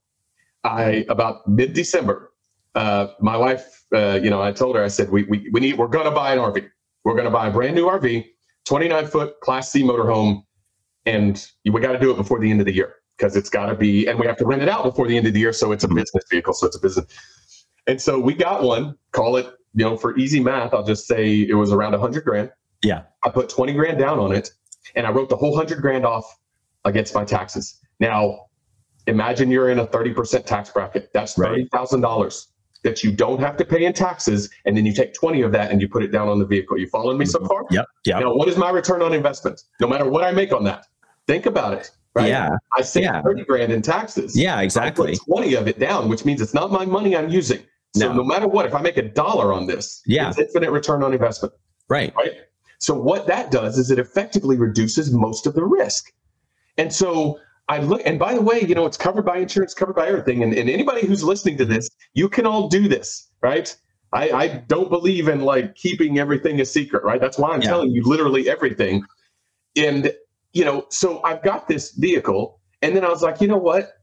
I 0.63 1.05
about 1.09 1.47
mid 1.47 1.73
December, 1.73 2.31
uh, 2.75 3.07
my 3.19 3.37
wife, 3.37 3.83
uh, 3.93 4.19
you 4.21 4.29
know, 4.29 4.41
I 4.41 4.51
told 4.51 4.75
her, 4.75 4.83
I 4.83 4.87
said, 4.87 5.09
we, 5.09 5.23
we, 5.23 5.49
we 5.51 5.59
need, 5.59 5.77
we're 5.77 5.87
going 5.87 6.05
to 6.05 6.11
buy 6.11 6.33
an 6.33 6.39
RV. 6.39 6.67
We're 7.03 7.13
going 7.13 7.25
to 7.25 7.31
buy 7.31 7.47
a 7.47 7.51
brand 7.51 7.75
new 7.75 7.85
RV, 7.85 8.25
29 8.65 9.07
foot 9.07 9.39
Class 9.41 9.71
C 9.71 9.83
motorhome, 9.83 10.43
and 11.05 11.45
we 11.71 11.79
got 11.81 11.93
to 11.93 11.99
do 11.99 12.11
it 12.11 12.17
before 12.17 12.39
the 12.39 12.49
end 12.49 12.59
of 12.59 12.65
the 12.65 12.73
year 12.73 12.95
because 13.17 13.35
it's 13.35 13.49
got 13.49 13.67
to 13.67 13.75
be, 13.75 14.07
and 14.07 14.19
we 14.19 14.25
have 14.25 14.37
to 14.37 14.45
rent 14.45 14.61
it 14.61 14.69
out 14.69 14.83
before 14.83 15.07
the 15.07 15.15
end 15.15 15.27
of 15.27 15.33
the 15.33 15.39
year. 15.39 15.53
So 15.53 15.71
it's 15.71 15.83
a 15.83 15.87
mm-hmm. 15.87 15.97
business 15.97 16.23
vehicle. 16.29 16.53
So 16.53 16.67
it's 16.67 16.75
a 16.75 16.79
business. 16.79 17.05
And 17.87 18.01
so 18.01 18.19
we 18.19 18.33
got 18.33 18.63
one, 18.63 18.97
call 19.11 19.37
it, 19.37 19.47
you 19.75 19.85
know, 19.85 19.95
for 19.95 20.17
easy 20.17 20.39
math, 20.39 20.73
I'll 20.73 20.83
just 20.83 21.07
say 21.07 21.41
it 21.41 21.53
was 21.53 21.71
around 21.71 21.91
100 21.91 22.23
grand. 22.23 22.51
Yeah. 22.83 23.03
I 23.23 23.29
put 23.29 23.49
20 23.49 23.73
grand 23.73 23.99
down 23.99 24.19
on 24.19 24.31
it 24.31 24.49
and 24.95 25.05
I 25.05 25.11
wrote 25.11 25.29
the 25.29 25.35
whole 25.35 25.51
100 25.51 25.81
grand 25.81 26.05
off 26.05 26.25
against 26.85 27.13
my 27.13 27.25
taxes. 27.25 27.79
Now, 27.99 28.47
imagine 29.07 29.51
you're 29.51 29.69
in 29.69 29.79
a 29.79 29.87
30% 29.87 30.45
tax 30.45 30.69
bracket. 30.69 31.11
That's 31.13 31.35
$30,000 31.35 32.03
right. 32.03 32.33
That 32.85 33.03
you 33.03 33.11
don't 33.11 33.41
have 33.41 33.57
to 33.57 33.65
pay 33.65 33.83
in 33.83 33.91
taxes. 33.91 34.49
And 34.63 34.77
then 34.77 34.85
you 34.85 34.93
take 34.93 35.13
20 35.13 35.41
of 35.41 35.51
that 35.51 35.71
and 35.71 35.81
you 35.81 35.89
put 35.89 36.03
it 36.03 36.11
down 36.11 36.29
on 36.29 36.39
the 36.39 36.45
vehicle. 36.45 36.77
You 36.77 36.87
following 36.87 37.17
me 37.17 37.25
so 37.25 37.39
mm-hmm. 37.39 37.47
far? 37.47 37.65
Yep. 37.71 37.85
Yep. 38.05 38.19
Now, 38.21 38.33
what 38.33 38.47
is 38.47 38.57
my 38.57 38.69
return 38.69 39.01
on 39.01 39.13
investment? 39.13 39.61
No 39.81 39.87
matter 39.87 40.09
what 40.09 40.23
I 40.23 40.31
make 40.31 40.53
on 40.53 40.63
that, 40.63 40.85
think 41.27 41.45
about 41.45 41.73
it. 41.73 41.91
Right? 42.13 42.29
Yeah. 42.29 42.55
I 42.77 42.81
saved 42.81 43.05
yeah. 43.05 43.21
30 43.21 43.43
grand 43.43 43.73
in 43.73 43.81
taxes. 43.81 44.39
Yeah, 44.39 44.61
exactly. 44.61 45.11
I 45.11 45.15
put 45.15 45.25
20 45.25 45.53
of 45.55 45.67
it 45.67 45.79
down, 45.79 46.07
which 46.07 46.23
means 46.23 46.39
it's 46.39 46.53
not 46.53 46.71
my 46.71 46.85
money 46.85 47.15
I'm 47.15 47.27
using. 47.27 47.61
So 47.93 48.07
no. 48.07 48.13
no 48.13 48.23
matter 48.23 48.47
what, 48.47 48.65
if 48.65 48.73
I 48.73 48.81
make 48.81 48.97
a 48.97 49.01
dollar 49.01 49.51
on 49.51 49.67
this, 49.67 50.01
yeah. 50.05 50.29
it's 50.29 50.39
infinite 50.39 50.71
return 50.71 51.03
on 51.03 51.11
investment. 51.11 51.53
Right. 51.89 52.13
Right. 52.15 52.33
So 52.79 52.93
what 52.93 53.27
that 53.27 53.51
does 53.51 53.77
is 53.77 53.91
it 53.91 53.99
effectively 53.99 54.57
reduces 54.57 55.11
most 55.11 55.47
of 55.47 55.55
the 55.55 55.63
risk. 55.63 56.11
And 56.77 56.93
so 56.93 57.39
I 57.67 57.79
look, 57.79 58.01
and 58.05 58.19
by 58.19 58.35
the 58.35 58.41
way, 58.41 58.61
you 58.61 58.75
know, 58.75 58.85
it's 58.85 58.97
covered 58.97 59.25
by 59.25 59.37
insurance, 59.37 59.73
covered 59.73 59.95
by 59.95 60.07
everything. 60.07 60.43
And, 60.43 60.53
and 60.53 60.69
anybody 60.69 61.05
who's 61.05 61.23
listening 61.23 61.57
to 61.57 61.65
this, 61.65 61.89
you 62.13 62.29
can 62.29 62.45
all 62.45 62.67
do 62.67 62.87
this, 62.87 63.29
right? 63.41 63.75
I, 64.13 64.29
I 64.29 64.47
don't 64.47 64.89
believe 64.89 65.27
in 65.27 65.41
like 65.41 65.75
keeping 65.75 66.19
everything 66.19 66.61
a 66.61 66.65
secret, 66.65 67.03
right? 67.03 67.19
That's 67.19 67.37
why 67.37 67.51
I'm 67.51 67.61
yeah. 67.61 67.69
telling 67.69 67.91
you 67.91 68.03
literally 68.03 68.49
everything. 68.49 69.03
And, 69.75 70.13
you 70.53 70.63
know, 70.63 70.85
so 70.89 71.21
I've 71.23 71.41
got 71.41 71.67
this 71.67 71.91
vehicle. 71.91 72.59
And 72.81 72.95
then 72.95 73.03
I 73.03 73.09
was 73.09 73.23
like, 73.23 73.41
you 73.41 73.47
know 73.47 73.57
what? 73.57 73.93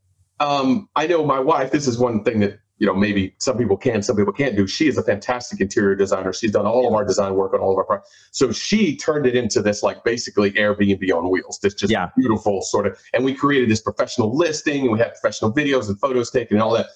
Um, 0.41 0.89
I 0.97 1.07
know 1.07 1.25
my 1.25 1.39
wife, 1.39 1.71
this 1.71 1.87
is 1.87 1.99
one 1.99 2.25
thing 2.25 2.41
that 2.41 2.59
you 2.83 2.89
know 2.89 2.95
maybe 2.95 3.33
some 3.39 3.57
people 3.57 3.77
can 3.77 4.03
some 4.03 4.17
people 4.17 4.33
can't 4.33 4.57
do 4.57 4.67
she 4.67 4.89
is 4.89 4.99
a 4.99 5.05
fantastic 5.05 5.61
interior 5.61 5.95
designer 5.95 6.33
she's 6.33 6.51
done 6.51 6.67
all 6.67 6.89
of 6.89 6.93
our 6.93 7.05
design 7.05 7.35
work 7.35 7.55
on 7.55 7.61
all 7.61 7.71
of 7.71 7.79
our 7.79 7.85
products 7.85 8.11
so 8.33 8.51
she 8.51 8.97
turned 8.97 9.25
it 9.25 9.37
into 9.37 9.63
this 9.63 9.85
like 9.85 10.03
basically 10.03 10.51
airbnb 10.53 11.09
on 11.17 11.31
wheels 11.31 11.61
this 11.63 11.75
just 11.75 11.93
yeah. 11.93 12.11
beautiful 12.17 12.61
sort 12.61 12.85
of 12.89 12.99
and 13.15 13.25
we 13.25 13.33
created 13.33 13.71
this 13.71 13.81
professional 13.81 14.37
listing 14.37 14.83
and 14.83 14.91
we 14.91 14.99
had 14.99 15.13
professional 15.13 15.53
videos 15.53 15.89
and 15.89 15.99
photos 16.01 16.29
taken 16.33 16.57
and 16.57 16.63
all 16.63 16.73
that 16.73 16.87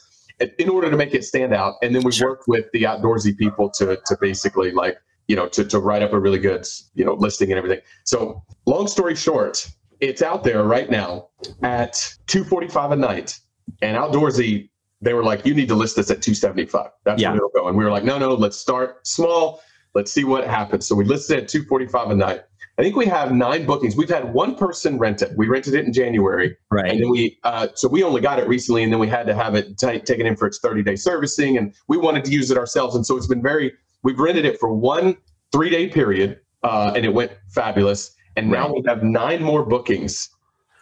in 0.58 0.68
order 0.68 0.90
to 0.90 0.96
make 0.96 1.14
it 1.14 1.24
stand 1.24 1.54
out 1.54 1.74
and 1.82 1.94
then 1.94 2.02
we 2.02 2.10
sure. 2.10 2.30
worked 2.30 2.48
with 2.48 2.66
the 2.72 2.82
outdoorsy 2.82 3.38
people 3.38 3.70
to 3.70 3.96
to 4.06 4.18
basically 4.20 4.72
like 4.72 4.98
you 5.28 5.36
know 5.36 5.46
to, 5.46 5.64
to 5.64 5.78
write 5.78 6.02
up 6.02 6.12
a 6.12 6.18
really 6.18 6.40
good 6.40 6.66
you 6.94 7.04
know 7.04 7.14
listing 7.14 7.52
and 7.52 7.58
everything 7.58 7.80
so 8.02 8.42
long 8.66 8.88
story 8.88 9.14
short 9.14 9.68
it's 10.00 10.20
out 10.20 10.42
there 10.42 10.64
right 10.64 10.90
now 10.90 11.28
at 11.62 11.94
245 12.26 12.90
a 12.90 12.96
night 12.96 13.38
and 13.82 13.96
outdoorsy 13.96 14.68
they 15.06 15.14
were 15.14 15.22
like, 15.22 15.46
you 15.46 15.54
need 15.54 15.68
to 15.68 15.74
list 15.76 15.94
this 15.94 16.10
at 16.10 16.20
275. 16.20 16.90
That's 17.04 17.22
yeah. 17.22 17.30
where 17.30 17.36
it'll 17.36 17.50
go. 17.50 17.68
And 17.68 17.76
we 17.76 17.84
were 17.84 17.92
like, 17.92 18.02
no, 18.02 18.18
no, 18.18 18.34
let's 18.34 18.56
start 18.56 19.06
small. 19.06 19.62
Let's 19.94 20.10
see 20.10 20.24
what 20.24 20.44
happens. 20.48 20.84
So 20.86 20.96
we 20.96 21.04
listed 21.04 21.38
at 21.38 21.48
245 21.48 22.10
a 22.10 22.14
night. 22.16 22.40
I 22.76 22.82
think 22.82 22.96
we 22.96 23.06
have 23.06 23.30
nine 23.30 23.66
bookings. 23.66 23.96
We've 23.96 24.10
had 24.10 24.34
one 24.34 24.56
person 24.56 24.98
rent 24.98 25.22
it. 25.22 25.30
We 25.36 25.46
rented 25.46 25.74
it 25.74 25.86
in 25.86 25.92
January, 25.92 26.56
right? 26.72 26.90
And 26.90 27.00
then 27.00 27.08
we, 27.08 27.38
uh, 27.44 27.68
so 27.74 27.88
we 27.88 28.02
only 28.02 28.20
got 28.20 28.40
it 28.40 28.48
recently, 28.48 28.82
and 28.82 28.92
then 28.92 28.98
we 28.98 29.06
had 29.06 29.26
to 29.28 29.34
have 29.34 29.54
it 29.54 29.78
t- 29.78 30.00
taken 30.00 30.26
in 30.26 30.36
for 30.36 30.46
its 30.46 30.58
30 30.58 30.82
day 30.82 30.96
servicing, 30.96 31.56
and 31.56 31.72
we 31.86 31.96
wanted 31.96 32.24
to 32.24 32.32
use 32.32 32.50
it 32.50 32.58
ourselves. 32.58 32.96
And 32.96 33.06
so 33.06 33.16
it's 33.16 33.28
been 33.28 33.42
very. 33.42 33.72
We've 34.02 34.18
rented 34.18 34.44
it 34.44 34.58
for 34.60 34.74
one 34.74 35.16
three 35.52 35.70
day 35.70 35.88
period, 35.88 36.40
uh, 36.64 36.92
and 36.94 37.04
it 37.04 37.14
went 37.14 37.32
fabulous. 37.48 38.14
And 38.36 38.50
now 38.50 38.66
right. 38.66 38.74
we 38.74 38.82
have 38.88 39.02
nine 39.02 39.42
more 39.42 39.64
bookings 39.64 40.28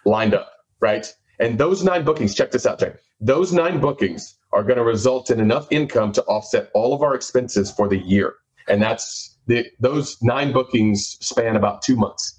lined 0.05 0.35
up, 0.35 0.51
right? 0.81 1.07
And 1.39 1.59
those 1.59 1.85
nine 1.85 2.05
bookings, 2.05 2.35
check 2.35 2.51
this 2.51 2.67
out, 2.67 2.81
Jay. 2.81 2.95
Those 3.20 3.53
nine 3.53 3.81
bookings 3.81 4.37
are 4.53 4.62
going 4.62 4.77
to 4.77 4.85
result 4.85 5.31
in 5.31 5.40
enough 5.40 5.66
income 5.70 6.12
to 6.12 6.22
offset 6.24 6.70
all 6.74 6.94
of 6.94 7.03
our 7.03 7.14
expenses 7.14 7.70
for 7.70 7.88
the 7.88 7.98
year. 7.98 8.35
And 8.68 8.81
that's 8.81 9.37
the, 9.46 9.66
those 9.81 10.16
nine 10.22 10.53
bookings 10.53 11.18
span 11.20 11.57
about 11.57 11.83
two 11.83 11.96
months. 11.96 12.38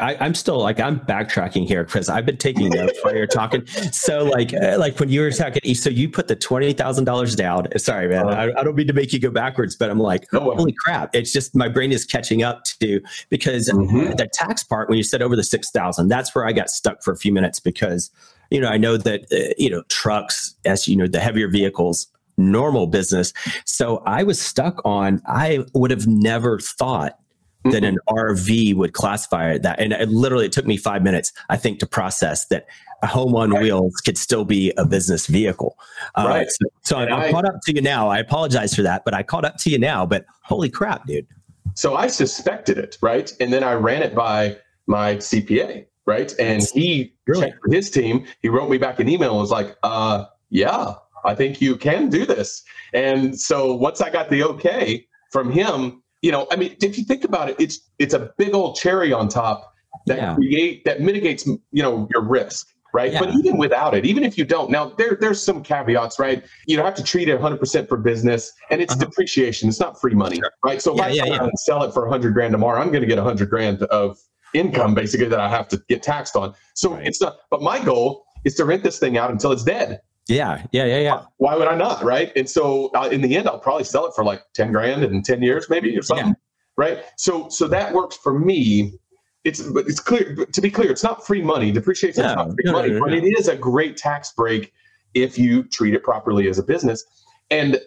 I, 0.00 0.14
am 0.24 0.34
still 0.34 0.58
like 0.58 0.80
I'm 0.80 1.00
backtracking 1.00 1.66
here 1.66 1.84
Chris. 1.84 2.08
I've 2.08 2.26
been 2.26 2.38
taking 2.38 2.70
notes 2.70 2.98
while 3.02 3.14
you're 3.14 3.26
talking. 3.26 3.66
So 3.92 4.24
like 4.24 4.52
uh, 4.54 4.76
like 4.78 4.98
when 4.98 5.08
you 5.10 5.20
were 5.20 5.30
talking, 5.30 5.74
so 5.74 5.90
you 5.90 6.08
put 6.08 6.28
the 6.28 6.36
twenty 6.36 6.72
thousand 6.72 7.04
dollars 7.04 7.36
down. 7.36 7.66
Sorry, 7.78 8.08
man, 8.08 8.26
uh, 8.26 8.30
I, 8.30 8.60
I, 8.60 8.64
don't 8.64 8.74
mean 8.74 8.86
to 8.86 8.92
make 8.92 9.12
you 9.12 9.20
go 9.20 9.30
backwards, 9.30 9.76
but 9.76 9.90
I'm 9.90 9.98
like, 9.98 10.26
no 10.32 10.40
holy 10.40 10.72
crap! 10.72 11.14
It's 11.14 11.32
just 11.32 11.54
my 11.54 11.68
brain 11.68 11.92
is 11.92 12.04
catching 12.04 12.42
up 12.42 12.64
to 12.80 13.00
because 13.28 13.68
mm-hmm. 13.68 14.16
the 14.16 14.28
tax 14.32 14.64
part 14.64 14.88
when 14.88 14.98
you 14.98 15.04
said 15.04 15.22
over 15.22 15.36
the 15.36 15.44
six 15.44 15.70
thousand, 15.70 16.08
that's 16.08 16.34
where 16.34 16.46
I 16.46 16.52
got 16.52 16.70
stuck 16.70 17.02
for 17.02 17.12
a 17.12 17.16
few 17.16 17.32
minutes 17.32 17.60
because 17.60 18.10
you 18.50 18.60
know 18.60 18.68
I 18.68 18.76
know 18.76 18.96
that 18.96 19.26
uh, 19.32 19.54
you 19.58 19.70
know 19.70 19.82
trucks 19.88 20.54
as 20.64 20.86
you 20.86 20.96
know 20.96 21.06
the 21.06 21.20
heavier 21.20 21.48
vehicles 21.48 22.06
normal 22.40 22.86
business. 22.86 23.32
So 23.64 23.98
I 24.06 24.22
was 24.22 24.40
stuck 24.40 24.80
on. 24.84 25.20
I 25.26 25.64
would 25.74 25.90
have 25.90 26.06
never 26.06 26.58
thought 26.58 27.18
mm-hmm. 27.64 27.70
that 27.70 27.84
an 27.84 27.98
RV 28.08 28.74
would 28.74 28.92
classify 28.92 29.58
that. 29.58 29.78
And 29.78 29.92
it 29.92 30.08
literally 30.08 30.46
it 30.46 30.52
took 30.52 30.66
me 30.66 30.76
five 30.76 31.02
minutes, 31.02 31.32
I 31.48 31.56
think, 31.56 31.78
to 31.80 31.86
process 31.86 32.46
that 32.46 32.66
a 33.02 33.06
home 33.06 33.34
on 33.34 33.50
right. 33.50 33.62
wheels 33.62 33.94
could 33.96 34.18
still 34.18 34.44
be 34.44 34.72
a 34.76 34.84
business 34.84 35.26
vehicle. 35.26 35.78
Uh, 36.16 36.26
right. 36.28 36.50
So, 36.50 36.66
so 36.82 36.96
I'm, 36.98 37.12
I, 37.12 37.30
caught 37.30 37.46
up 37.46 37.60
to 37.64 37.74
you 37.74 37.80
now. 37.80 38.08
I 38.08 38.18
apologize 38.18 38.74
for 38.74 38.82
that, 38.82 39.04
but 39.04 39.14
I 39.14 39.22
caught 39.22 39.44
up 39.44 39.56
to 39.58 39.70
you 39.70 39.78
now. 39.78 40.04
But 40.04 40.26
holy 40.42 40.68
crap, 40.68 41.06
dude. 41.06 41.26
So 41.74 41.94
I 41.94 42.08
suspected 42.08 42.78
it, 42.78 42.98
right? 43.00 43.32
And 43.40 43.52
then 43.52 43.64
I 43.64 43.72
ran 43.74 44.02
it 44.02 44.14
by 44.14 44.56
my 44.86 45.16
CPA, 45.16 45.86
right? 46.06 46.34
And 46.38 46.62
he 46.74 47.14
really? 47.26 47.54
his 47.70 47.90
team. 47.90 48.26
He 48.40 48.48
wrote 48.48 48.70
me 48.70 48.78
back 48.78 49.00
an 49.00 49.08
email 49.08 49.30
and 49.30 49.40
was 49.40 49.50
like, 49.50 49.76
uh, 49.82 50.24
yeah, 50.50 50.94
I 51.24 51.34
think 51.34 51.60
you 51.60 51.76
can 51.76 52.08
do 52.08 52.26
this. 52.26 52.62
And 52.92 53.38
so 53.38 53.74
once 53.74 54.00
I 54.00 54.10
got 54.10 54.30
the 54.30 54.42
okay 54.44 55.06
from 55.30 55.50
him, 55.50 56.02
you 56.22 56.32
know, 56.32 56.46
I 56.50 56.56
mean, 56.56 56.76
if 56.82 56.98
you 56.98 57.04
think 57.04 57.24
about 57.24 57.48
it, 57.50 57.56
it's 57.58 57.80
it's 57.98 58.14
a 58.14 58.32
big 58.36 58.54
old 58.54 58.76
cherry 58.76 59.12
on 59.12 59.28
top 59.28 59.72
that 60.06 60.18
yeah. 60.18 60.34
create 60.34 60.84
that 60.84 61.00
mitigates, 61.00 61.46
you 61.46 61.82
know, 61.82 62.08
your 62.12 62.22
risk, 62.22 62.68
right? 62.92 63.12
Yeah. 63.12 63.20
But 63.20 63.34
even 63.34 63.56
without 63.56 63.94
it, 63.94 64.04
even 64.04 64.22
if 64.22 64.36
you 64.36 64.44
don't, 64.44 64.70
now 64.70 64.90
there 64.98 65.16
there's 65.18 65.42
some 65.42 65.62
caveats, 65.62 66.18
right? 66.18 66.44
You 66.66 66.76
don't 66.76 66.84
have 66.84 66.94
to 66.96 67.02
treat 67.02 67.28
it 67.28 67.40
100% 67.40 67.88
for 67.88 67.96
business, 67.96 68.52
and 68.70 68.82
it's 68.82 68.92
uh-huh. 68.92 69.04
depreciation. 69.06 69.68
It's 69.68 69.80
not 69.80 70.00
free 70.00 70.14
money, 70.14 70.36
sure. 70.36 70.52
right? 70.64 70.82
So 70.82 70.94
if 70.94 71.00
I 71.00 71.08
yeah, 71.08 71.24
and 71.24 71.52
sell 71.60 71.82
it 71.84 71.94
for 71.94 72.02
100 72.02 72.34
grand 72.34 72.52
tomorrow, 72.52 72.80
I'm 72.80 72.90
going 72.90 73.02
to 73.02 73.08
get 73.08 73.16
100 73.16 73.48
grand 73.48 73.82
of 73.84 74.18
income 74.54 74.94
basically 74.94 75.28
that 75.28 75.40
I 75.40 75.48
have 75.48 75.68
to 75.68 75.82
get 75.88 76.02
taxed 76.02 76.36
on. 76.36 76.54
So 76.74 76.94
right. 76.94 77.06
it's 77.06 77.20
not. 77.20 77.38
But 77.50 77.62
my 77.62 77.82
goal 77.82 78.24
is 78.44 78.54
to 78.56 78.64
rent 78.64 78.82
this 78.82 78.98
thing 78.98 79.16
out 79.16 79.30
until 79.30 79.52
it's 79.52 79.64
dead. 79.64 80.00
Yeah, 80.28 80.64
yeah, 80.70 80.84
yeah, 80.84 80.98
yeah. 80.98 81.22
Why 81.38 81.56
would 81.56 81.66
I 81.66 81.74
not, 81.74 82.04
right? 82.04 82.30
And 82.36 82.48
so 82.48 82.90
uh, 82.94 83.08
in 83.10 83.20
the 83.20 83.36
end, 83.36 83.48
I'll 83.48 83.58
probably 83.58 83.84
sell 83.84 84.06
it 84.06 84.12
for 84.14 84.24
like 84.24 84.42
ten 84.54 84.70
grand 84.70 85.02
in 85.02 85.22
ten 85.22 85.42
years, 85.42 85.68
maybe 85.68 85.96
or 85.96 86.02
something, 86.02 86.28
yeah. 86.28 86.34
right? 86.76 87.04
So 87.16 87.48
so 87.48 87.66
that 87.68 87.92
works 87.92 88.16
for 88.16 88.38
me. 88.38 88.98
It's 89.42 89.62
but 89.62 89.88
it's 89.88 90.00
clear 90.00 90.36
to 90.36 90.60
be 90.60 90.70
clear, 90.70 90.90
it's 90.90 91.02
not 91.02 91.26
free 91.26 91.42
money. 91.42 91.72
Depreciation 91.72 92.24
is 92.24 92.34
not 92.34 92.48
free 92.48 92.64
no, 92.64 92.72
money, 92.72 92.88
no, 92.90 92.98
no, 92.98 93.04
but 93.06 93.14
it 93.14 93.24
is 93.24 93.48
a 93.48 93.56
great 93.56 93.96
tax 93.96 94.32
break 94.32 94.72
if 95.14 95.38
you 95.38 95.64
treat 95.64 95.94
it 95.94 96.04
properly 96.04 96.48
as 96.48 96.58
a 96.58 96.62
business. 96.62 97.04
And 97.50 97.80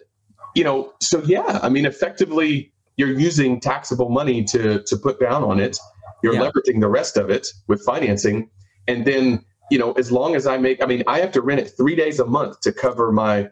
you 0.54 0.64
know, 0.64 0.92
so 1.00 1.22
yeah, 1.24 1.60
I 1.62 1.68
mean, 1.68 1.86
effectively, 1.86 2.72
you're 2.96 3.18
using 3.18 3.60
taxable 3.60 4.08
money 4.08 4.44
to 4.44 4.82
to 4.82 4.96
put 4.96 5.18
down 5.20 5.44
on 5.44 5.60
it. 5.60 5.78
You're 6.24 6.34
yeah. 6.34 6.50
leveraging 6.50 6.80
the 6.80 6.88
rest 6.88 7.16
of 7.16 7.30
it 7.30 7.46
with 7.68 7.84
financing, 7.84 8.50
and 8.88 9.04
then 9.04 9.44
you 9.70 9.78
know, 9.78 9.92
as 9.92 10.12
long 10.12 10.34
as 10.34 10.46
I 10.46 10.56
make, 10.56 10.82
I 10.82 10.86
mean, 10.86 11.02
I 11.06 11.20
have 11.20 11.32
to 11.32 11.40
rent 11.40 11.60
it 11.60 11.72
three 11.76 11.94
days 11.94 12.20
a 12.20 12.26
month 12.26 12.60
to 12.60 12.72
cover 12.72 13.12
my, 13.12 13.48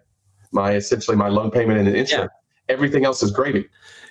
my 0.53 0.75
essentially 0.75 1.17
my 1.17 1.29
loan 1.29 1.51
payment 1.51 1.79
and 1.79 1.89
insurance. 1.89 2.31
Yeah. 2.69 2.75
Everything 2.75 3.05
else 3.05 3.23
is 3.23 3.31
gravy. 3.31 3.69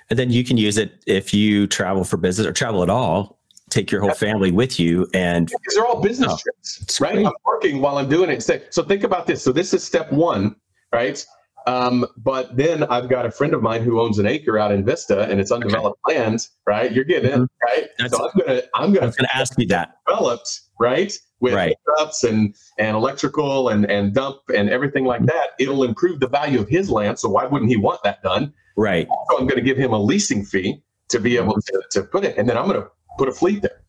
And 0.09 0.17
then 0.17 0.31
you 0.31 0.43
can 0.43 0.57
use 0.57 0.77
it 0.77 1.03
if 1.07 1.33
you 1.33 1.67
travel 1.67 2.03
for 2.03 2.17
business 2.17 2.47
or 2.47 2.53
travel 2.53 2.83
at 2.83 2.89
all. 2.89 3.39
Take 3.69 3.91
your 3.91 4.01
whole 4.01 4.13
family 4.13 4.51
with 4.51 4.81
you, 4.81 5.07
and 5.13 5.47
because 5.47 5.75
they're 5.75 5.85
all 5.85 6.01
business 6.01 6.33
oh, 6.33 6.37
trips, 6.37 6.99
right? 6.99 7.13
Great. 7.13 7.25
I'm 7.25 7.31
working 7.45 7.79
while 7.79 7.97
I'm 7.97 8.09
doing 8.09 8.29
it. 8.29 8.41
So 8.41 8.83
think 8.83 9.05
about 9.05 9.27
this. 9.27 9.41
So 9.41 9.53
this 9.53 9.73
is 9.73 9.81
step 9.81 10.11
one, 10.11 10.57
right? 10.91 11.25
Um, 11.67 12.05
but 12.17 12.55
then 12.57 12.83
I've 12.85 13.09
got 13.09 13.25
a 13.25 13.31
friend 13.31 13.53
of 13.53 13.61
mine 13.61 13.83
who 13.83 13.99
owns 13.99 14.17
an 14.19 14.25
acre 14.25 14.57
out 14.57 14.71
in 14.71 14.83
Vista 14.85 15.23
and 15.23 15.39
it's 15.39 15.51
undeveloped 15.51 15.99
okay. 16.07 16.19
land, 16.19 16.47
right? 16.65 16.91
You're 16.91 17.05
getting 17.05 17.31
mm-hmm. 17.31 17.43
it, 17.43 17.49
right? 17.63 17.87
That's, 17.99 18.17
so 18.17 18.29
I'm 18.29 18.39
gonna 18.39 18.61
I'm 18.73 18.93
gonna, 18.93 19.11
gonna 19.11 19.29
ask 19.33 19.57
you 19.57 19.67
that 19.67 19.97
developed, 20.07 20.61
right? 20.79 21.13
with 21.41 21.55
right. 21.55 21.75
hookups 21.87 22.23
and 22.23 22.55
and 22.77 22.95
electrical 22.95 23.69
and 23.69 23.89
and 23.91 24.13
dump 24.13 24.37
and 24.55 24.69
everything 24.69 25.03
like 25.03 25.25
that, 25.25 25.49
it'll 25.59 25.83
improve 25.83 26.19
the 26.21 26.27
value 26.27 26.59
of 26.59 26.69
his 26.69 26.89
land. 26.89 27.19
So 27.19 27.27
why 27.27 27.45
wouldn't 27.45 27.69
he 27.69 27.77
want 27.77 28.01
that 28.03 28.23
done? 28.23 28.53
Right. 28.77 29.07
So 29.29 29.39
I'm 29.39 29.47
to 29.47 29.61
give 29.61 29.77
him 29.77 29.91
a 29.91 29.99
leasing 29.99 30.45
fee 30.45 30.81
to 31.09 31.19
be 31.19 31.35
able 31.35 31.55
to, 31.55 31.83
to 31.91 32.03
put 32.03 32.23
it, 32.23 32.37
and 32.37 32.47
then 32.47 32.57
I'm 32.57 32.69
to 32.69 32.87
put 33.17 33.27
a 33.27 33.33
fleet 33.33 33.63
there. 33.63 33.81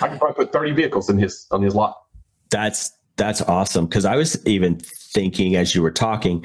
I 0.00 0.08
can 0.08 0.18
probably 0.18 0.44
put 0.44 0.52
30 0.52 0.72
vehicles 0.72 1.10
in 1.10 1.18
his 1.18 1.46
on 1.50 1.60
his 1.60 1.74
lot. 1.74 2.00
That's 2.48 2.92
that's 3.16 3.42
awesome 3.42 3.86
because 3.86 4.06
I 4.06 4.16
was 4.16 4.44
even 4.46 4.78
thinking 4.78 5.56
as 5.56 5.74
you 5.74 5.82
were 5.82 5.90
talking 5.90 6.44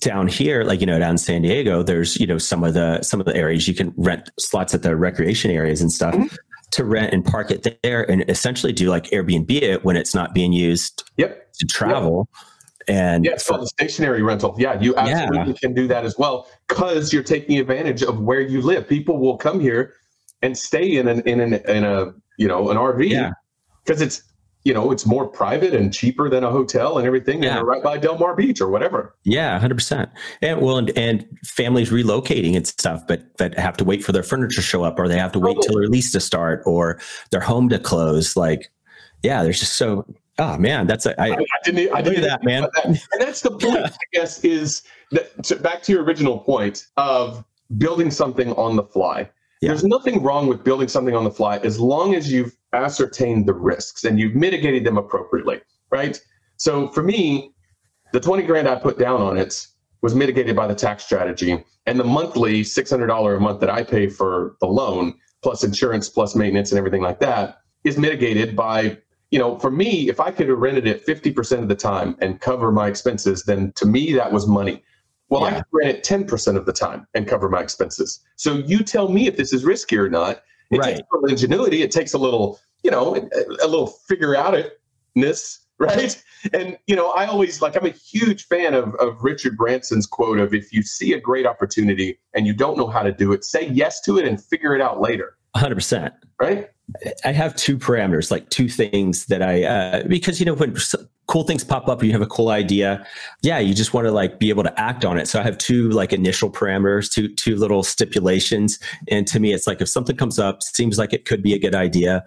down 0.00 0.26
here 0.26 0.64
like 0.64 0.80
you 0.80 0.86
know 0.86 0.98
down 0.98 1.10
in 1.10 1.18
san 1.18 1.42
diego 1.42 1.82
there's 1.82 2.18
you 2.18 2.26
know 2.26 2.38
some 2.38 2.64
of 2.64 2.72
the 2.72 3.02
some 3.02 3.20
of 3.20 3.26
the 3.26 3.36
areas 3.36 3.66
you 3.68 3.74
can 3.74 3.92
rent 3.96 4.30
slots 4.38 4.74
at 4.74 4.82
the 4.82 4.96
recreation 4.96 5.50
areas 5.50 5.80
and 5.80 5.92
stuff 5.92 6.14
mm-hmm 6.14 6.34
to 6.72 6.84
rent 6.84 7.12
and 7.12 7.24
park 7.24 7.50
it 7.50 7.78
there 7.82 8.10
and 8.10 8.28
essentially 8.28 8.72
do 8.72 8.88
like 8.88 9.04
Airbnb 9.10 9.50
it 9.50 9.84
when 9.84 9.96
it's 9.96 10.14
not 10.14 10.34
being 10.34 10.52
used 10.52 11.04
yep. 11.16 11.52
to 11.52 11.66
travel. 11.66 12.28
Yep. 12.32 12.48
And 12.88 13.24
yeah, 13.24 13.32
it's 13.32 13.46
called 13.46 13.62
a 13.62 13.66
stationary 13.66 14.22
rental. 14.22 14.56
Yeah, 14.58 14.80
you 14.80 14.96
absolutely 14.96 15.52
yeah. 15.52 15.58
can 15.60 15.72
do 15.72 15.86
that 15.86 16.04
as 16.04 16.18
well 16.18 16.48
because 16.66 17.12
you're 17.12 17.22
taking 17.22 17.58
advantage 17.60 18.02
of 18.02 18.20
where 18.20 18.40
you 18.40 18.60
live. 18.60 18.88
People 18.88 19.18
will 19.18 19.36
come 19.36 19.60
here 19.60 19.94
and 20.40 20.58
stay 20.58 20.96
in 20.96 21.06
an 21.06 21.20
in 21.20 21.38
an 21.38 21.54
in 21.68 21.84
a 21.84 22.12
you 22.38 22.48
know 22.48 22.70
an 22.70 22.76
RV 22.76 22.98
because 23.84 24.00
yeah. 24.00 24.06
it's 24.06 24.22
you 24.64 24.72
know, 24.72 24.92
it's 24.92 25.06
more 25.06 25.26
private 25.26 25.74
and 25.74 25.92
cheaper 25.92 26.28
than 26.28 26.44
a 26.44 26.50
hotel 26.50 26.98
and 26.98 27.06
everything. 27.06 27.42
Yeah. 27.42 27.58
And 27.58 27.66
right 27.66 27.82
by 27.82 27.98
Del 27.98 28.16
Mar 28.18 28.36
Beach 28.36 28.60
or 28.60 28.68
whatever. 28.68 29.14
Yeah, 29.24 29.58
hundred 29.58 29.74
percent. 29.74 30.10
And 30.40 30.60
well, 30.60 30.78
and, 30.78 30.96
and, 30.96 31.26
families 31.44 31.90
relocating 31.90 32.56
and 32.56 32.66
stuff, 32.66 33.02
but 33.06 33.36
that 33.38 33.58
have 33.58 33.76
to 33.78 33.84
wait 33.84 34.04
for 34.04 34.12
their 34.12 34.22
furniture 34.22 34.56
to 34.56 34.62
show 34.62 34.84
up, 34.84 34.98
or 34.98 35.08
they 35.08 35.18
have 35.18 35.32
to 35.32 35.40
wait 35.40 35.56
till 35.62 35.74
their 35.74 35.88
lease 35.88 36.12
to 36.12 36.20
start, 36.20 36.62
or 36.64 37.00
their 37.30 37.40
home 37.40 37.68
to 37.70 37.78
close. 37.78 38.36
Like, 38.36 38.70
yeah, 39.22 39.42
there's 39.42 39.58
just 39.58 39.74
so. 39.74 40.06
Oh 40.38 40.56
man, 40.56 40.86
that's 40.86 41.04
a, 41.04 41.20
I, 41.20 41.32
I 41.32 41.36
didn't. 41.64 41.94
I 41.94 42.00
didn't 42.00 42.22
that 42.22 42.44
man. 42.44 42.62
That. 42.74 42.84
And 42.86 43.00
that's 43.18 43.40
the 43.40 43.50
point. 43.58 43.84
I 43.84 43.90
guess 44.12 44.44
is 44.44 44.82
that 45.10 45.42
to, 45.44 45.56
back 45.56 45.82
to 45.82 45.92
your 45.92 46.04
original 46.04 46.38
point 46.38 46.86
of 46.96 47.44
building 47.78 48.10
something 48.10 48.52
on 48.52 48.76
the 48.76 48.84
fly. 48.84 49.28
Yeah. 49.60 49.68
There's 49.68 49.84
nothing 49.84 50.22
wrong 50.22 50.46
with 50.46 50.64
building 50.64 50.88
something 50.88 51.14
on 51.14 51.24
the 51.24 51.30
fly 51.30 51.58
as 51.58 51.78
long 51.78 52.14
as 52.14 52.32
you've 52.32 52.56
ascertained 52.72 53.46
the 53.46 53.54
risks 53.54 54.04
and 54.04 54.18
you've 54.18 54.34
mitigated 54.34 54.84
them 54.84 54.98
appropriately, 54.98 55.60
right? 55.90 56.20
So 56.56 56.88
for 56.88 57.02
me, 57.02 57.52
the 58.12 58.20
20 58.20 58.42
grand 58.44 58.68
I 58.68 58.76
put 58.76 58.98
down 58.98 59.20
on 59.20 59.38
it 59.38 59.66
was 60.02 60.14
mitigated 60.14 60.56
by 60.56 60.66
the 60.66 60.74
tax 60.74 61.04
strategy. 61.04 61.64
And 61.86 61.98
the 61.98 62.04
monthly 62.04 62.62
$600 62.62 63.36
a 63.36 63.40
month 63.40 63.60
that 63.60 63.70
I 63.70 63.82
pay 63.82 64.08
for 64.08 64.56
the 64.60 64.66
loan, 64.66 65.14
plus 65.42 65.64
insurance, 65.64 66.08
plus 66.08 66.34
maintenance, 66.34 66.70
and 66.70 66.78
everything 66.78 67.02
like 67.02 67.20
that, 67.20 67.58
is 67.84 67.98
mitigated 67.98 68.54
by, 68.54 68.98
you 69.30 69.38
know, 69.38 69.58
for 69.58 69.70
me, 69.70 70.08
if 70.08 70.20
I 70.20 70.30
could 70.30 70.48
have 70.48 70.58
rented 70.58 70.86
it 70.86 71.06
50% 71.06 71.62
of 71.62 71.68
the 71.68 71.74
time 71.74 72.16
and 72.20 72.40
cover 72.40 72.70
my 72.70 72.86
expenses, 72.86 73.44
then 73.44 73.72
to 73.76 73.86
me, 73.86 74.12
that 74.12 74.30
was 74.32 74.46
money. 74.46 74.82
Well, 75.28 75.42
yeah. 75.42 75.46
I 75.46 75.50
can 75.52 75.64
rent 75.72 75.96
it 75.96 76.04
10% 76.04 76.56
of 76.56 76.66
the 76.66 76.72
time 76.72 77.06
and 77.14 77.26
cover 77.26 77.48
my 77.48 77.60
expenses. 77.60 78.20
So 78.36 78.54
you 78.54 78.80
tell 78.80 79.08
me 79.08 79.26
if 79.28 79.36
this 79.36 79.52
is 79.52 79.64
risky 79.64 79.96
or 79.96 80.08
not. 80.08 80.42
It 80.72 80.78
right. 80.78 80.96
takes 80.96 81.08
a 81.12 81.14
little 81.14 81.28
ingenuity. 81.28 81.82
It 81.82 81.90
takes 81.90 82.14
a 82.14 82.18
little, 82.18 82.58
you 82.82 82.90
know, 82.90 83.14
a, 83.14 83.64
a 83.64 83.68
little 83.68 83.86
figure 83.86 84.34
out 84.34 84.54
itness, 85.16 85.58
right? 85.78 86.22
And, 86.52 86.78
you 86.86 86.96
know, 86.96 87.10
I 87.10 87.26
always 87.26 87.60
like, 87.60 87.76
I'm 87.76 87.86
a 87.86 87.90
huge 87.90 88.46
fan 88.46 88.74
of, 88.74 88.94
of 88.96 89.22
Richard 89.22 89.56
Branson's 89.56 90.06
quote 90.06 90.38
of 90.38 90.54
if 90.54 90.72
you 90.72 90.82
see 90.82 91.12
a 91.12 91.20
great 91.20 91.46
opportunity 91.46 92.18
and 92.34 92.46
you 92.46 92.54
don't 92.54 92.76
know 92.76 92.86
how 92.86 93.02
to 93.02 93.12
do 93.12 93.32
it, 93.32 93.44
say 93.44 93.68
yes 93.68 94.00
to 94.02 94.18
it 94.18 94.26
and 94.26 94.42
figure 94.42 94.74
it 94.74 94.80
out 94.80 95.00
later. 95.00 95.36
100%. 95.56 96.12
Right. 96.40 96.68
I 97.24 97.32
have 97.32 97.54
two 97.56 97.78
parameters, 97.78 98.30
like 98.30 98.48
two 98.50 98.68
things 98.68 99.26
that 99.26 99.42
I, 99.42 99.64
uh, 99.64 100.02
because, 100.08 100.40
you 100.40 100.46
know, 100.46 100.54
when 100.54 100.76
cool 101.26 101.44
things 101.44 101.64
pop 101.64 101.88
up, 101.88 102.02
you 102.02 102.12
have 102.12 102.20
a 102.20 102.26
cool 102.26 102.48
idea. 102.48 103.06
Yeah. 103.42 103.58
You 103.58 103.74
just 103.74 103.94
want 103.94 104.06
to 104.06 104.12
like 104.12 104.38
be 104.38 104.50
able 104.50 104.64
to 104.64 104.80
act 104.80 105.04
on 105.04 105.18
it. 105.18 105.28
So 105.28 105.40
I 105.40 105.42
have 105.42 105.56
two 105.58 105.90
like 105.90 106.12
initial 106.12 106.50
parameters, 106.50 107.10
two, 107.10 107.28
two 107.28 107.56
little 107.56 107.82
stipulations. 107.82 108.78
And 109.08 109.26
to 109.28 109.40
me, 109.40 109.52
it's 109.52 109.66
like 109.66 109.80
if 109.80 109.88
something 109.88 110.16
comes 110.16 110.38
up, 110.38 110.62
seems 110.62 110.98
like 110.98 111.12
it 111.12 111.24
could 111.24 111.42
be 111.42 111.54
a 111.54 111.58
good 111.58 111.74
idea, 111.74 112.24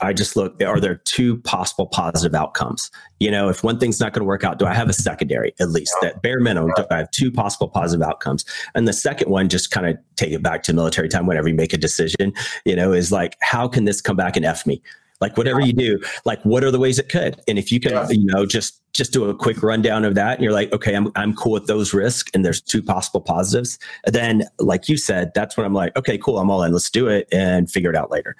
I 0.00 0.12
just 0.12 0.36
look, 0.36 0.62
are 0.62 0.80
there 0.80 0.96
two 0.96 1.38
possible 1.38 1.86
positive 1.86 2.34
outcomes? 2.34 2.90
You 3.20 3.30
know, 3.30 3.48
if 3.48 3.64
one 3.64 3.78
thing's 3.78 4.00
not 4.00 4.12
going 4.12 4.20
to 4.20 4.26
work 4.26 4.44
out, 4.44 4.58
do 4.58 4.66
I 4.66 4.74
have 4.74 4.88
a 4.88 4.92
secondary 4.92 5.54
at 5.60 5.70
least 5.70 5.94
that 6.02 6.22
bare 6.22 6.40
minimum? 6.40 6.72
Do 6.76 6.84
I 6.90 6.98
have 6.98 7.10
two 7.10 7.30
possible 7.30 7.68
positive 7.68 8.06
outcomes? 8.06 8.44
And 8.74 8.86
the 8.86 8.92
second 8.92 9.30
one, 9.30 9.48
just 9.48 9.70
kind 9.70 9.86
of 9.86 9.98
take 10.16 10.32
it 10.32 10.42
back 10.42 10.62
to 10.64 10.72
military 10.72 11.08
time 11.08 11.26
whenever 11.26 11.48
you 11.48 11.54
make 11.54 11.72
a 11.72 11.78
decision, 11.78 12.32
you 12.64 12.76
know, 12.76 12.92
is 12.92 13.12
like, 13.12 13.36
how 13.40 13.68
can 13.68 13.84
this 13.84 14.00
come 14.00 14.16
back 14.16 14.36
and 14.36 14.44
F 14.44 14.66
me? 14.66 14.82
Like 15.20 15.36
whatever 15.38 15.60
you 15.60 15.72
do, 15.72 15.98
like 16.26 16.42
what 16.42 16.62
are 16.62 16.70
the 16.70 16.78
ways 16.78 16.98
it 16.98 17.08
could? 17.08 17.40
And 17.48 17.58
if 17.58 17.72
you 17.72 17.80
can, 17.80 17.92
yeah. 17.92 18.08
you 18.10 18.26
know, 18.26 18.44
just 18.44 18.82
just 18.92 19.12
do 19.12 19.28
a 19.28 19.34
quick 19.34 19.62
rundown 19.62 20.04
of 20.04 20.14
that, 20.14 20.34
and 20.34 20.42
you're 20.42 20.52
like, 20.52 20.72
okay, 20.72 20.94
I'm 20.94 21.10
I'm 21.16 21.34
cool 21.34 21.52
with 21.52 21.66
those 21.66 21.94
risks, 21.94 22.30
and 22.34 22.44
there's 22.44 22.60
two 22.60 22.82
possible 22.82 23.20
positives. 23.20 23.78
then, 24.06 24.44
like 24.58 24.88
you 24.88 24.96
said, 24.96 25.32
that's 25.34 25.56
when 25.56 25.64
I'm 25.64 25.72
like, 25.72 25.96
okay, 25.96 26.18
cool, 26.18 26.38
I'm 26.38 26.50
all 26.50 26.62
in. 26.62 26.72
Let's 26.72 26.90
do 26.90 27.08
it 27.08 27.28
and 27.32 27.70
figure 27.70 27.90
it 27.90 27.96
out 27.96 28.10
later. 28.10 28.36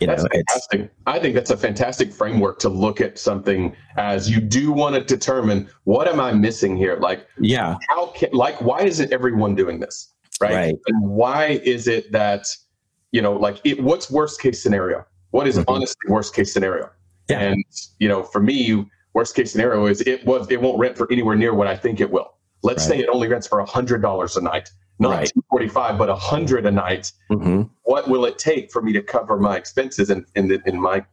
You 0.00 0.06
that's 0.06 0.22
know, 0.22 0.28
fantastic. 0.32 0.92
I 1.06 1.18
think 1.18 1.34
that's 1.34 1.50
a 1.50 1.56
fantastic 1.56 2.12
framework 2.12 2.58
to 2.60 2.68
look 2.68 3.00
at 3.00 3.18
something 3.18 3.74
as 3.96 4.30
you 4.30 4.40
do 4.40 4.72
want 4.72 4.94
to 4.94 5.02
determine 5.02 5.68
what 5.84 6.08
am 6.08 6.20
I 6.20 6.32
missing 6.32 6.76
here? 6.76 6.96
Like, 6.96 7.26
yeah, 7.38 7.76
how 7.88 8.06
can 8.08 8.30
like 8.32 8.60
why 8.60 8.82
isn't 8.82 9.12
everyone 9.12 9.54
doing 9.54 9.80
this? 9.80 10.12
Right. 10.40 10.54
right. 10.54 10.74
And 10.86 11.10
why 11.10 11.60
is 11.64 11.86
it 11.86 12.12
that, 12.12 12.46
you 13.12 13.20
know, 13.20 13.34
like 13.34 13.60
it, 13.64 13.82
what's 13.82 14.10
worst 14.10 14.40
case 14.40 14.62
scenario? 14.62 15.04
What 15.32 15.46
is 15.46 15.58
mm-hmm. 15.58 15.68
honestly 15.68 16.08
worst 16.08 16.34
case 16.34 16.52
scenario? 16.52 16.90
Yeah. 17.28 17.40
And 17.40 17.64
you 17.98 18.08
know, 18.08 18.22
for 18.22 18.40
me, 18.40 18.86
worst 19.12 19.34
case 19.34 19.52
scenario 19.52 19.86
is 19.86 20.00
it 20.02 20.24
was 20.24 20.50
it 20.50 20.60
won't 20.60 20.78
rent 20.78 20.96
for 20.96 21.10
anywhere 21.10 21.36
near 21.36 21.54
what 21.54 21.66
I 21.66 21.76
think 21.76 22.00
it 22.00 22.10
will. 22.10 22.34
Let's 22.62 22.88
right. 22.88 22.96
say 22.96 23.02
it 23.02 23.08
only 23.08 23.28
rents 23.28 23.46
for 23.46 23.60
a 23.60 23.66
hundred 23.66 24.02
dollars 24.02 24.36
a 24.36 24.40
night, 24.40 24.70
not 25.00 25.10
right. 25.10 25.30
two 25.32 25.42
forty 25.50 25.68
five, 25.68 25.98
but 25.98 26.08
a 26.08 26.14
hundred 26.14 26.66
a 26.66 26.70
night. 26.70 27.12
Mm-hmm. 27.30 27.62
What 27.82 28.08
will 28.08 28.24
it 28.24 28.38
take 28.38 28.70
for 28.70 28.82
me 28.82 28.92
to 28.92 29.02
cover 29.02 29.38
my 29.38 29.56
expenses? 29.56 30.10
And 30.10 30.24
in, 30.34 30.52
in, 30.52 30.62
in 30.66 30.80
my 30.80 31.04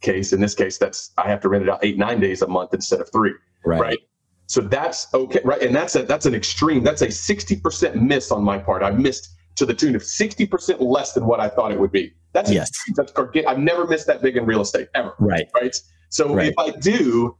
case, 0.00 0.32
in 0.32 0.40
this 0.40 0.54
case, 0.54 0.76
that's 0.76 1.12
I 1.16 1.28
have 1.28 1.40
to 1.40 1.48
rent 1.48 1.64
it 1.64 1.70
out 1.70 1.78
eight 1.82 1.98
nine 1.98 2.20
days 2.20 2.42
a 2.42 2.48
month 2.48 2.74
instead 2.74 3.00
of 3.00 3.10
three. 3.10 3.32
Right. 3.64 3.80
right? 3.80 3.98
So 4.46 4.60
that's 4.62 5.12
okay, 5.14 5.40
right? 5.44 5.62
And 5.62 5.74
that's 5.74 5.94
a 5.94 6.02
that's 6.02 6.26
an 6.26 6.34
extreme. 6.34 6.82
That's 6.82 7.02
a 7.02 7.10
sixty 7.10 7.56
percent 7.56 8.02
miss 8.02 8.30
on 8.30 8.42
my 8.42 8.58
part. 8.58 8.82
I've 8.82 8.98
missed 8.98 9.30
to 9.56 9.66
the 9.66 9.74
tune 9.74 9.94
of 9.94 10.02
sixty 10.02 10.46
percent 10.46 10.80
less 10.80 11.12
than 11.12 11.26
what 11.26 11.38
I 11.38 11.48
thought 11.48 11.70
it 11.70 11.78
would 11.78 11.92
be. 11.92 12.12
That's 12.32 12.50
yes. 12.50 12.70
That's 12.96 13.12
I've 13.46 13.58
never 13.58 13.86
missed 13.86 14.06
that 14.06 14.22
big 14.22 14.36
in 14.36 14.46
real 14.46 14.60
estate 14.60 14.88
ever. 14.94 15.14
Right. 15.18 15.48
Right. 15.54 15.76
So 16.10 16.34
right. 16.34 16.48
if 16.48 16.54
I 16.58 16.70
do, 16.70 17.36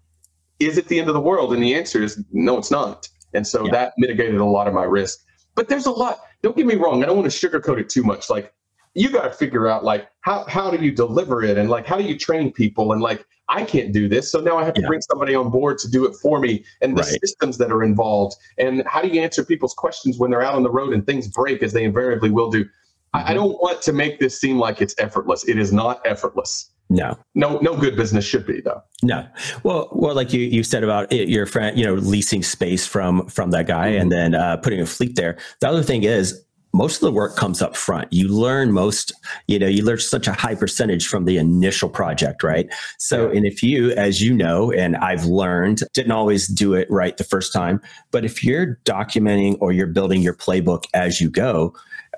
is 0.60 0.76
it 0.76 0.88
the 0.88 0.98
end 0.98 1.08
of 1.08 1.14
the 1.14 1.20
world? 1.20 1.52
And 1.52 1.62
the 1.62 1.74
answer 1.74 2.02
is 2.02 2.22
no, 2.32 2.58
it's 2.58 2.70
not. 2.70 3.08
And 3.34 3.46
so 3.46 3.64
yeah. 3.64 3.72
that 3.72 3.92
mitigated 3.98 4.40
a 4.40 4.44
lot 4.44 4.68
of 4.68 4.74
my 4.74 4.84
risk. 4.84 5.20
But 5.58 5.68
there's 5.68 5.86
a 5.86 5.90
lot. 5.90 6.20
Don't 6.40 6.56
get 6.56 6.66
me 6.66 6.76
wrong. 6.76 7.02
I 7.02 7.06
don't 7.06 7.16
want 7.16 7.28
to 7.28 7.48
sugarcoat 7.48 7.80
it 7.80 7.88
too 7.88 8.04
much. 8.04 8.30
Like 8.30 8.54
you 8.94 9.10
got 9.10 9.24
to 9.24 9.32
figure 9.32 9.66
out 9.66 9.82
like 9.82 10.08
how 10.20 10.44
how 10.44 10.70
do 10.70 10.84
you 10.84 10.92
deliver 10.92 11.42
it 11.42 11.58
and 11.58 11.68
like 11.68 11.84
how 11.84 11.96
do 11.98 12.04
you 12.04 12.16
train 12.16 12.52
people 12.52 12.92
and 12.92 13.02
like 13.02 13.26
I 13.48 13.64
can't 13.64 13.92
do 13.92 14.06
this. 14.06 14.30
So 14.30 14.38
now 14.38 14.56
I 14.56 14.64
have 14.64 14.74
to 14.74 14.82
yeah. 14.82 14.86
bring 14.86 15.00
somebody 15.00 15.34
on 15.34 15.50
board 15.50 15.78
to 15.78 15.90
do 15.90 16.06
it 16.06 16.14
for 16.14 16.38
me 16.38 16.64
and 16.80 16.96
the 16.96 17.02
right. 17.02 17.20
systems 17.20 17.58
that 17.58 17.72
are 17.72 17.82
involved. 17.82 18.36
And 18.56 18.84
how 18.86 19.02
do 19.02 19.08
you 19.08 19.20
answer 19.20 19.44
people's 19.44 19.74
questions 19.74 20.16
when 20.16 20.30
they're 20.30 20.42
out 20.42 20.54
on 20.54 20.62
the 20.62 20.70
road 20.70 20.92
and 20.92 21.04
things 21.04 21.26
break 21.26 21.60
as 21.64 21.72
they 21.72 21.82
invariably 21.82 22.30
will 22.30 22.52
do? 22.52 22.64
I, 23.12 23.18
I 23.18 23.22
mm-hmm. 23.24 23.34
don't 23.34 23.52
want 23.60 23.82
to 23.82 23.92
make 23.92 24.20
this 24.20 24.40
seem 24.40 24.60
like 24.60 24.80
it's 24.80 24.94
effortless. 24.98 25.48
It 25.48 25.58
is 25.58 25.72
not 25.72 26.06
effortless. 26.06 26.70
No, 26.90 27.18
no, 27.34 27.58
no 27.58 27.76
good 27.76 27.96
business 27.96 28.24
should 28.24 28.46
be 28.46 28.60
though. 28.62 28.82
No, 29.02 29.26
well, 29.62 29.90
well, 29.92 30.14
like 30.14 30.32
you 30.32 30.40
you 30.40 30.62
said 30.62 30.82
about 30.82 31.12
it, 31.12 31.28
your 31.28 31.44
friend, 31.44 31.78
you 31.78 31.84
know, 31.84 31.94
leasing 31.94 32.42
space 32.42 32.86
from 32.86 33.26
from 33.28 33.50
that 33.50 33.66
guy 33.66 33.90
mm-hmm. 33.90 34.02
and 34.02 34.12
then 34.12 34.34
uh, 34.34 34.56
putting 34.56 34.80
a 34.80 34.86
fleet 34.86 35.16
there. 35.16 35.36
The 35.60 35.68
other 35.68 35.82
thing 35.82 36.04
is 36.04 36.42
most 36.72 36.96
of 36.96 37.00
the 37.00 37.12
work 37.12 37.36
comes 37.36 37.62
up 37.62 37.76
front. 37.76 38.12
You 38.12 38.28
learn 38.28 38.72
most, 38.72 39.12
you 39.46 39.58
know, 39.58 39.66
you 39.66 39.82
learn 39.82 39.98
such 39.98 40.28
a 40.28 40.32
high 40.32 40.54
percentage 40.54 41.06
from 41.06 41.24
the 41.24 41.38
initial 41.38 41.88
project, 41.88 42.42
right? 42.42 42.72
So, 42.98 43.30
and 43.30 43.46
if 43.46 43.62
you, 43.62 43.92
as 43.92 44.20
you 44.20 44.34
know, 44.34 44.70
and 44.72 44.96
I've 44.96 45.24
learned, 45.24 45.80
didn't 45.94 46.12
always 46.12 46.46
do 46.46 46.74
it 46.74 46.86
right 46.90 47.16
the 47.16 47.24
first 47.24 47.52
time, 47.52 47.80
but 48.10 48.24
if 48.24 48.44
you're 48.44 48.78
documenting 48.84 49.56
or 49.60 49.72
you're 49.72 49.86
building 49.86 50.20
your 50.20 50.34
playbook 50.34 50.84
as 50.94 51.20
you 51.20 51.30
go, 51.30 51.74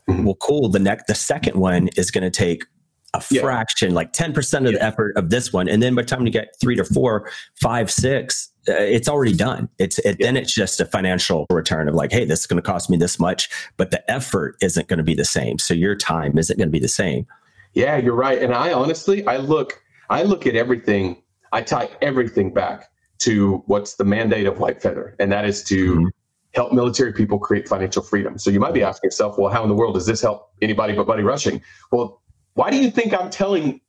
mm-hmm. 0.09 0.25
well, 0.25 0.37
cool. 0.37 0.69
The 0.69 0.79
next, 0.81 1.07
the 1.07 1.15
second 1.15 1.59
one 1.59 1.89
is 1.97 2.11
going 2.11 2.25
to 2.25 2.31
take 2.31 2.65
a 3.15 3.21
fraction, 3.21 3.91
yeah. 3.91 3.97
like 3.97 4.13
10% 4.13 4.59
of 4.59 4.65
yeah. 4.65 4.71
the 4.73 4.83
effort 4.83 5.17
of 5.17 5.31
this 5.31 5.53
one. 5.53 5.69
And 5.69 5.83
then 5.83 5.95
by 5.95 6.03
the 6.03 6.09
time 6.09 6.25
you 6.25 6.33
get 6.33 6.55
three 6.61 6.77
to 6.77 6.85
four, 6.85 7.31
five, 7.61 7.91
six, 7.91 8.51
uh, 8.69 8.75
it's 8.75 9.09
already 9.09 9.35
done. 9.35 9.69
It's 9.79 9.99
it, 10.01 10.17
yeah. 10.21 10.27
then 10.27 10.37
it's 10.37 10.53
just 10.53 10.81
a 10.81 10.85
financial 10.85 11.47
return 11.51 11.89
of 11.89 11.95
like, 11.95 12.13
hey, 12.13 12.25
this 12.25 12.41
is 12.41 12.47
going 12.47 12.63
to 12.63 12.67
cost 12.67 12.91
me 12.91 12.97
this 12.97 13.19
much, 13.19 13.49
but 13.77 13.91
the 13.91 14.09
effort 14.11 14.57
isn't 14.61 14.89
going 14.89 14.99
to 14.99 15.05
be 15.05 15.15
the 15.15 15.25
same. 15.25 15.59
So 15.59 15.75
your 15.75 15.97
time 15.97 16.39
isn't 16.39 16.57
going 16.57 16.69
to 16.69 16.73
be 16.73 16.79
the 16.79 16.89
same. 16.89 17.27
Yeah, 17.75 17.97
you're 17.97 18.15
right. 18.15 18.43
And 18.43 18.55
I 18.55 18.73
honestly, 18.73 19.27
I 19.27 19.39
look, 19.39 19.81
I 20.09 20.23
look 20.23 20.47
at 20.47 20.57
everything. 20.57 21.23
I 21.53 21.63
tie 21.63 21.89
everything 22.03 22.53
back 22.53 22.91
to 23.21 23.63
what's 23.67 23.95
the 23.95 24.05
mandate 24.05 24.47
of 24.47 24.59
White 24.59 24.83
Feather, 24.83 25.15
and 25.19 25.31
that 25.33 25.45
is 25.45 25.63
to 25.65 25.95
mm-hmm. 25.95 26.07
help 26.55 26.73
military 26.73 27.13
people 27.13 27.39
create 27.39 27.69
financial 27.69 28.03
freedom. 28.03 28.39
So 28.39 28.51
you 28.51 28.61
might 28.61 28.75
be 28.75 28.83
asking 28.83 29.09
yourself, 29.09 29.39
well, 29.39 29.53
how 29.53 29.63
in 29.63 29.69
the 29.69 29.75
world 29.75 29.95
does 29.95 30.07
this 30.07 30.21
help 30.21 30.51
anybody 30.63 30.95
but 30.95 31.07
Buddy 31.07 31.23
Rushing? 31.23 31.63
Well, 31.93 32.21
why 32.55 32.71
do 32.71 32.77
you 32.77 32.91
think 32.91 33.19
I'm 33.19 33.31
telling 33.31 33.81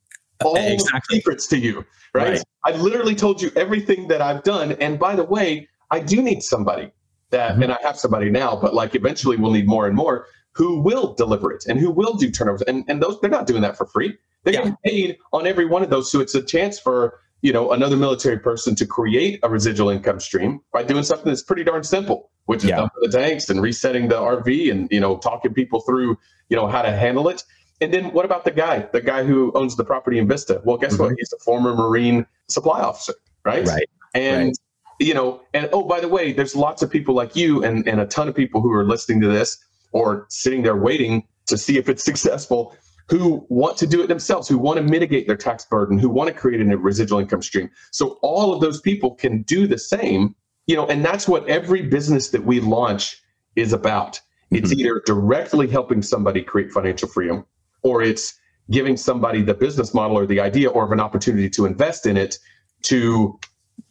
all 0.43 0.55
exactly. 0.55 0.99
the 1.09 1.16
secrets 1.16 1.47
to 1.47 1.57
you? 1.57 1.86
Right? 2.14 2.30
right? 2.34 2.43
I 2.66 2.72
literally 2.72 3.16
told 3.16 3.41
you 3.41 3.51
everything 3.55 4.07
that 4.09 4.22
I've 4.22 4.43
done. 4.43 4.74
And 4.74 4.99
by 4.99 5.16
the 5.16 5.24
way, 5.24 5.68
I 5.89 5.99
do 5.99 6.22
need 6.22 6.43
somebody 6.43 6.91
that, 7.32 7.53
mm-hmm. 7.53 7.64
and 7.64 7.72
I 7.74 7.78
have 7.82 7.97
somebody 7.97 8.30
now, 8.30 8.55
but 8.55 8.74
like 8.74 8.95
eventually 8.95 9.38
we'll 9.38 9.51
need 9.51 9.68
more 9.68 9.88
and 9.88 9.95
more 9.95 10.28
who 10.53 10.82
will 10.82 11.14
deliver 11.14 11.51
it 11.51 11.66
and 11.68 11.80
who 11.80 11.89
will 11.91 12.14
do 12.14 12.30
turnovers. 12.30 12.62
And 12.64 12.84
and 12.88 13.01
those 13.01 13.20
they're 13.22 13.30
not 13.30 13.47
doing 13.47 13.62
that 13.62 13.78
for 13.78 13.86
free. 13.86 14.18
They're 14.43 14.53
yeah. 14.53 14.59
getting 14.59 14.78
paid 14.86 15.18
on 15.34 15.47
every 15.47 15.66
one 15.66 15.84
of 15.84 15.89
those. 15.89 16.12
So 16.12 16.20
it's 16.20 16.36
a 16.36 16.41
chance 16.41 16.80
for 16.80 17.20
you 17.41 17.53
know 17.53 17.72
another 17.72 17.97
military 17.97 18.39
person 18.39 18.76
to 18.76 18.86
create 18.86 19.39
a 19.43 19.49
residual 19.49 19.89
income 19.89 20.20
stream 20.20 20.62
by 20.74 20.84
doing 20.84 21.03
something 21.03 21.28
that's 21.28 21.43
pretty 21.43 21.64
darn 21.64 21.84
simple, 21.84 22.32
which 22.45 22.64
is 22.64 22.70
yeah. 22.70 22.78
dumping 22.78 23.01
the 23.01 23.09
tanks 23.09 23.49
and 23.49 23.62
resetting 23.62 24.09
the 24.09 24.16
RV 24.16 24.72
and 24.72 24.88
you 24.91 24.99
know 24.99 25.18
talking 25.18 25.53
people 25.53 25.82
through 25.82 26.18
you 26.49 26.57
know 26.57 26.68
how 26.68 26.82
to 26.82 26.91
handle 26.91 27.30
it. 27.30 27.43
And 27.82 27.91
then 27.91 28.13
what 28.13 28.25
about 28.25 28.45
the 28.45 28.51
guy, 28.51 28.88
the 28.93 29.01
guy 29.01 29.23
who 29.23 29.51
owns 29.55 29.75
the 29.75 29.84
property 29.84 30.19
in 30.19 30.27
Vista? 30.27 30.61
Well, 30.63 30.77
guess 30.77 30.93
mm-hmm. 30.93 31.03
what? 31.03 31.15
He's 31.17 31.34
a 31.34 31.39
former 31.39 31.75
Marine 31.75 32.27
supply 32.47 32.79
officer, 32.79 33.15
right? 33.43 33.67
Right. 33.67 33.89
And 34.13 34.47
right. 34.47 34.55
you 34.99 35.15
know, 35.15 35.41
and 35.55 35.67
oh, 35.73 35.84
by 35.84 35.99
the 35.99 36.07
way, 36.07 36.32
there's 36.32 36.55
lots 36.55 36.84
of 36.84 36.91
people 36.91 37.15
like 37.15 37.36
you 37.36 37.63
and, 37.63 37.88
and 37.88 37.99
a 37.99 38.05
ton 38.05 38.27
of 38.27 38.36
people 38.36 38.61
who 38.61 38.71
are 38.71 38.86
listening 38.86 39.19
to 39.21 39.27
this 39.27 39.57
or 39.93 40.27
sitting 40.29 40.61
there 40.61 40.77
waiting 40.77 41.27
to 41.47 41.57
see 41.57 41.77
if 41.79 41.89
it's 41.89 42.03
successful 42.11 42.75
who 43.09 43.45
want 43.49 43.77
to 43.77 43.88
do 43.88 44.01
it 44.01 44.07
themselves, 44.07 44.47
who 44.47 44.57
want 44.57 44.77
to 44.77 44.84
mitigate 44.84 45.27
their 45.27 45.36
tax 45.36 45.65
burden, 45.65 45.97
who 45.97 46.07
want 46.07 46.29
to 46.29 46.34
create 46.34 46.61
a 46.61 46.77
residual 46.77 47.19
income 47.19 47.41
stream. 47.41 47.69
So 47.91 48.19
all 48.21 48.53
of 48.53 48.61
those 48.61 48.79
people 48.79 49.15
can 49.15 49.41
do 49.41 49.67
the 49.67 49.77
same, 49.77 50.34
you 50.67 50.77
know, 50.77 50.86
and 50.88 51.03
that's 51.03 51.27
what 51.27 51.45
every 51.49 51.82
business 51.82 52.29
that 52.29 52.45
we 52.45 52.61
launch 52.61 53.21
is 53.57 53.73
about. 53.73 54.21
It's 54.51 54.69
mm-hmm. 54.69 54.79
either 54.79 55.01
directly 55.05 55.67
helping 55.67 56.01
somebody 56.01 56.41
create 56.41 56.71
financial 56.71 57.09
freedom 57.09 57.45
or 57.84 58.01
it's 58.01 58.39
giving 58.69 58.95
somebody 58.97 59.41
the 59.41 59.53
business 59.53 59.93
model 59.93 60.17
or 60.17 60.25
the 60.25 60.39
idea 60.39 60.69
or 60.69 60.86
of 60.86 60.91
an 60.91 60.99
opportunity 60.99 61.49
to 61.49 61.65
invest 61.65 62.05
in 62.05 62.17
it 62.17 62.38
to 62.84 63.39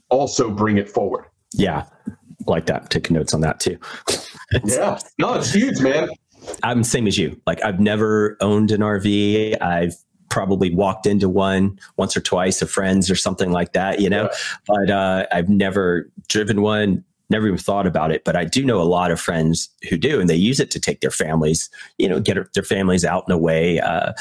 also 0.09 0.51
bring 0.51 0.78
it 0.78 0.88
forward. 0.88 1.26
Yeah. 1.53 1.84
Like 2.47 2.66
that. 2.66 2.91
Taking 2.91 3.14
notes 3.14 3.34
on 3.34 3.41
that 3.43 3.61
too. 3.61 3.78
yeah. 4.64 4.99
No, 5.18 5.34
it's 5.34 5.53
huge, 5.53 5.80
man. 5.80 6.09
I'm 6.62 6.82
same 6.82 7.07
as 7.07 7.18
you. 7.18 7.41
Like 7.47 7.62
I've 7.62 7.80
never 7.80 8.36
owned 8.41 8.70
an 8.70 8.80
RV. 8.80 9.61
I've 9.61 9.95
probably 10.30 10.74
walked 10.74 11.07
into 11.07 11.28
one 11.28 11.78
once 11.97 12.16
or 12.16 12.20
twice 12.20 12.62
of 12.62 12.70
friends 12.70 13.11
or 13.11 13.16
something 13.16 13.51
like 13.51 13.72
that, 13.72 14.01
you 14.01 14.09
know, 14.09 14.22
yeah. 14.22 14.57
but 14.66 14.91
uh, 14.91 15.26
I've 15.32 15.49
never 15.49 16.11
driven 16.28 16.62
one, 16.62 17.05
never 17.31 17.47
even 17.47 17.59
thought 17.59 17.87
about 17.87 18.11
it, 18.11 18.24
but 18.24 18.37
I 18.37 18.45
do 18.45 18.64
know 18.64 18.81
a 18.81 18.85
lot 18.85 19.11
of 19.11 19.20
friends 19.20 19.68
who 19.89 19.97
do, 19.97 20.20
and 20.20 20.28
they 20.28 20.37
use 20.37 20.61
it 20.61 20.70
to 20.72 20.81
take 20.81 21.01
their 21.01 21.11
families, 21.11 21.70
you 21.99 22.09
know, 22.09 22.20
get 22.20 22.53
their 22.55 22.62
families 22.64 23.05
out 23.05 23.24
and 23.26 23.35
away, 23.35 23.81
uh, 23.81 24.12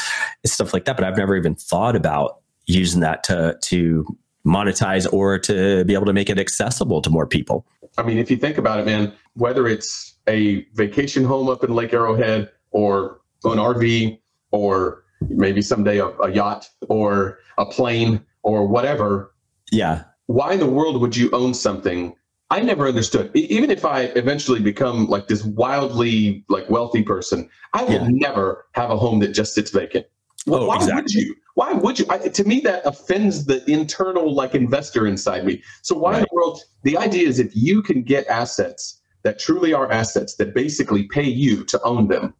stuff 0.45 0.73
like 0.73 0.85
that. 0.85 0.95
But 0.95 1.05
I've 1.05 1.17
never 1.17 1.35
even 1.35 1.55
thought 1.55 1.95
about 1.95 2.41
using 2.65 3.01
that 3.01 3.23
to 3.23 3.57
to 3.61 4.05
monetize 4.45 5.11
or 5.11 5.37
to 5.37 5.83
be 5.85 5.93
able 5.93 6.05
to 6.05 6.13
make 6.13 6.29
it 6.29 6.39
accessible 6.39 7.01
to 7.01 7.09
more 7.09 7.27
people. 7.27 7.65
I 7.97 8.03
mean, 8.03 8.17
if 8.17 8.31
you 8.31 8.37
think 8.37 8.57
about 8.57 8.79
it, 8.79 8.85
man, 8.85 9.13
whether 9.33 9.67
it's 9.67 10.15
a 10.27 10.65
vacation 10.73 11.23
home 11.23 11.49
up 11.49 11.63
in 11.63 11.73
Lake 11.73 11.93
Arrowhead 11.93 12.51
or 12.71 13.19
an 13.43 13.57
RV 13.57 14.19
or 14.51 15.03
maybe 15.29 15.61
someday 15.61 15.99
a, 15.99 16.07
a 16.07 16.31
yacht 16.31 16.69
or 16.87 17.39
a 17.57 17.65
plane 17.65 18.21
or 18.43 18.67
whatever. 18.67 19.33
Yeah. 19.71 20.03
Why 20.27 20.53
in 20.53 20.59
the 20.59 20.69
world 20.69 21.01
would 21.01 21.15
you 21.15 21.29
own 21.31 21.53
something 21.53 22.15
I 22.51 22.61
never 22.61 22.87
understood. 22.87 23.31
Even 23.35 23.69
if 23.69 23.85
I 23.85 24.03
eventually 24.15 24.59
become 24.59 25.05
like 25.05 25.27
this 25.27 25.43
wildly 25.43 26.43
like 26.49 26.69
wealthy 26.69 27.03
person, 27.03 27.49
I 27.73 27.83
will 27.83 27.93
yeah. 27.93 28.07
never 28.09 28.65
have 28.73 28.89
a 28.89 28.97
home 28.97 29.19
that 29.19 29.29
just 29.29 29.53
sits 29.53 29.71
vacant. 29.71 30.07
Well, 30.47 30.63
oh, 30.63 30.67
why 30.67 30.75
exactly. 30.77 31.01
would 31.01 31.11
you? 31.11 31.35
Why 31.53 31.73
would 31.73 31.99
you? 31.99 32.05
I, 32.09 32.17
to 32.17 32.43
me, 32.43 32.59
that 32.61 32.85
offends 32.85 33.45
the 33.45 33.69
internal 33.69 34.33
like 34.33 34.55
investor 34.55 35.05
inside 35.05 35.45
me. 35.45 35.61
So 35.83 35.95
why 35.95 36.11
right. 36.11 36.17
in 36.19 36.27
the 36.29 36.35
world? 36.35 36.59
The 36.83 36.97
idea 36.97 37.27
is 37.27 37.39
if 37.39 37.55
you 37.55 37.83
can 37.83 38.01
get 38.01 38.25
assets 38.27 38.99
that 39.23 39.37
truly 39.37 39.73
are 39.73 39.91
assets 39.91 40.35
that 40.35 40.55
basically 40.55 41.03
pay 41.03 41.27
you 41.27 41.63
to 41.65 41.79
own 41.83 42.07
them, 42.07 42.33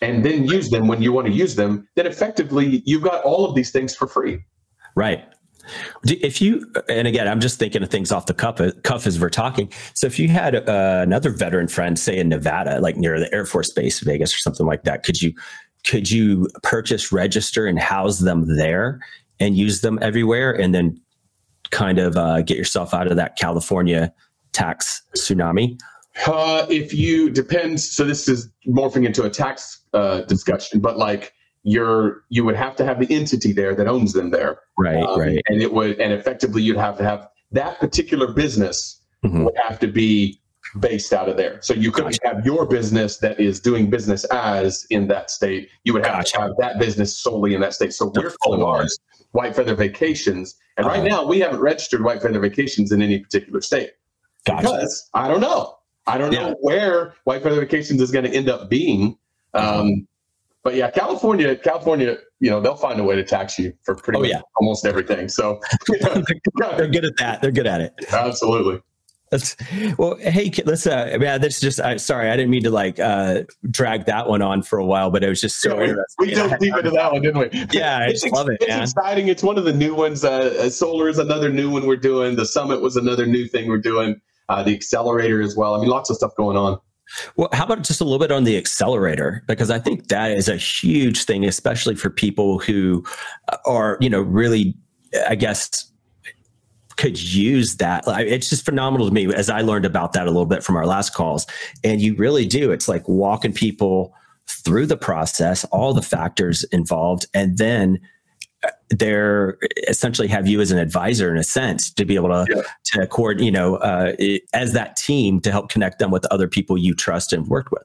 and 0.00 0.24
then 0.24 0.46
use 0.46 0.70
them 0.70 0.88
when 0.88 1.00
you 1.00 1.12
want 1.12 1.26
to 1.26 1.32
use 1.32 1.54
them, 1.54 1.86
then 1.94 2.06
effectively 2.06 2.82
you've 2.86 3.02
got 3.02 3.22
all 3.24 3.44
of 3.44 3.54
these 3.54 3.70
things 3.70 3.94
for 3.94 4.08
free. 4.08 4.40
Right. 4.96 5.24
If 6.04 6.40
you, 6.40 6.70
and 6.88 7.08
again, 7.08 7.28
I'm 7.28 7.40
just 7.40 7.58
thinking 7.58 7.82
of 7.82 7.90
things 7.90 8.12
off 8.12 8.26
the 8.26 8.34
cuff, 8.34 8.60
cuff 8.82 9.06
as 9.06 9.20
we're 9.20 9.30
talking. 9.30 9.72
So 9.94 10.06
if 10.06 10.18
you 10.18 10.28
had 10.28 10.56
uh, 10.56 11.00
another 11.02 11.30
veteran 11.30 11.68
friend, 11.68 11.98
say 11.98 12.18
in 12.18 12.28
Nevada, 12.28 12.80
like 12.80 12.96
near 12.96 13.18
the 13.18 13.32
Air 13.34 13.46
Force 13.46 13.70
Base, 13.70 14.00
Vegas, 14.00 14.34
or 14.34 14.38
something 14.38 14.66
like 14.66 14.84
that, 14.84 15.04
could 15.04 15.20
you 15.20 15.32
could 15.84 16.10
you 16.10 16.48
purchase, 16.62 17.12
register, 17.12 17.66
and 17.66 17.78
house 17.78 18.18
them 18.18 18.56
there? 18.56 19.00
and 19.40 19.56
use 19.56 19.80
them 19.80 19.98
everywhere 20.00 20.52
and 20.52 20.74
then 20.74 21.00
kind 21.70 21.98
of 21.98 22.16
uh, 22.16 22.42
get 22.42 22.56
yourself 22.56 22.94
out 22.94 23.10
of 23.10 23.16
that 23.16 23.36
California 23.36 24.12
tax 24.52 25.02
tsunami? 25.16 25.80
Uh, 26.26 26.64
if 26.70 26.94
you 26.94 27.28
depends, 27.28 27.90
so 27.90 28.04
this 28.04 28.28
is 28.28 28.48
morphing 28.66 29.04
into 29.04 29.24
a 29.24 29.30
tax 29.30 29.82
uh, 29.94 30.20
discussion, 30.22 30.80
but 30.80 30.96
like 30.96 31.32
you're 31.64 32.24
you 32.28 32.44
would 32.44 32.54
have 32.54 32.76
to 32.76 32.84
have 32.84 33.00
the 33.00 33.12
entity 33.12 33.52
there 33.52 33.74
that 33.74 33.88
owns 33.88 34.12
them 34.12 34.30
there, 34.30 34.60
right? 34.78 35.02
Um, 35.02 35.18
right, 35.18 35.42
and 35.48 35.60
it 35.60 35.72
would 35.72 35.98
and 35.98 36.12
effectively 36.12 36.62
you'd 36.62 36.76
have 36.76 36.96
to 36.98 37.04
have 37.04 37.28
that 37.52 37.80
particular 37.80 38.32
business 38.32 39.00
mm-hmm. 39.24 39.44
would 39.44 39.56
have 39.56 39.80
to 39.80 39.88
be 39.88 40.40
based 40.78 41.12
out 41.12 41.28
of 41.28 41.36
there. 41.36 41.58
So 41.62 41.72
you 41.72 41.90
couldn't 41.90 42.20
gotcha. 42.22 42.36
have 42.36 42.46
your 42.46 42.66
business 42.66 43.18
that 43.18 43.40
is 43.40 43.60
doing 43.60 43.90
business 43.90 44.24
as 44.24 44.86
in 44.90 45.08
that 45.08 45.30
state. 45.30 45.68
You 45.84 45.92
would 45.94 46.04
have 46.04 46.16
gotcha. 46.16 46.32
to 46.32 46.40
have 46.42 46.50
that 46.58 46.78
business 46.78 47.16
solely 47.16 47.54
in 47.54 47.60
that 47.60 47.74
state. 47.74 47.92
So 47.92 48.12
we're 48.14 48.30
calling 48.42 48.62
ours 48.62 48.98
White 49.32 49.56
Feather 49.56 49.74
Vacations, 49.74 50.56
and 50.76 50.86
right 50.86 51.00
uh-huh. 51.00 51.08
now 51.08 51.26
we 51.26 51.40
haven't 51.40 51.60
registered 51.60 52.04
White 52.04 52.22
Feather 52.22 52.40
Vacations 52.40 52.92
in 52.92 53.02
any 53.02 53.18
particular 53.18 53.60
state 53.60 53.92
gotcha. 54.46 54.62
because 54.62 55.10
I 55.14 55.28
don't 55.28 55.40
know. 55.40 55.76
I 56.06 56.18
don't 56.18 56.32
yeah. 56.32 56.48
know 56.48 56.56
where 56.60 57.14
White 57.24 57.42
Feather 57.42 57.60
Vacations 57.60 58.02
is 58.02 58.10
going 58.10 58.26
to 58.26 58.30
end 58.30 58.50
up 58.50 58.68
being. 58.68 59.16
Um, 59.54 60.06
but 60.64 60.74
yeah, 60.74 60.90
California, 60.90 61.54
California, 61.56 62.16
you 62.40 62.50
know, 62.50 62.58
they'll 62.58 62.74
find 62.74 62.98
a 62.98 63.04
way 63.04 63.14
to 63.14 63.22
tax 63.22 63.58
you 63.58 63.72
for 63.84 63.94
pretty 63.94 64.18
oh, 64.18 64.22
much 64.22 64.30
yeah. 64.30 64.40
almost 64.56 64.86
everything. 64.86 65.28
So 65.28 65.60
they're 65.88 66.88
good 66.88 67.04
at 67.04 67.16
that. 67.18 67.38
They're 67.42 67.52
good 67.52 67.66
at 67.66 67.82
it. 67.82 67.92
Absolutely. 68.10 68.80
That's, 69.30 69.56
well, 69.98 70.16
hey, 70.16 70.52
let's. 70.64 70.86
Uh, 70.86 71.18
yeah, 71.20 71.38
that's 71.38 71.58
just. 71.58 71.80
I, 71.80 71.96
sorry, 71.96 72.30
I 72.30 72.36
didn't 72.36 72.50
mean 72.50 72.62
to 72.62 72.70
like 72.70 73.00
uh, 73.00 73.42
drag 73.70 74.06
that 74.06 74.28
one 74.28 74.42
on 74.42 74.62
for 74.62 74.78
a 74.78 74.84
while, 74.84 75.10
but 75.10 75.24
it 75.24 75.28
was 75.28 75.40
just 75.40 75.60
so 75.60 75.76
yeah, 75.76 75.88
interesting. 75.88 76.26
We 76.26 76.34
dove 76.34 76.58
deep 76.60 76.76
into 76.76 76.90
that 76.90 77.12
one, 77.12 77.22
didn't 77.22 77.38
we? 77.40 77.66
Yeah, 77.72 77.98
I 77.98 78.10
just 78.10 78.30
love 78.30 78.48
it. 78.48 78.58
It's 78.60 78.68
man. 78.68 78.82
exciting. 78.82 79.28
It's 79.28 79.42
one 79.42 79.58
of 79.58 79.64
the 79.64 79.72
new 79.72 79.94
ones. 79.94 80.24
Uh, 80.24 80.54
uh, 80.60 80.70
solar 80.70 81.08
is 81.08 81.18
another 81.18 81.50
new 81.50 81.68
one 81.68 81.86
we're 81.86 81.96
doing. 81.96 82.36
The 82.36 82.46
summit 82.46 82.80
was 82.80 82.96
another 82.96 83.26
new 83.26 83.48
thing 83.48 83.68
we're 83.68 83.78
doing. 83.78 84.20
Uh, 84.48 84.62
the 84.62 84.74
accelerator 84.74 85.42
as 85.42 85.56
well. 85.56 85.74
I 85.74 85.80
mean, 85.80 85.88
lots 85.88 86.10
of 86.10 86.16
stuff 86.16 86.36
going 86.36 86.56
on. 86.56 86.78
Well, 87.36 87.48
how 87.52 87.64
about 87.64 87.82
just 87.82 88.00
a 88.00 88.04
little 88.04 88.18
bit 88.18 88.32
on 88.32 88.44
the 88.44 88.56
accelerator? 88.56 89.42
Because 89.46 89.70
I 89.70 89.78
think 89.78 90.08
that 90.08 90.30
is 90.32 90.48
a 90.48 90.56
huge 90.56 91.24
thing, 91.24 91.44
especially 91.44 91.94
for 91.94 92.10
people 92.10 92.58
who 92.58 93.04
uh, 93.52 93.56
are, 93.66 93.98
you 94.00 94.10
know, 94.10 94.20
really, 94.20 94.74
I 95.28 95.34
guess, 95.34 95.90
could 96.96 97.20
use 97.20 97.76
that. 97.76 98.04
It's 98.06 98.48
just 98.48 98.64
phenomenal 98.64 99.08
to 99.08 99.12
me 99.12 99.32
as 99.34 99.50
I 99.50 99.60
learned 99.60 99.84
about 99.84 100.12
that 100.12 100.26
a 100.26 100.30
little 100.30 100.46
bit 100.46 100.62
from 100.62 100.76
our 100.76 100.86
last 100.86 101.14
calls. 101.14 101.46
And 101.82 102.00
you 102.00 102.14
really 102.14 102.46
do. 102.46 102.70
It's 102.70 102.88
like 102.88 103.06
walking 103.08 103.52
people 103.52 104.14
through 104.46 104.86
the 104.86 104.96
process, 104.96 105.64
all 105.66 105.92
the 105.92 106.02
factors 106.02 106.64
involved, 106.64 107.26
and 107.34 107.58
then 107.58 107.98
they're 108.98 109.58
essentially 109.88 110.28
have 110.28 110.46
you 110.46 110.60
as 110.60 110.70
an 110.70 110.78
advisor 110.78 111.30
in 111.30 111.36
a 111.36 111.44
sense 111.44 111.90
to 111.90 112.04
be 112.04 112.14
able 112.14 112.28
to 112.28 112.46
yeah. 112.54 112.62
to 112.84 113.06
court 113.06 113.40
you 113.40 113.50
know 113.50 113.76
uh, 113.76 114.14
as 114.52 114.72
that 114.72 114.96
team 114.96 115.40
to 115.40 115.50
help 115.50 115.70
connect 115.70 115.98
them 115.98 116.10
with 116.10 116.26
other 116.30 116.48
people 116.48 116.76
you 116.76 116.94
trust 116.94 117.32
and 117.32 117.46
worked 117.48 117.70
with 117.70 117.84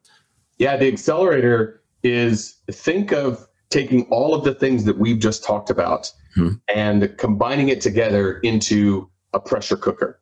yeah 0.58 0.76
the 0.76 0.88
accelerator 0.88 1.82
is 2.04 2.58
think 2.72 3.12
of 3.12 3.48
taking 3.70 4.04
all 4.06 4.34
of 4.34 4.44
the 4.44 4.54
things 4.54 4.86
that 4.86 4.98
we've 4.98 5.20
just 5.20 5.44
talked 5.44 5.70
about 5.70 6.12
hmm. 6.36 6.52
and 6.74 7.16
combining 7.18 7.70
it 7.70 7.82
together 7.82 8.40
into 8.40 9.10
a 9.34 9.40
pressure 9.40 9.78
cooker 9.78 10.20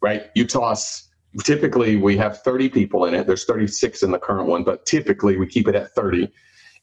right 0.00 0.30
you 0.34 0.46
toss 0.46 1.08
typically 1.44 1.96
we 1.96 2.16
have 2.16 2.42
30 2.42 2.68
people 2.68 3.04
in 3.04 3.14
it 3.14 3.26
there's 3.26 3.44
36 3.44 4.02
in 4.02 4.10
the 4.10 4.18
current 4.18 4.48
one 4.48 4.64
but 4.64 4.84
typically 4.86 5.36
we 5.36 5.46
keep 5.46 5.68
it 5.68 5.74
at 5.74 5.94
30 5.94 6.30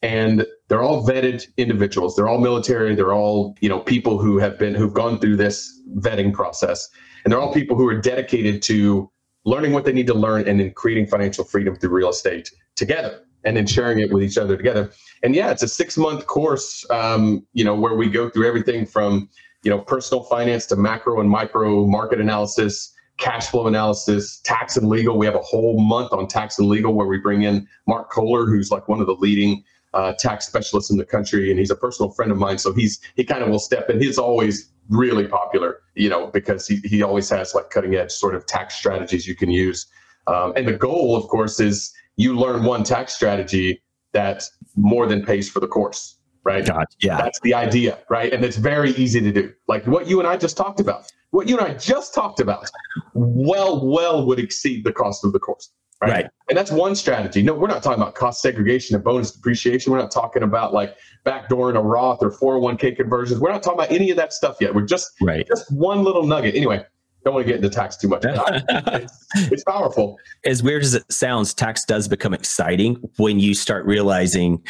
and 0.05 0.45
they're 0.67 0.83
all 0.83 1.03
vetted 1.03 1.47
individuals. 1.57 2.15
They're 2.15 2.27
all 2.27 2.37
military. 2.37 2.93
They're 2.93 3.13
all 3.13 3.57
you 3.59 3.67
know 3.67 3.79
people 3.79 4.19
who 4.19 4.37
have 4.37 4.59
been 4.59 4.75
who've 4.75 4.93
gone 4.93 5.19
through 5.19 5.37
this 5.37 5.81
vetting 5.97 6.31
process. 6.31 6.87
And 7.23 7.31
they're 7.31 7.41
all 7.41 7.51
people 7.51 7.75
who 7.75 7.87
are 7.87 7.99
dedicated 7.99 8.61
to 8.63 9.09
learning 9.45 9.73
what 9.73 9.83
they 9.83 9.93
need 9.93 10.05
to 10.05 10.13
learn 10.13 10.47
and 10.47 10.59
then 10.59 10.71
creating 10.73 11.07
financial 11.07 11.43
freedom 11.43 11.75
through 11.75 11.89
real 11.89 12.09
estate 12.09 12.51
together 12.75 13.21
and 13.45 13.57
then 13.57 13.65
sharing 13.65 13.97
it 13.99 14.11
with 14.11 14.21
each 14.21 14.37
other 14.37 14.55
together. 14.55 14.91
And 15.23 15.33
yeah 15.33 15.49
it's 15.49 15.63
a 15.63 15.67
six 15.67 15.97
month 15.97 16.27
course 16.27 16.85
um, 16.91 17.43
you 17.53 17.63
know 17.63 17.73
where 17.73 17.95
we 17.95 18.07
go 18.07 18.29
through 18.29 18.47
everything 18.47 18.85
from 18.85 19.27
you 19.63 19.71
know 19.71 19.79
personal 19.79 20.23
finance 20.25 20.67
to 20.67 20.75
macro 20.75 21.19
and 21.19 21.29
micro 21.29 21.87
market 21.87 22.21
analysis 22.21 22.93
cash 23.17 23.47
flow 23.47 23.67
analysis, 23.67 24.39
tax 24.41 24.75
and 24.75 24.89
legal. 24.89 25.17
We 25.17 25.25
have 25.25 25.35
a 25.35 25.41
whole 25.41 25.79
month 25.79 26.11
on 26.11 26.27
tax 26.27 26.59
and 26.59 26.67
legal 26.67 26.93
where 26.93 27.07
we 27.07 27.17
bring 27.17 27.43
in 27.43 27.65
Mark 27.87 28.11
Kohler, 28.11 28.45
who's 28.45 28.71
like 28.71 28.87
one 28.87 28.99
of 28.99 29.07
the 29.07 29.15
leading 29.15 29.63
uh, 29.95 30.13
tax 30.19 30.45
specialist 30.45 30.91
in 30.91 30.97
the 30.97 31.05
country, 31.05 31.49
and 31.49 31.57
he's 31.57 31.71
a 31.71 31.75
personal 31.75 32.11
friend 32.11 32.31
of 32.31 32.37
mine. 32.37 32.57
So 32.57 32.73
he's 32.73 32.99
he 33.15 33.23
kind 33.23 33.41
of 33.41 33.49
will 33.49 33.59
step 33.59 33.89
in. 33.89 33.99
He's 33.99 34.17
always 34.17 34.69
really 34.89 35.27
popular, 35.27 35.79
you 35.95 36.09
know, 36.09 36.27
because 36.27 36.67
he 36.67 36.77
he 36.83 37.01
always 37.01 37.29
has 37.29 37.55
like 37.55 37.69
cutting 37.69 37.95
edge 37.95 38.11
sort 38.11 38.35
of 38.35 38.45
tax 38.45 38.75
strategies 38.75 39.25
you 39.25 39.35
can 39.35 39.49
use. 39.49 39.87
Um, 40.27 40.53
and 40.55 40.67
the 40.67 40.73
goal, 40.73 41.15
of 41.15 41.27
course, 41.29 41.59
is 41.59 41.93
you 42.17 42.37
learn 42.37 42.63
one 42.63 42.83
tax 42.83 43.13
strategy 43.13 43.81
that 44.11 44.43
more 44.75 45.07
than 45.07 45.23
pays 45.23 45.49
for 45.49 45.59
the 45.59 45.67
course, 45.67 46.17
right? 46.43 46.65
God, 46.65 46.85
yeah, 46.99 47.17
that's 47.17 47.39
the 47.41 47.53
idea, 47.53 47.97
right? 48.09 48.33
And 48.33 48.43
it's 48.43 48.57
very 48.57 48.91
easy 48.91 49.21
to 49.21 49.31
do, 49.31 49.53
like 49.67 49.87
what 49.87 50.07
you 50.07 50.19
and 50.19 50.27
I 50.27 50.35
just 50.35 50.57
talked 50.57 50.79
about. 50.79 51.11
What 51.31 51.49
you 51.49 51.57
and 51.57 51.67
I 51.67 51.73
just 51.73 52.13
talked 52.13 52.39
about, 52.39 52.69
well, 53.13 53.85
well 53.85 54.25
would 54.25 54.39
exceed 54.39 54.85
the 54.85 54.93
cost 54.93 55.25
of 55.25 55.33
the 55.33 55.39
course. 55.39 55.69
Right? 56.05 56.23
right? 56.23 56.31
And 56.49 56.57
that's 56.57 56.71
one 56.71 56.95
strategy. 56.95 57.41
No, 57.41 57.53
we're 57.53 57.67
not 57.67 57.81
talking 57.81 58.01
about 58.01 58.15
cost 58.15 58.41
segregation 58.41 58.95
and 58.95 59.03
bonus 59.03 59.31
depreciation. 59.31 59.91
We're 59.91 59.99
not 59.99 60.11
talking 60.11 60.43
about 60.43 60.73
like 60.73 60.95
backdooring 61.25 61.77
a 61.77 61.81
Roth 61.81 62.19
or 62.21 62.31
401k 62.31 62.95
conversions. 62.95 63.39
We're 63.39 63.51
not 63.51 63.63
talking 63.63 63.79
about 63.79 63.91
any 63.91 64.11
of 64.11 64.17
that 64.17 64.31
stuff 64.33 64.57
yet. 64.61 64.73
We're 64.73 64.85
just 64.85 65.11
right. 65.21 65.45
just 65.47 65.71
one 65.71 66.03
little 66.03 66.25
nugget. 66.25 66.55
Anyway, 66.55 66.85
don't 67.23 67.33
want 67.33 67.47
to 67.47 67.51
get 67.51 67.63
into 67.63 67.75
tax 67.75 67.97
too 67.97 68.07
much. 68.07 68.23
it's, 68.25 69.27
it's 69.35 69.63
powerful. 69.63 70.19
As 70.45 70.61
weird 70.61 70.83
as 70.83 70.93
it 70.93 71.11
sounds, 71.11 71.53
tax 71.53 71.83
does 71.83 72.07
become 72.07 72.33
exciting 72.33 72.95
when 73.17 73.39
you 73.39 73.55
start 73.55 73.85
realizing 73.85 74.63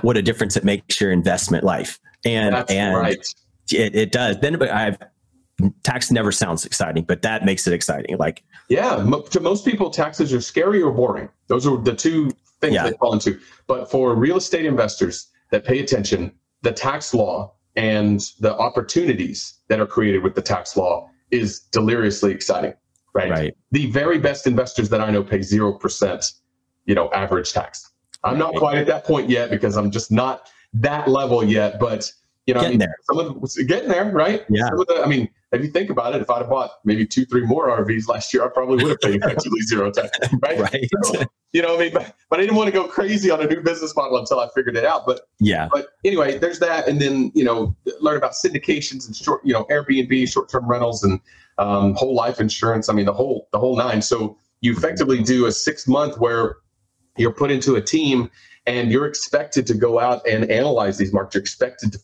what 0.00 0.16
a 0.16 0.22
difference 0.22 0.56
it 0.56 0.64
makes 0.64 1.00
your 1.00 1.12
investment 1.12 1.64
life. 1.64 2.00
And 2.24 2.54
that's 2.54 2.72
and 2.72 2.96
right. 2.96 3.34
it, 3.70 3.94
it 3.94 4.12
does. 4.12 4.38
Then 4.40 4.60
I've 4.62 4.98
tax 5.82 6.10
never 6.10 6.32
sounds 6.32 6.64
exciting, 6.64 7.04
but 7.04 7.22
that 7.22 7.44
makes 7.44 7.66
it 7.66 7.72
exciting. 7.72 8.16
Like, 8.18 8.44
yeah, 8.68 8.96
to 9.30 9.40
most 9.40 9.64
people, 9.64 9.90
taxes 9.90 10.32
are 10.32 10.40
scary 10.40 10.82
or 10.82 10.92
boring. 10.92 11.28
Those 11.48 11.66
are 11.66 11.76
the 11.76 11.94
two 11.94 12.30
things 12.60 12.74
yeah. 12.74 12.84
they 12.84 12.96
fall 12.96 13.12
into. 13.12 13.38
But 13.66 13.90
for 13.90 14.14
real 14.14 14.36
estate 14.36 14.66
investors 14.66 15.28
that 15.50 15.64
pay 15.64 15.80
attention, 15.80 16.32
the 16.62 16.72
tax 16.72 17.14
law 17.14 17.54
and 17.76 18.20
the 18.40 18.56
opportunities 18.56 19.54
that 19.68 19.80
are 19.80 19.86
created 19.86 20.22
with 20.22 20.34
the 20.34 20.42
tax 20.42 20.76
law 20.76 21.08
is 21.30 21.60
deliriously 21.60 22.32
exciting. 22.32 22.74
Right. 23.14 23.30
right. 23.30 23.56
The 23.72 23.90
very 23.90 24.18
best 24.18 24.46
investors 24.46 24.88
that 24.90 25.00
I 25.00 25.10
know 25.10 25.22
pay 25.22 25.42
zero 25.42 25.72
percent, 25.72 26.32
you 26.86 26.94
know, 26.94 27.10
average 27.12 27.52
tax. 27.52 27.90
I'm 28.24 28.32
right. 28.32 28.38
not 28.38 28.54
quite 28.54 28.78
at 28.78 28.86
that 28.86 29.04
point 29.04 29.28
yet 29.28 29.50
because 29.50 29.76
I'm 29.76 29.90
just 29.90 30.10
not 30.10 30.50
that 30.74 31.08
level 31.08 31.42
yet. 31.42 31.80
But 31.80 32.12
you 32.46 32.54
know, 32.54 32.60
getting 32.60 32.80
I 32.82 32.86
mean, 32.86 32.90
there. 32.90 32.96
Some 33.02 33.18
of 33.18 33.68
getting 33.68 33.88
there, 33.88 34.10
right? 34.12 34.44
Yeah. 34.48 34.68
The, 34.70 35.02
I 35.04 35.08
mean, 35.08 35.28
if 35.52 35.62
you 35.62 35.70
think 35.70 35.88
about 35.90 36.14
it, 36.14 36.20
if 36.20 36.30
I'd 36.30 36.40
have 36.40 36.50
bought 36.50 36.72
maybe 36.84 37.06
two, 37.06 37.24
three 37.24 37.46
more 37.46 37.68
RVs 37.68 38.06
last 38.08 38.34
year, 38.34 38.44
I 38.44 38.48
probably 38.48 38.82
would 38.82 38.90
have 38.90 39.00
paid 39.00 39.16
effectively 39.22 39.60
zero 39.62 39.90
tax, 39.90 40.10
right? 40.42 40.58
Right. 40.58 40.88
So, 41.04 41.22
you 41.52 41.62
know, 41.62 41.76
I 41.76 41.78
mean, 41.78 41.92
but, 41.94 42.14
but 42.28 42.38
I 42.38 42.42
didn't 42.42 42.56
want 42.56 42.68
to 42.68 42.72
go 42.72 42.86
crazy 42.86 43.30
on 43.30 43.40
a 43.40 43.46
new 43.46 43.62
business 43.62 43.96
model 43.96 44.18
until 44.18 44.40
I 44.40 44.48
figured 44.54 44.76
it 44.76 44.84
out. 44.84 45.06
But 45.06 45.22
yeah. 45.40 45.68
But 45.72 45.88
anyway, 46.04 46.38
there's 46.38 46.58
that, 46.58 46.86
and 46.86 47.00
then 47.00 47.32
you 47.34 47.44
know, 47.44 47.74
learn 48.00 48.18
about 48.18 48.32
syndications 48.32 49.06
and 49.06 49.16
short, 49.16 49.40
you 49.44 49.54
know, 49.54 49.64
Airbnb, 49.64 50.30
short-term 50.30 50.68
rentals, 50.68 51.02
and 51.02 51.18
um, 51.56 51.94
whole 51.94 52.14
life 52.14 52.40
insurance. 52.40 52.88
I 52.88 52.92
mean, 52.92 53.06
the 53.06 53.14
whole 53.14 53.48
the 53.52 53.58
whole 53.58 53.76
nine. 53.76 54.02
So 54.02 54.36
you 54.60 54.72
effectively 54.72 55.22
do 55.22 55.46
a 55.46 55.52
six 55.52 55.88
month 55.88 56.18
where 56.18 56.56
you're 57.16 57.32
put 57.32 57.50
into 57.50 57.76
a 57.76 57.80
team 57.80 58.30
and 58.66 58.92
you're 58.92 59.06
expected 59.06 59.66
to 59.66 59.74
go 59.74 59.98
out 59.98 60.26
and 60.26 60.50
analyze 60.50 60.98
these 60.98 61.12
markets. 61.12 61.34
You're 61.34 61.42
expected 61.42 61.92
to 61.92 61.98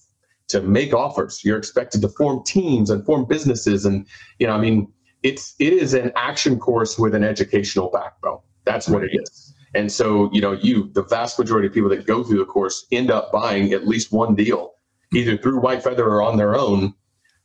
to 0.49 0.61
make 0.61 0.93
offers. 0.93 1.45
You're 1.45 1.59
expected 1.59 2.03
to 2.03 2.09
form 2.09 2.43
teams 2.45 2.91
and 2.91 3.05
form 3.05 3.25
businesses. 3.25 3.85
And, 3.85 4.07
you 4.39 4.47
know, 4.47 4.53
I 4.53 4.59
mean, 4.59 4.93
it's 5.23 5.55
it 5.59 5.73
is 5.73 5.95
an 5.95 6.13
action 6.17 6.59
course 6.59 6.99
with 6.99 7.15
an 7.15 7.25
educational 7.25 7.91
backbone. 7.91 8.41
That's 8.65 8.89
what 8.89 9.05
it 9.05 9.11
is. 9.15 9.55
And 9.75 9.91
so, 9.91 10.31
you 10.33 10.41
know, 10.41 10.53
you, 10.53 10.91
the 10.93 11.03
vast 11.03 11.39
majority 11.39 11.67
of 11.67 11.75
people 11.75 11.91
that 11.91 12.07
go 12.07 12.23
through 12.23 12.39
the 12.39 12.45
course 12.45 12.87
end 12.93 13.11
up 13.11 13.33
buying 13.33 13.73
at 13.73 13.89
least 13.89 14.13
one 14.13 14.35
deal, 14.35 14.75
either 15.13 15.37
through 15.37 15.61
White 15.61 15.83
Feather 15.83 16.07
or 16.07 16.23
on 16.23 16.37
their 16.37 16.55
own. 16.55 16.95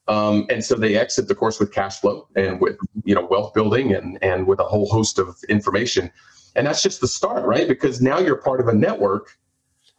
Um, 0.08 0.45
and 0.50 0.64
so 0.64 0.76
they 0.76 0.95
exit 0.95 1.28
the 1.28 1.36
course 1.36 1.60
with 1.60 1.72
cash 1.72 2.00
flow 2.00 2.28
and 2.36 2.60
with, 2.60 2.78
you 3.04 3.16
know, 3.16 3.26
wealth 3.26 3.54
building 3.54 3.93
and, 3.93 4.18
and 4.24 4.47
with 4.47 4.60
a 4.60 4.64
whole 4.64 4.88
host 4.89 5.20
of 5.20 5.36
information. 5.50 6.12
And 6.56 6.68
that's 6.68 6.82
just 6.82 7.02
the 7.02 7.08
start, 7.08 7.45
right? 7.45 7.68
Because 7.68 8.02
now 8.02 8.20
you're 8.20 8.41
part 8.41 8.60
of 8.60 8.68
a 8.68 8.74
network 8.74 9.38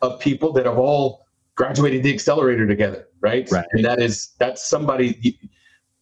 of 0.03 0.19
people 0.21 0.53
that 0.53 0.67
have 0.67 0.79
all 0.79 1.27
graduated 1.61 2.03
the 2.03 2.11
accelerator 2.11 2.67
together, 2.67 3.07
right? 3.21 3.51
Right. 3.51 3.67
And 3.73 3.85
that 3.85 4.01
is 4.01 4.33
that's 4.39 4.67
somebody. 4.69 5.39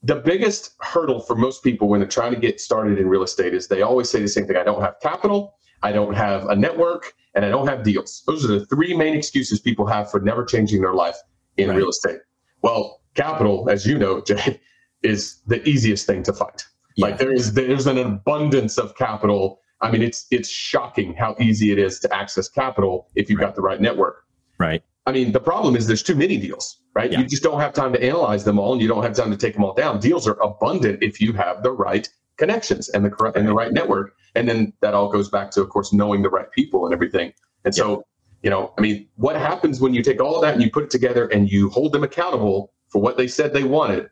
The 0.04 0.14
biggest 0.14 0.76
hurdle 0.80 1.18
for 1.18 1.34
most 1.34 1.64
people 1.64 1.88
when 1.88 1.98
they're 1.98 2.08
trying 2.08 2.32
to 2.32 2.38
get 2.38 2.60
started 2.60 3.00
in 3.00 3.08
real 3.08 3.24
estate 3.24 3.52
is 3.52 3.66
they 3.66 3.82
always 3.82 4.08
say 4.08 4.20
the 4.20 4.28
same 4.28 4.46
thing: 4.46 4.56
I 4.56 4.62
don't 4.62 4.80
have 4.80 4.94
capital, 5.02 5.56
I 5.82 5.90
don't 5.90 6.14
have 6.14 6.46
a 6.46 6.54
network, 6.54 7.12
and 7.34 7.44
I 7.44 7.48
don't 7.48 7.66
have 7.66 7.82
deals. 7.82 8.22
Those 8.28 8.44
are 8.44 8.48
the 8.56 8.66
three 8.66 8.96
main 8.96 9.16
excuses 9.16 9.58
people 9.58 9.84
have 9.86 10.08
for 10.08 10.20
never 10.20 10.44
changing 10.44 10.80
their 10.80 10.94
life 10.94 11.16
in 11.56 11.70
right. 11.70 11.76
real 11.76 11.88
estate. 11.88 12.20
Well, 12.62 13.00
capital, 13.16 13.68
as 13.68 13.84
you 13.84 13.98
know, 13.98 14.20
Jay, 14.28 14.60
is 15.02 15.42
the 15.48 15.68
easiest 15.68 16.06
thing 16.06 16.22
to 16.22 16.32
find. 16.32 16.62
Yeah. 16.94 17.06
Like 17.06 17.18
there 17.18 17.32
is 17.32 17.52
there's 17.54 17.88
an 17.88 17.98
abundance 17.98 18.78
of 18.78 18.94
capital. 18.94 19.60
I 19.80 19.90
mean, 19.90 20.02
it's 20.02 20.26
it's 20.30 20.48
shocking 20.48 21.14
how 21.14 21.34
easy 21.40 21.72
it 21.72 21.80
is 21.80 21.98
to 22.00 22.14
access 22.14 22.48
capital 22.48 23.08
if 23.16 23.28
you've 23.28 23.40
right. 23.40 23.46
got 23.46 23.56
the 23.56 23.62
right 23.62 23.80
network. 23.80 24.24
Right. 24.60 24.84
I 25.08 25.12
mean, 25.12 25.32
the 25.32 25.40
problem 25.40 25.74
is 25.74 25.86
there's 25.86 26.02
too 26.02 26.14
many 26.14 26.36
deals, 26.36 26.82
right? 26.94 27.10
Yeah. 27.10 27.20
You 27.20 27.26
just 27.26 27.42
don't 27.42 27.60
have 27.60 27.72
time 27.72 27.94
to 27.94 28.02
analyze 28.02 28.44
them 28.44 28.58
all, 28.58 28.74
and 28.74 28.82
you 28.82 28.88
don't 28.88 29.02
have 29.02 29.16
time 29.16 29.30
to 29.30 29.38
take 29.38 29.54
them 29.54 29.64
all 29.64 29.72
down. 29.72 30.00
Deals 30.00 30.28
are 30.28 30.38
abundant 30.42 31.02
if 31.02 31.18
you 31.18 31.32
have 31.32 31.62
the 31.62 31.72
right 31.72 32.06
connections 32.36 32.90
and 32.90 33.02
the 33.04 33.08
correct 33.08 33.38
and 33.38 33.48
the 33.48 33.54
right 33.54 33.72
network, 33.72 34.12
and 34.34 34.46
then 34.46 34.72
that 34.82 34.92
all 34.92 35.10
goes 35.10 35.30
back 35.30 35.50
to, 35.52 35.62
of 35.62 35.70
course, 35.70 35.94
knowing 35.94 36.20
the 36.22 36.28
right 36.28 36.50
people 36.52 36.84
and 36.84 36.92
everything. 36.92 37.32
And 37.64 37.74
yeah. 37.74 37.82
so, 37.82 38.04
you 38.42 38.50
know, 38.50 38.74
I 38.76 38.82
mean, 38.82 39.08
what 39.16 39.36
happens 39.36 39.80
when 39.80 39.94
you 39.94 40.02
take 40.02 40.20
all 40.20 40.36
of 40.36 40.42
that 40.42 40.52
and 40.52 40.62
you 40.62 40.70
put 40.70 40.84
it 40.84 40.90
together 40.90 41.26
and 41.28 41.50
you 41.50 41.70
hold 41.70 41.94
them 41.94 42.04
accountable 42.04 42.74
for 42.90 43.00
what 43.00 43.16
they 43.16 43.28
said 43.28 43.52
they 43.52 43.64
wanted? 43.64 44.10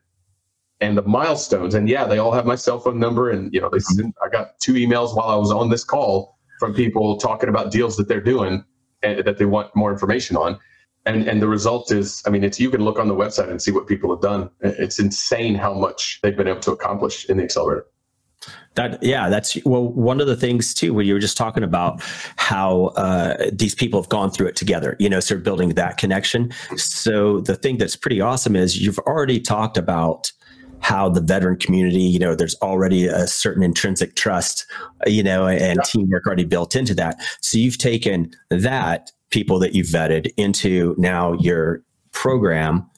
and 0.79 0.95
the 0.95 1.01
milestones. 1.01 1.73
And 1.73 1.89
yeah, 1.89 2.05
they 2.05 2.19
all 2.19 2.31
have 2.31 2.45
my 2.45 2.53
cell 2.53 2.79
phone 2.79 2.99
number. 2.99 3.31
And, 3.31 3.51
you 3.51 3.59
know, 3.59 3.67
they 3.67 3.79
mm-hmm. 3.79 4.09
I 4.23 4.29
got 4.29 4.59
two 4.59 4.73
emails 4.73 5.15
while 5.15 5.29
I 5.29 5.35
was 5.35 5.51
on 5.51 5.71
this 5.71 5.83
call 5.83 6.37
from 6.59 6.75
people 6.75 7.17
talking 7.17 7.49
about 7.49 7.71
deals 7.71 7.97
that 7.97 8.07
they're 8.07 8.21
doing 8.21 8.63
and 9.01 9.25
that 9.25 9.37
they 9.39 9.45
want 9.45 9.75
more 9.75 9.91
information 9.91 10.37
on. 10.37 10.59
And, 11.07 11.27
and 11.27 11.41
the 11.41 11.47
result 11.47 11.91
is, 11.91 12.21
I 12.25 12.29
mean, 12.29 12.43
it's 12.43 12.59
you 12.59 12.69
can 12.69 12.81
look 12.81 12.99
on 12.99 13.07
the 13.07 13.15
website 13.15 13.49
and 13.49 13.61
see 13.61 13.71
what 13.71 13.87
people 13.87 14.09
have 14.09 14.21
done. 14.21 14.49
It's 14.61 14.99
insane 14.99 15.55
how 15.55 15.73
much 15.73 16.19
they've 16.21 16.35
been 16.35 16.47
able 16.47 16.59
to 16.61 16.71
accomplish 16.71 17.25
in 17.29 17.37
the 17.37 17.43
accelerator. 17.43 17.87
That 18.75 19.01
yeah, 19.01 19.29
that's 19.29 19.57
well 19.65 19.87
one 19.87 20.21
of 20.21 20.27
the 20.27 20.35
things 20.35 20.73
too. 20.73 20.93
Where 20.93 21.03
you 21.03 21.13
were 21.15 21.19
just 21.19 21.35
talking 21.35 21.63
about 21.63 22.01
how 22.35 22.87
uh, 22.95 23.49
these 23.51 23.73
people 23.73 23.99
have 23.99 24.09
gone 24.09 24.29
through 24.29 24.47
it 24.47 24.55
together. 24.55 24.95
You 24.99 25.09
know, 25.09 25.19
sort 25.19 25.39
of 25.39 25.43
building 25.43 25.69
that 25.69 25.97
connection. 25.97 26.51
So 26.75 27.41
the 27.41 27.55
thing 27.55 27.77
that's 27.77 27.95
pretty 27.95 28.21
awesome 28.21 28.55
is 28.55 28.79
you've 28.79 28.99
already 28.99 29.39
talked 29.39 29.77
about 29.77 30.31
how 30.79 31.09
the 31.09 31.21
veteran 31.21 31.57
community, 31.57 32.01
you 32.01 32.19
know, 32.19 32.35
there's 32.35 32.55
already 32.61 33.07
a 33.07 33.25
certain 33.25 33.63
intrinsic 33.63 34.15
trust, 34.15 34.65
you 35.07 35.23
know, 35.23 35.47
and 35.47 35.77
yeah. 35.77 35.83
teamwork 35.83 36.27
already 36.27 36.45
built 36.45 36.75
into 36.75 36.93
that. 36.93 37.19
So 37.41 37.57
you've 37.57 37.79
taken 37.79 38.31
that 38.51 39.11
people 39.29 39.59
that 39.59 39.73
you've 39.75 39.87
vetted 39.87 40.31
into 40.37 40.95
now 40.97 41.33
your 41.33 41.83
program, 42.11 42.89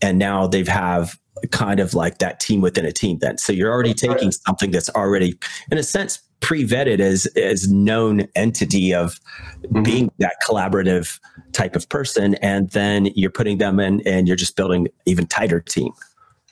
and 0.00 0.18
now 0.18 0.46
they've 0.46 0.68
have 0.68 1.18
kind 1.50 1.80
of 1.80 1.94
like 1.94 2.18
that 2.18 2.40
team 2.40 2.60
within 2.60 2.84
a 2.84 2.92
team. 2.92 3.18
Then, 3.18 3.38
so 3.38 3.52
you're 3.52 3.70
already 3.70 3.94
taking 3.94 4.32
something 4.32 4.70
that's 4.70 4.88
already, 4.90 5.38
in 5.70 5.78
a 5.78 5.82
sense, 5.82 6.20
pre-vetted 6.40 7.00
as 7.00 7.26
as 7.36 7.70
known 7.70 8.26
entity 8.34 8.94
of 8.94 9.18
mm-hmm. 9.62 9.82
being 9.82 10.10
that 10.18 10.34
collaborative 10.46 11.18
type 11.52 11.76
of 11.76 11.88
person, 11.88 12.34
and 12.36 12.70
then 12.70 13.06
you're 13.14 13.30
putting 13.30 13.58
them 13.58 13.80
in, 13.80 14.00
and 14.06 14.26
you're 14.26 14.36
just 14.36 14.56
building 14.56 14.88
even 15.06 15.26
tighter 15.26 15.60
team. 15.60 15.92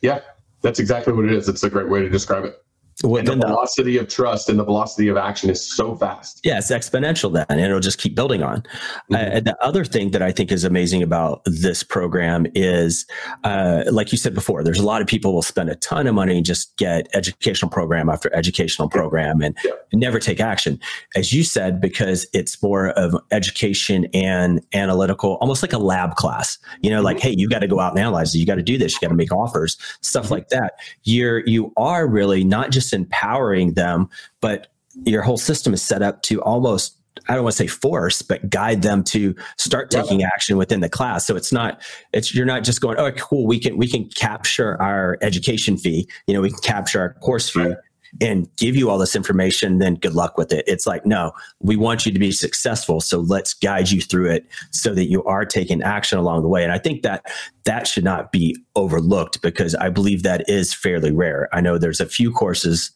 Yeah, 0.00 0.20
that's 0.62 0.78
exactly 0.78 1.12
what 1.12 1.24
it 1.24 1.32
is. 1.32 1.48
It's 1.48 1.62
a 1.62 1.70
great 1.70 1.88
way 1.88 2.02
to 2.02 2.08
describe 2.08 2.44
it. 2.44 2.62
Well, 3.02 3.18
and 3.18 3.26
the 3.26 3.36
velocity 3.36 3.98
of 3.98 4.08
trust 4.08 4.48
and 4.48 4.58
the 4.58 4.64
velocity 4.64 5.08
of 5.08 5.16
action 5.16 5.50
is 5.50 5.76
so 5.76 5.96
fast. 5.96 6.40
Yeah, 6.44 6.58
it's 6.58 6.70
exponential 6.70 7.32
then, 7.32 7.46
and 7.48 7.60
it'll 7.60 7.80
just 7.80 7.98
keep 7.98 8.14
building 8.14 8.42
on. 8.42 8.62
Mm-hmm. 9.10 9.14
Uh, 9.14 9.40
the 9.40 9.56
other 9.62 9.84
thing 9.84 10.10
that 10.10 10.22
I 10.22 10.30
think 10.30 10.52
is 10.52 10.64
amazing 10.64 11.02
about 11.02 11.42
this 11.46 11.82
program 11.82 12.46
is, 12.54 13.06
uh, 13.44 13.84
like 13.90 14.12
you 14.12 14.18
said 14.18 14.34
before, 14.34 14.62
there's 14.62 14.78
a 14.78 14.84
lot 14.84 15.00
of 15.00 15.08
people 15.08 15.32
will 15.32 15.42
spend 15.42 15.70
a 15.70 15.74
ton 15.76 16.06
of 16.06 16.14
money 16.14 16.36
and 16.36 16.46
just 16.46 16.76
get 16.76 17.08
educational 17.14 17.70
program 17.70 18.08
after 18.08 18.34
educational 18.34 18.88
program 18.88 19.40
and 19.40 19.56
yeah. 19.64 19.72
never 19.92 20.18
take 20.18 20.40
action. 20.40 20.78
As 21.16 21.32
you 21.32 21.42
said, 21.42 21.80
because 21.80 22.26
it's 22.32 22.62
more 22.62 22.90
of 22.90 23.16
education 23.30 24.06
and 24.12 24.60
analytical, 24.74 25.38
almost 25.40 25.62
like 25.62 25.72
a 25.72 25.78
lab 25.78 26.14
class. 26.16 26.58
You 26.82 26.90
know, 26.90 26.96
mm-hmm. 26.96 27.06
like 27.06 27.20
hey, 27.20 27.34
you 27.36 27.48
got 27.48 27.60
to 27.60 27.68
go 27.68 27.80
out 27.80 27.92
and 27.92 28.00
analyze. 28.00 28.34
It. 28.34 28.38
You 28.38 28.46
got 28.46 28.56
to 28.56 28.62
do 28.62 28.78
this. 28.78 28.92
You 28.94 29.00
got 29.00 29.08
to 29.08 29.16
make 29.16 29.32
offers, 29.32 29.76
stuff 30.02 30.26
mm-hmm. 30.26 30.34
like 30.34 30.48
that. 30.48 30.74
You're 31.04 31.40
you 31.46 31.72
are 31.76 32.06
really 32.06 32.44
not 32.44 32.70
just 32.70 32.81
empowering 32.90 33.74
them, 33.74 34.08
but 34.40 34.68
your 35.04 35.22
whole 35.22 35.36
system 35.36 35.74
is 35.74 35.82
set 35.82 36.02
up 36.02 36.22
to 36.22 36.40
almost 36.42 36.96
I 37.28 37.34
don't 37.34 37.44
want 37.44 37.52
to 37.52 37.62
say 37.62 37.66
force, 37.66 38.22
but 38.22 38.48
guide 38.48 38.82
them 38.82 39.04
to 39.04 39.34
start 39.56 39.90
taking 39.90 40.24
action 40.24 40.56
within 40.56 40.80
the 40.80 40.88
class. 40.88 41.26
So 41.26 41.36
it's 41.36 41.52
not, 41.52 41.80
it's 42.12 42.34
you're 42.34 42.46
not 42.46 42.64
just 42.64 42.80
going, 42.80 42.98
oh, 42.98 43.12
cool, 43.12 43.46
we 43.46 43.60
can 43.60 43.76
we 43.76 43.86
can 43.86 44.08
capture 44.08 44.80
our 44.80 45.18
education 45.20 45.76
fee, 45.76 46.08
you 46.26 46.34
know, 46.34 46.40
we 46.40 46.50
can 46.50 46.60
capture 46.60 47.00
our 47.00 47.14
course 47.14 47.50
fee 47.50 47.74
and 48.20 48.48
give 48.56 48.76
you 48.76 48.90
all 48.90 48.98
this 48.98 49.16
information. 49.16 49.78
Then 49.78 49.94
good 49.94 50.14
luck 50.14 50.36
with 50.36 50.52
it. 50.52 50.64
It's 50.66 50.86
like, 50.86 51.06
no, 51.06 51.32
we 51.60 51.76
want 51.76 52.04
you 52.04 52.12
to 52.12 52.18
be 52.18 52.30
successful, 52.30 53.00
so 53.00 53.20
let's 53.20 53.54
guide 53.54 53.90
you 53.90 54.00
through 54.00 54.30
it 54.30 54.46
so 54.70 54.94
that 54.94 55.06
you 55.06 55.24
are 55.24 55.44
taking 55.44 55.82
action 55.82 56.18
along 56.18 56.42
the 56.42 56.48
way. 56.48 56.62
And 56.62 56.72
I 56.72 56.78
think 56.78 57.02
that 57.02 57.24
that 57.64 57.86
should 57.86 58.04
not 58.04 58.30
be 58.30 58.56
overlooked 58.76 59.40
because 59.42 59.74
I 59.76 59.88
believe 59.88 60.22
that 60.22 60.48
is 60.48 60.74
fairly 60.74 61.10
rare. 61.10 61.48
I 61.52 61.60
know 61.60 61.78
there's 61.78 62.00
a 62.00 62.06
few 62.06 62.32
courses 62.32 62.90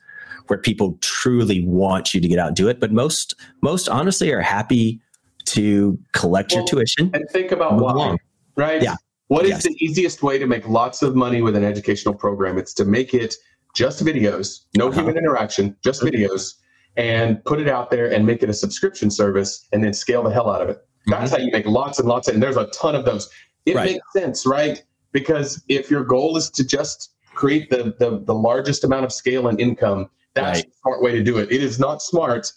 where 0.49 0.59
people 0.59 0.99
truly 1.01 1.65
want 1.67 2.15
you 2.15 2.21
to 2.21 2.29
get 2.29 2.39
out 2.39 2.49
and 2.49 2.57
do 2.57 2.69
it. 2.69 2.81
But 2.81 2.93
most, 2.93 3.35
most 3.63 3.89
honestly 3.89 4.33
are 4.33 4.41
happy 4.41 5.01
to 5.47 5.99
collect 6.13 6.53
well, 6.53 6.61
your 6.61 6.67
tuition 6.67 7.11
and 7.15 7.25
think 7.31 7.53
about 7.53 7.75
why, 7.75 7.93
along. 7.93 8.19
right? 8.57 8.83
Yeah. 8.83 8.97
What 9.29 9.45
is 9.45 9.51
yes. 9.51 9.63
the 9.65 9.77
easiest 9.85 10.23
way 10.23 10.39
to 10.39 10.47
make 10.47 10.69
lots 10.69 11.03
of 11.03 11.17
money 11.17 11.43
with 11.43 11.57
an 11.57 11.65
educational 11.65 12.15
program? 12.15 12.59
It's 12.59 12.73
to 12.75 12.85
make 12.85 13.13
it 13.13 13.35
just 13.77 14.03
videos, 14.03 14.63
no 14.75 14.89
uh-huh. 14.89 15.01
human 15.01 15.19
interaction, 15.19 15.77
just 15.85 16.03
videos, 16.03 16.55
and 16.97 17.45
put 17.45 17.61
it 17.61 17.69
out 17.69 17.91
there 17.91 18.11
and 18.11 18.27
make 18.27 18.43
it 18.43 18.49
a 18.49 18.55
subscription 18.55 19.11
service 19.11 19.69
and 19.73 19.85
then 19.85 19.93
scale 19.93 20.23
the 20.23 20.31
hell 20.31 20.51
out 20.51 20.63
of 20.63 20.71
it. 20.71 20.79
That's 21.07 21.31
mm-hmm. 21.31 21.41
how 21.41 21.47
you 21.47 21.53
make 21.53 21.67
lots 21.67 21.99
and 22.01 22.09
lots 22.09 22.27
of, 22.27 22.35
and 22.35 22.43
there's 22.43 22.57
a 22.57 22.67
ton 22.69 22.95
of 22.95 23.05
those. 23.05 23.31
It 23.67 23.77
right. 23.77 23.93
makes 23.93 24.13
sense, 24.15 24.47
right? 24.47 24.83
Because 25.13 25.63
if 25.69 25.91
your 25.91 26.05
goal 26.05 26.37
is 26.37 26.51
to 26.51 26.67
just 26.67 27.13
create 27.35 27.69
the, 27.69 27.95
the, 27.99 28.23
the 28.25 28.35
largest 28.35 28.83
amount 28.83 29.05
of 29.05 29.13
scale 29.13 29.49
and 29.49 29.61
income, 29.61 30.09
that's 30.35 30.61
right. 30.61 30.75
smart 30.83 31.03
way 31.03 31.13
to 31.13 31.23
do 31.23 31.37
it. 31.37 31.53
It 31.53 31.63
is 31.63 31.79
not 31.79 32.01
smart 32.01 32.51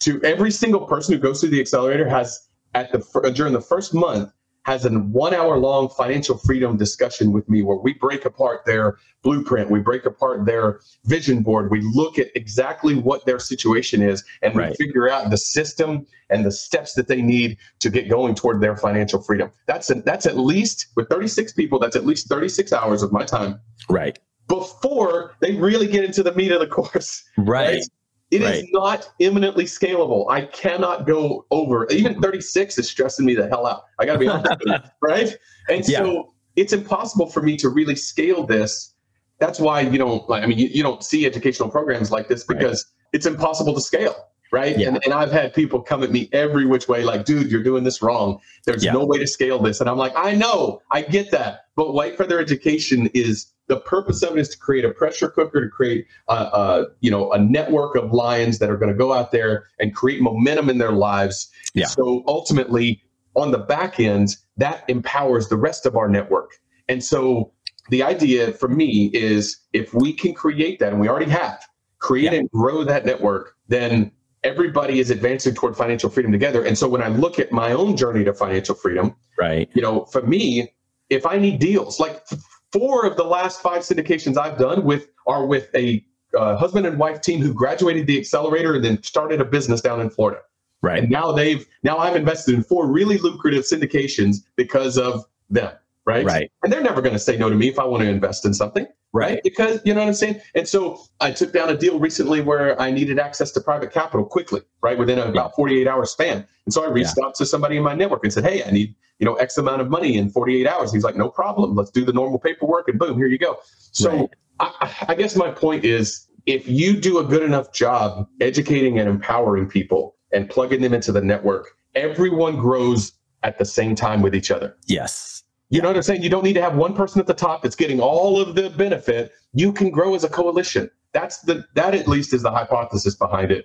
to 0.00 0.22
every 0.22 0.50
single 0.50 0.86
person 0.86 1.14
who 1.14 1.20
goes 1.20 1.40
through 1.40 1.50
the 1.50 1.60
accelerator 1.60 2.08
has 2.08 2.48
at 2.74 2.90
the 2.90 3.32
during 3.34 3.52
the 3.52 3.60
first 3.60 3.92
month 3.92 4.32
has 4.64 4.84
a 4.84 4.90
one 4.90 5.34
hour 5.34 5.58
long 5.58 5.88
financial 5.88 6.38
freedom 6.38 6.76
discussion 6.76 7.32
with 7.32 7.48
me 7.48 7.62
where 7.62 7.76
we 7.76 7.94
break 7.94 8.24
apart 8.24 8.64
their 8.64 8.98
blueprint, 9.22 9.70
we 9.70 9.80
break 9.80 10.04
apart 10.04 10.44
their 10.46 10.80
vision 11.04 11.42
board, 11.42 11.70
we 11.70 11.80
look 11.80 12.18
at 12.18 12.28
exactly 12.34 12.94
what 12.94 13.24
their 13.26 13.38
situation 13.38 14.02
is, 14.02 14.24
and 14.42 14.54
right. 14.54 14.70
we 14.70 14.86
figure 14.86 15.08
out 15.08 15.30
the 15.30 15.36
system 15.36 16.06
and 16.30 16.44
the 16.44 16.52
steps 16.52 16.94
that 16.94 17.08
they 17.08 17.22
need 17.22 17.56
to 17.78 17.90
get 17.90 18.08
going 18.08 18.34
toward 18.34 18.60
their 18.60 18.76
financial 18.76 19.20
freedom. 19.20 19.50
That's 19.66 19.90
a, 19.90 19.94
that's 19.94 20.26
at 20.26 20.36
least 20.36 20.88
with 20.96 21.08
36 21.08 21.52
people, 21.52 21.78
that's 21.78 21.96
at 21.96 22.06
least 22.06 22.28
36 22.28 22.72
hours 22.72 23.02
of 23.02 23.12
my 23.12 23.24
time. 23.24 23.60
Right 23.88 24.18
before 24.48 25.34
they 25.40 25.52
really 25.54 25.86
get 25.86 26.04
into 26.04 26.22
the 26.22 26.32
meat 26.34 26.52
of 26.52 26.60
the 26.60 26.66
course. 26.66 27.24
Right. 27.38 27.76
right? 27.76 27.84
It 28.32 28.42
right. 28.42 28.54
is 28.54 28.64
not 28.72 29.10
imminently 29.18 29.64
scalable. 29.64 30.28
I 30.30 30.46
cannot 30.46 31.06
go 31.06 31.44
over. 31.50 31.86
Even 31.90 32.18
36 32.20 32.78
is 32.78 32.88
stressing 32.88 33.26
me 33.26 33.34
the 33.34 33.46
hell 33.46 33.66
out. 33.66 33.84
I 33.98 34.06
got 34.06 34.14
to 34.14 34.18
be 34.18 34.26
honest 34.26 34.58
with 34.58 34.68
you, 34.68 34.90
right? 35.02 35.36
And 35.68 35.86
yeah. 35.86 35.98
so 35.98 36.32
it's 36.56 36.72
impossible 36.72 37.26
for 37.26 37.42
me 37.42 37.58
to 37.58 37.68
really 37.68 37.94
scale 37.94 38.46
this. 38.46 38.94
That's 39.38 39.60
why 39.60 39.82
you 39.82 39.98
don't 39.98 40.26
like. 40.30 40.42
I 40.42 40.46
mean, 40.46 40.58
you, 40.58 40.68
you 40.68 40.82
don't 40.82 41.04
see 41.04 41.26
educational 41.26 41.68
programs 41.68 42.10
like 42.10 42.26
this 42.26 42.42
because 42.44 42.86
right. 42.86 43.08
it's 43.12 43.26
impossible 43.26 43.74
to 43.74 43.80
scale 43.82 44.14
right? 44.52 44.78
Yeah. 44.78 44.88
And, 44.88 45.00
and 45.04 45.14
I've 45.14 45.32
had 45.32 45.54
people 45.54 45.80
come 45.80 46.02
at 46.02 46.12
me 46.12 46.28
every 46.32 46.66
which 46.66 46.86
way, 46.86 47.02
like, 47.02 47.24
dude, 47.24 47.50
you're 47.50 47.62
doing 47.62 47.84
this 47.84 48.02
wrong. 48.02 48.38
There's 48.66 48.84
yeah. 48.84 48.92
no 48.92 49.04
way 49.04 49.18
to 49.18 49.26
scale 49.26 49.58
this. 49.58 49.80
And 49.80 49.88
I'm 49.88 49.96
like, 49.96 50.12
I 50.14 50.34
know, 50.34 50.82
I 50.90 51.02
get 51.02 51.30
that. 51.32 51.64
But 51.74 51.94
white 51.94 52.18
feather 52.18 52.38
education 52.38 53.08
is 53.14 53.46
the 53.68 53.78
purpose 53.80 54.22
of 54.22 54.36
it 54.36 54.40
is 54.40 54.50
to 54.50 54.58
create 54.58 54.84
a 54.84 54.90
pressure 54.90 55.30
cooker, 55.30 55.64
to 55.64 55.70
create 55.70 56.06
a, 56.28 56.34
a 56.34 56.86
you 57.00 57.10
know 57.10 57.32
a 57.32 57.38
network 57.38 57.96
of 57.96 58.12
lions 58.12 58.58
that 58.58 58.68
are 58.68 58.76
going 58.76 58.92
to 58.92 58.98
go 58.98 59.14
out 59.14 59.32
there 59.32 59.68
and 59.78 59.94
create 59.94 60.20
momentum 60.20 60.68
in 60.68 60.76
their 60.76 60.92
lives. 60.92 61.50
Yeah. 61.72 61.86
So 61.86 62.22
ultimately, 62.26 63.02
on 63.34 63.50
the 63.50 63.58
back 63.58 63.98
end, 63.98 64.36
that 64.58 64.84
empowers 64.88 65.48
the 65.48 65.56
rest 65.56 65.86
of 65.86 65.96
our 65.96 66.08
network. 66.08 66.50
And 66.88 67.02
so 67.02 67.52
the 67.88 68.02
idea 68.02 68.52
for 68.52 68.68
me 68.68 69.10
is 69.14 69.58
if 69.72 69.94
we 69.94 70.12
can 70.12 70.34
create 70.34 70.78
that, 70.80 70.92
and 70.92 71.00
we 71.00 71.08
already 71.08 71.30
have, 71.30 71.64
create 71.98 72.32
yeah. 72.32 72.40
and 72.40 72.50
grow 72.50 72.84
that 72.84 73.06
network, 73.06 73.56
then 73.68 74.12
everybody 74.44 74.98
is 74.98 75.10
advancing 75.10 75.54
toward 75.54 75.76
financial 75.76 76.10
freedom 76.10 76.32
together. 76.32 76.64
And 76.64 76.76
so 76.76 76.88
when 76.88 77.02
I 77.02 77.08
look 77.08 77.38
at 77.38 77.52
my 77.52 77.72
own 77.72 77.96
journey 77.96 78.24
to 78.24 78.34
financial 78.34 78.74
freedom, 78.74 79.14
right, 79.38 79.70
you 79.74 79.82
know, 79.82 80.04
for 80.06 80.22
me, 80.22 80.72
if 81.10 81.26
I 81.26 81.38
need 81.38 81.58
deals, 81.58 82.00
like 82.00 82.24
four 82.72 83.06
of 83.06 83.16
the 83.16 83.24
last 83.24 83.60
five 83.60 83.82
syndications 83.82 84.36
I've 84.36 84.58
done 84.58 84.84
with 84.84 85.08
are 85.26 85.46
with 85.46 85.68
a 85.74 86.04
uh, 86.36 86.56
husband 86.56 86.86
and 86.86 86.98
wife 86.98 87.20
team 87.20 87.40
who 87.40 87.52
graduated 87.52 88.06
the 88.06 88.18
accelerator 88.18 88.74
and 88.74 88.84
then 88.84 89.02
started 89.02 89.40
a 89.40 89.44
business 89.44 89.80
down 89.80 90.00
in 90.00 90.10
Florida. 90.10 90.40
Right. 90.80 91.02
And 91.02 91.10
now 91.10 91.30
they've 91.32 91.66
now 91.82 91.98
I've 91.98 92.16
invested 92.16 92.54
in 92.54 92.62
four 92.62 92.90
really 92.90 93.18
lucrative 93.18 93.64
syndications 93.64 94.38
because 94.56 94.98
of 94.98 95.24
them. 95.48 95.72
Right. 96.04 96.24
Right. 96.24 96.50
And 96.62 96.72
they're 96.72 96.82
never 96.82 97.00
going 97.00 97.14
to 97.14 97.18
say 97.18 97.36
no 97.36 97.48
to 97.48 97.54
me 97.54 97.68
if 97.68 97.78
I 97.78 97.84
want 97.84 98.02
to 98.02 98.08
invest 98.08 98.44
in 98.44 98.54
something 98.54 98.86
right? 99.14 99.42
Because 99.44 99.78
you 99.84 99.92
know 99.92 100.00
what 100.00 100.08
I'm 100.08 100.14
saying. 100.14 100.40
And 100.54 100.66
so 100.66 100.98
I 101.20 101.32
took 101.32 101.52
down 101.52 101.68
a 101.68 101.76
deal 101.76 101.98
recently 101.98 102.40
where 102.40 102.80
I 102.80 102.90
needed 102.90 103.18
access 103.18 103.50
to 103.50 103.60
private 103.60 103.92
capital 103.92 104.24
quickly, 104.24 104.62
right, 104.80 104.96
within 104.96 105.18
about 105.18 105.54
48 105.54 105.86
hour 105.86 106.06
span. 106.06 106.46
And 106.64 106.72
so 106.72 106.82
I 106.82 106.88
reached 106.88 107.16
yeah. 107.18 107.26
out 107.26 107.34
to 107.34 107.44
somebody 107.44 107.76
in 107.76 107.82
my 107.82 107.94
network 107.94 108.24
and 108.24 108.32
said, 108.32 108.44
"Hey, 108.44 108.64
I 108.64 108.70
need 108.70 108.94
you 109.22 109.26
know, 109.26 109.34
X 109.34 109.56
amount 109.56 109.80
of 109.80 109.88
money 109.88 110.16
in 110.16 110.30
48 110.30 110.66
hours. 110.66 110.92
He's 110.92 111.04
like, 111.04 111.14
no 111.14 111.28
problem. 111.28 111.76
Let's 111.76 111.92
do 111.92 112.04
the 112.04 112.12
normal 112.12 112.40
paperwork 112.40 112.88
and 112.88 112.98
boom, 112.98 113.16
here 113.16 113.28
you 113.28 113.38
go. 113.38 113.56
So 113.92 114.10
right. 114.10 114.28
I, 114.58 115.06
I 115.10 115.14
guess 115.14 115.36
my 115.36 115.48
point 115.48 115.84
is 115.84 116.26
if 116.46 116.66
you 116.66 116.96
do 116.96 117.20
a 117.20 117.24
good 117.24 117.44
enough 117.44 117.72
job 117.72 118.26
educating 118.40 118.98
and 118.98 119.08
empowering 119.08 119.68
people 119.68 120.16
and 120.32 120.50
plugging 120.50 120.80
them 120.80 120.92
into 120.92 121.12
the 121.12 121.20
network, 121.20 121.68
everyone 121.94 122.56
grows 122.56 123.12
at 123.44 123.58
the 123.58 123.64
same 123.64 123.94
time 123.94 124.22
with 124.22 124.34
each 124.34 124.50
other. 124.50 124.76
Yes. 124.86 125.41
You 125.72 125.80
know 125.80 125.88
what 125.88 125.96
I'm 125.96 126.02
saying? 126.02 126.22
You 126.22 126.28
don't 126.28 126.44
need 126.44 126.52
to 126.52 126.60
have 126.60 126.76
one 126.76 126.94
person 126.94 127.18
at 127.18 127.26
the 127.26 127.32
top 127.32 127.62
that's 127.62 127.76
getting 127.76 127.98
all 127.98 128.38
of 128.38 128.54
the 128.54 128.68
benefit. 128.68 129.32
You 129.54 129.72
can 129.72 129.88
grow 129.88 130.14
as 130.14 130.22
a 130.22 130.28
coalition. 130.28 130.90
That's 131.14 131.38
the 131.38 131.64
that 131.74 131.94
at 131.94 132.06
least 132.06 132.34
is 132.34 132.42
the 132.42 132.50
hypothesis 132.50 133.14
behind 133.14 133.50
it. 133.50 133.64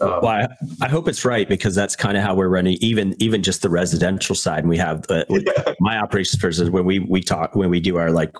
Um, 0.00 0.20
well, 0.22 0.26
I, 0.26 0.48
I, 0.80 0.88
hope 0.88 1.08
it's 1.08 1.24
right 1.24 1.48
because 1.48 1.74
that's 1.74 1.94
kind 1.94 2.16
of 2.16 2.22
how 2.22 2.34
we're 2.34 2.48
running. 2.48 2.78
Even 2.80 3.14
even 3.18 3.42
just 3.42 3.62
the 3.62 3.68
residential 3.68 4.34
side, 4.34 4.60
and 4.60 4.68
we 4.68 4.78
have 4.78 5.04
uh, 5.10 5.24
yeah. 5.28 5.74
my 5.80 5.98
operations 5.98 6.40
person 6.40 6.72
when 6.72 6.84
we 6.84 7.00
we 7.00 7.20
talk 7.20 7.54
when 7.54 7.70
we 7.70 7.80
do 7.80 7.96
our 7.96 8.10
like 8.10 8.34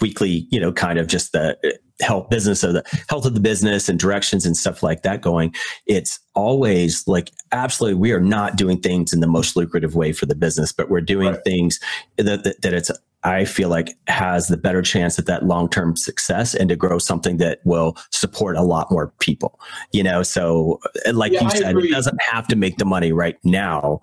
weekly, 0.00 0.46
you 0.50 0.60
know, 0.60 0.72
kind 0.72 0.98
of 0.98 1.08
just 1.08 1.32
the 1.32 1.58
health 2.00 2.28
business 2.28 2.62
of 2.62 2.74
the 2.74 3.04
health 3.08 3.24
of 3.24 3.34
the 3.34 3.40
business 3.40 3.88
and 3.88 3.98
directions 3.98 4.46
and 4.46 4.56
stuff 4.56 4.82
like 4.82 5.02
that 5.02 5.20
going. 5.20 5.54
It's 5.86 6.20
always 6.34 7.06
like 7.08 7.30
absolutely 7.52 7.98
we 7.98 8.12
are 8.12 8.20
not 8.20 8.56
doing 8.56 8.80
things 8.80 9.12
in 9.12 9.20
the 9.20 9.26
most 9.26 9.56
lucrative 9.56 9.94
way 9.94 10.12
for 10.12 10.26
the 10.26 10.34
business, 10.34 10.72
but 10.72 10.88
we're 10.88 11.00
doing 11.00 11.32
right. 11.32 11.44
things 11.44 11.80
that, 12.16 12.44
that 12.44 12.62
that 12.62 12.72
it's 12.72 12.90
I 13.24 13.44
feel 13.44 13.68
like 13.68 13.96
has 14.06 14.48
the 14.48 14.56
better 14.56 14.82
chance 14.82 15.18
at 15.18 15.26
that 15.26 15.44
long 15.44 15.68
term 15.68 15.96
success 15.96 16.54
and 16.54 16.68
to 16.68 16.76
grow 16.76 16.98
something 16.98 17.38
that 17.38 17.60
will 17.64 17.96
support 18.10 18.56
a 18.56 18.62
lot 18.62 18.90
more 18.90 19.12
people. 19.18 19.58
You 19.92 20.02
know, 20.02 20.22
so 20.22 20.80
like 21.12 21.32
yeah, 21.32 21.42
you 21.42 21.46
I 21.48 21.54
said, 21.54 21.70
agree. 21.70 21.88
it 21.88 21.92
doesn't 21.92 22.20
have 22.22 22.46
to 22.48 22.56
make 22.56 22.76
the 22.76 22.84
money 22.84 23.12
right 23.12 23.36
now. 23.44 24.00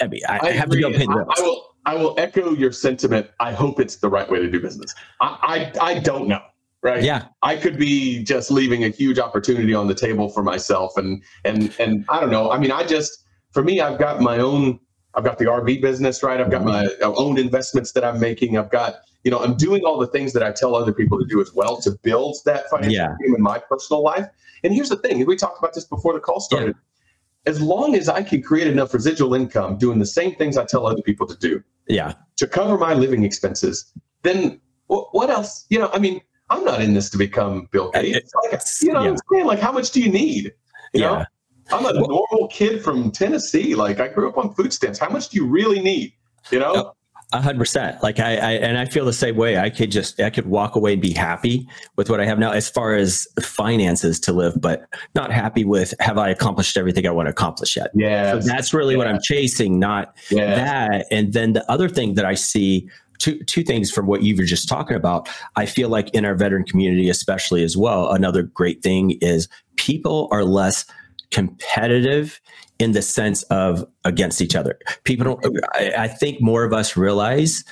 I 0.00 0.08
mean, 0.08 0.20
I, 0.28 0.40
I 0.42 0.50
have 0.52 0.68
agree. 0.68 0.82
to 0.82 0.90
go 0.90 0.98
pay 0.98 1.06
the 1.06 1.12
I, 1.12 1.40
I 1.40 1.42
will. 1.42 1.62
I 1.86 1.94
will 1.94 2.16
echo 2.18 2.50
your 2.50 2.72
sentiment. 2.72 3.28
I 3.38 3.52
hope 3.52 3.78
it's 3.78 3.96
the 3.96 4.08
right 4.08 4.28
way 4.28 4.40
to 4.40 4.50
do 4.50 4.60
business. 4.60 4.92
I, 5.20 5.70
I, 5.80 5.92
I 5.92 5.98
don't 6.00 6.26
know 6.26 6.40
right 6.82 7.02
yeah 7.02 7.26
i 7.42 7.56
could 7.56 7.78
be 7.78 8.22
just 8.22 8.50
leaving 8.50 8.84
a 8.84 8.88
huge 8.88 9.18
opportunity 9.18 9.74
on 9.74 9.86
the 9.86 9.94
table 9.94 10.28
for 10.28 10.42
myself 10.42 10.96
and 10.96 11.22
and 11.44 11.74
and 11.80 12.04
i 12.08 12.20
don't 12.20 12.30
know 12.30 12.50
i 12.50 12.58
mean 12.58 12.70
i 12.70 12.84
just 12.84 13.24
for 13.52 13.62
me 13.62 13.80
i've 13.80 13.98
got 13.98 14.20
my 14.20 14.38
own 14.38 14.78
I've 15.16 15.24
got 15.24 15.38
the 15.38 15.46
RV 15.46 15.80
business, 15.80 16.22
right? 16.22 16.40
I've 16.40 16.50
got 16.50 16.62
my 16.62 16.86
own 17.02 17.38
investments 17.38 17.92
that 17.92 18.04
I'm 18.04 18.20
making. 18.20 18.58
I've 18.58 18.70
got, 18.70 18.96
you 19.24 19.30
know, 19.30 19.38
I'm 19.38 19.56
doing 19.56 19.82
all 19.82 19.98
the 19.98 20.06
things 20.06 20.34
that 20.34 20.42
I 20.42 20.52
tell 20.52 20.74
other 20.74 20.92
people 20.92 21.18
to 21.18 21.24
do 21.24 21.40
as 21.40 21.54
well 21.54 21.78
to 21.78 21.92
build 22.02 22.36
that 22.44 22.68
financial 22.68 22.92
yeah. 22.92 23.14
dream 23.18 23.34
in 23.34 23.42
my 23.42 23.58
personal 23.58 24.02
life. 24.02 24.28
And 24.62 24.74
here's 24.74 24.90
the 24.90 24.96
thing: 24.96 25.24
we 25.24 25.36
talked 25.36 25.58
about 25.58 25.72
this 25.72 25.84
before 25.84 26.12
the 26.12 26.20
call 26.20 26.40
started. 26.40 26.76
Yeah. 26.76 27.50
As 27.50 27.60
long 27.62 27.94
as 27.94 28.08
I 28.08 28.22
can 28.22 28.42
create 28.42 28.66
enough 28.66 28.92
residual 28.92 29.32
income 29.32 29.78
doing 29.78 30.00
the 30.00 30.06
same 30.06 30.34
things 30.34 30.58
I 30.58 30.64
tell 30.64 30.86
other 30.86 31.00
people 31.00 31.26
to 31.28 31.36
do, 31.36 31.62
yeah, 31.88 32.14
to 32.36 32.46
cover 32.46 32.76
my 32.76 32.92
living 32.92 33.24
expenses, 33.24 33.92
then 34.22 34.60
what 34.88 35.30
else? 35.30 35.64
You 35.70 35.78
know, 35.78 35.90
I 35.92 35.98
mean, 35.98 36.20
I'm 36.50 36.64
not 36.64 36.82
in 36.82 36.94
this 36.94 37.08
to 37.10 37.18
become 37.18 37.68
Bill 37.70 37.90
Gates. 37.92 38.32
Like, 38.50 38.60
you 38.82 38.92
know, 38.92 39.02
yeah. 39.02 39.10
I'm 39.10 39.16
saying, 39.32 39.46
like, 39.46 39.60
how 39.60 39.72
much 39.72 39.92
do 39.92 40.00
you 40.00 40.10
need? 40.10 40.52
You 40.92 41.00
yeah. 41.00 41.06
know, 41.06 41.24
I'm 41.72 41.86
a 41.86 41.92
normal 41.92 42.48
kid 42.48 42.82
from 42.82 43.10
Tennessee. 43.10 43.74
Like 43.74 44.00
I 44.00 44.08
grew 44.08 44.28
up 44.28 44.38
on 44.38 44.54
food 44.54 44.72
stamps. 44.72 44.98
How 44.98 45.08
much 45.08 45.28
do 45.30 45.36
you 45.36 45.46
really 45.46 45.80
need? 45.80 46.12
You 46.50 46.60
know? 46.60 46.92
A 47.32 47.40
hundred 47.40 47.58
percent. 47.58 48.00
Like 48.04 48.20
I, 48.20 48.36
I, 48.36 48.52
and 48.52 48.78
I 48.78 48.84
feel 48.84 49.04
the 49.04 49.12
same 49.12 49.34
way. 49.34 49.58
I 49.58 49.68
could 49.68 49.90
just, 49.90 50.20
I 50.20 50.30
could 50.30 50.46
walk 50.46 50.76
away 50.76 50.92
and 50.92 51.02
be 51.02 51.12
happy 51.12 51.68
with 51.96 52.08
what 52.08 52.20
I 52.20 52.24
have 52.24 52.38
now 52.38 52.52
as 52.52 52.70
far 52.70 52.94
as 52.94 53.26
finances 53.42 54.20
to 54.20 54.32
live, 54.32 54.60
but 54.60 54.86
not 55.16 55.32
happy 55.32 55.64
with 55.64 55.92
have 55.98 56.18
I 56.18 56.28
accomplished 56.28 56.76
everything 56.76 57.04
I 57.04 57.10
want 57.10 57.26
to 57.26 57.30
accomplish 57.30 57.76
yet? 57.76 57.90
Yeah. 57.94 58.38
So 58.38 58.46
that's 58.46 58.72
really 58.72 58.94
yeah. 58.94 58.98
what 58.98 59.08
I'm 59.08 59.18
chasing, 59.20 59.80
not 59.80 60.14
yes. 60.30 60.56
that. 60.56 61.06
And 61.10 61.32
then 61.32 61.52
the 61.52 61.68
other 61.68 61.88
thing 61.88 62.14
that 62.14 62.24
I 62.24 62.34
see 62.34 62.88
two 63.18 63.42
two 63.44 63.62
things 63.62 63.90
from 63.90 64.06
what 64.06 64.22
you 64.22 64.36
were 64.36 64.44
just 64.44 64.68
talking 64.68 64.96
about. 64.96 65.28
I 65.56 65.66
feel 65.66 65.88
like 65.88 66.10
in 66.10 66.24
our 66.24 66.34
veteran 66.34 66.64
community, 66.64 67.08
especially 67.08 67.64
as 67.64 67.76
well, 67.76 68.12
another 68.12 68.42
great 68.42 68.82
thing 68.82 69.12
is 69.20 69.48
people 69.76 70.28
are 70.30 70.44
less 70.44 70.84
competitive 71.30 72.40
in 72.78 72.92
the 72.92 73.02
sense 73.02 73.42
of 73.44 73.86
against 74.04 74.40
each 74.40 74.54
other. 74.54 74.78
People 75.04 75.24
don't, 75.24 75.58
I, 75.74 75.92
I 76.04 76.08
think 76.08 76.40
more 76.40 76.64
of 76.64 76.72
us 76.72 76.96
realize 76.96 77.64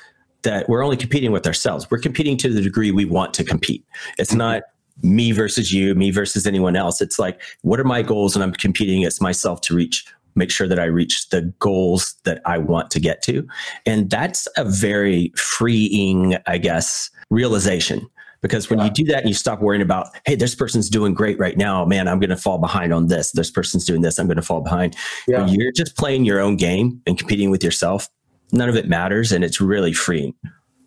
that 0.43 0.69
we're 0.69 0.85
only 0.85 0.97
competing 0.97 1.33
with 1.33 1.47
ourselves. 1.47 1.91
We're 1.91 1.99
competing 1.99 2.37
to 2.39 2.49
the 2.51 2.61
degree 2.61 2.91
we 2.91 3.05
want 3.05 3.35
to 3.35 3.45
compete. 3.45 3.85
It's 4.19 4.31
mm-hmm. 4.31 4.39
not 4.39 4.63
me 5.03 5.33
versus 5.33 5.73
you, 5.73 5.95
me 5.95 6.11
versus 6.11 6.47
anyone 6.47 6.77
else. 6.77 7.01
It's 7.01 7.19
like, 7.19 7.41
what 7.63 7.81
are 7.81 7.85
my 7.85 8.03
goals? 8.03 8.35
And 8.35 8.43
I'm 8.43 8.53
competing 8.53 8.99
against 8.99 9.21
myself 9.21 9.61
to 9.63 9.75
reach, 9.75 10.07
make 10.35 10.51
sure 10.51 10.69
that 10.69 10.79
I 10.79 10.85
reach 10.85 11.31
the 11.31 11.43
goals 11.59 12.15
that 12.25 12.41
I 12.45 12.59
want 12.59 12.91
to 12.93 13.01
get 13.01 13.23
to. 13.23 13.47
And 13.87 14.09
that's 14.09 14.47
a 14.57 14.65
very 14.65 15.33
freeing, 15.37 16.37
I 16.47 16.59
guess, 16.59 17.11
realization 17.31 18.09
because 18.45 18.69
when 18.69 18.79
yeah. 18.79 18.85
you 18.85 18.91
do 18.91 19.05
that 19.05 19.21
and 19.21 19.29
you 19.29 19.35
stop 19.35 19.61
worrying 19.61 19.81
about, 19.81 20.09
hey, 20.27 20.35
this 20.35 20.55
person's 20.55 20.91
doing 20.91 21.15
great 21.15 21.39
right 21.39 21.57
now, 21.57 21.83
man, 21.87 22.07
I'm 22.07 22.21
going 22.21 22.29
to 22.29 22.37
fall 22.37 22.59
behind 22.59 22.93
on 22.93 23.07
this. 23.07 23.33
This 23.33 23.51
person's 23.51 23.87
doing 23.87 24.03
this, 24.03 24.19
I'm 24.19 24.27
going 24.27 24.37
to 24.37 24.43
fall 24.43 24.61
behind. 24.61 24.97
Yeah. 25.27 25.41
When 25.41 25.49
you're 25.49 25.73
just 25.73 25.97
playing 25.97 26.27
your 26.27 26.41
own 26.41 26.57
game 26.57 27.01
and 27.07 27.17
competing 27.17 27.51
with 27.51 27.65
yourself, 27.65 28.11
none 28.53 28.69
of 28.69 28.77
it 28.77 28.87
matters, 28.87 29.33
and 29.33 29.43
it's 29.43 29.63
really 29.63 29.95
freeing. 29.95 30.35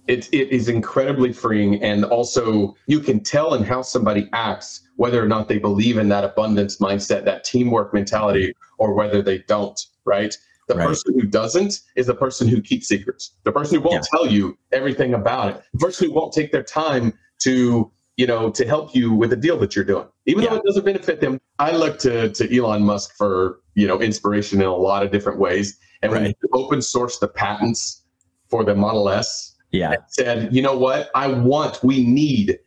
It, 0.06 0.32
it 0.32 0.52
is 0.52 0.70
incredibly 0.70 1.34
freeing, 1.34 1.82
and 1.82 2.06
also 2.06 2.76
you 2.86 3.00
can 3.00 3.24
tell 3.24 3.56
in 3.56 3.64
how 3.64 3.82
somebody 3.82 4.30
acts 4.34 4.88
whether 4.98 5.22
or 5.22 5.28
not 5.28 5.48
they 5.48 5.58
believe 5.58 5.98
in 5.98 6.10
that 6.10 6.24
abundance 6.24 6.78
mindset, 6.78 7.26
that 7.26 7.44
teamwork 7.44 7.92
mentality, 7.92 8.54
or 8.78 8.94
whether 8.94 9.24
they 9.24 9.40
don't. 9.48 9.84
Right. 10.06 10.38
The 10.68 10.76
right. 10.76 10.90
person 10.90 11.20
who 11.20 11.26
doesn't 11.26 11.82
is 11.96 12.06
the 12.06 12.14
person 12.14 12.48
who 12.48 12.62
keeps 12.62 12.88
secrets. 12.88 13.32
The 13.46 13.52
person 13.52 13.78
who 13.78 13.82
won't 13.82 14.06
yeah. 14.12 14.18
tell 14.18 14.28
you 14.28 14.58
everything 14.72 15.16
about 15.16 15.56
it. 15.56 15.64
The 15.74 15.80
person 15.80 16.08
who 16.08 16.14
won't 16.14 16.34
take 16.34 16.52
their 16.52 16.64
time 16.64 17.14
to 17.40 17.92
you 18.18 18.26
know 18.26 18.50
to 18.50 18.68
help 18.68 18.94
you 18.96 19.14
with 19.14 19.30
the 19.30 19.36
deal 19.36 19.58
that 19.58 19.76
you're 19.76 19.86
doing 19.86 20.08
even 20.26 20.44
yeah. 20.44 20.50
though 20.50 20.56
it 20.58 20.64
doesn't 20.66 20.86
benefit 20.86 21.22
them 21.22 21.40
i 21.60 21.72
look 21.72 21.98
to 22.00 22.30
to 22.30 22.56
elon 22.56 22.84
musk 22.84 23.16
for 23.16 23.62
you 23.76 23.88
know 23.88 24.02
inspiration 24.02 24.60
in 24.60 24.68
a 24.68 24.76
lot 24.76 25.04
of 25.04 25.12
different 25.12 25.40
ways 25.40 25.78
and 26.02 26.12
right. 26.12 26.22
when 26.22 26.30
he 26.30 26.36
open 26.54 26.82
source 26.82 27.20
the 27.20 27.28
patents 27.28 28.04
for 28.50 28.64
the 28.64 28.76
model 28.76 29.08
s 29.10 29.56
yeah 29.72 29.96
said 30.08 30.54
you 30.54 30.62
know 30.62 30.78
what 30.78 31.10
i 31.16 31.28
want 31.28 31.82
we 31.84 32.04
need 32.04 32.60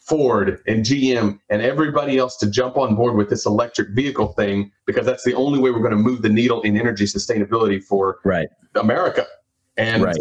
ford 0.00 0.60
and 0.66 0.84
gm 0.84 1.38
and 1.50 1.62
everybody 1.62 2.18
else 2.18 2.36
to 2.36 2.48
jump 2.48 2.76
on 2.76 2.94
board 2.94 3.16
with 3.16 3.28
this 3.28 3.46
electric 3.46 3.88
vehicle 3.90 4.28
thing 4.34 4.70
because 4.86 5.04
that's 5.04 5.24
the 5.24 5.34
only 5.34 5.58
way 5.58 5.70
we're 5.70 5.80
going 5.80 5.90
to 5.90 5.96
move 5.96 6.22
the 6.22 6.28
needle 6.28 6.62
in 6.62 6.78
energy 6.78 7.04
sustainability 7.04 7.82
for 7.82 8.18
right. 8.24 8.48
america 8.76 9.26
and 9.76 10.02
right. 10.02 10.16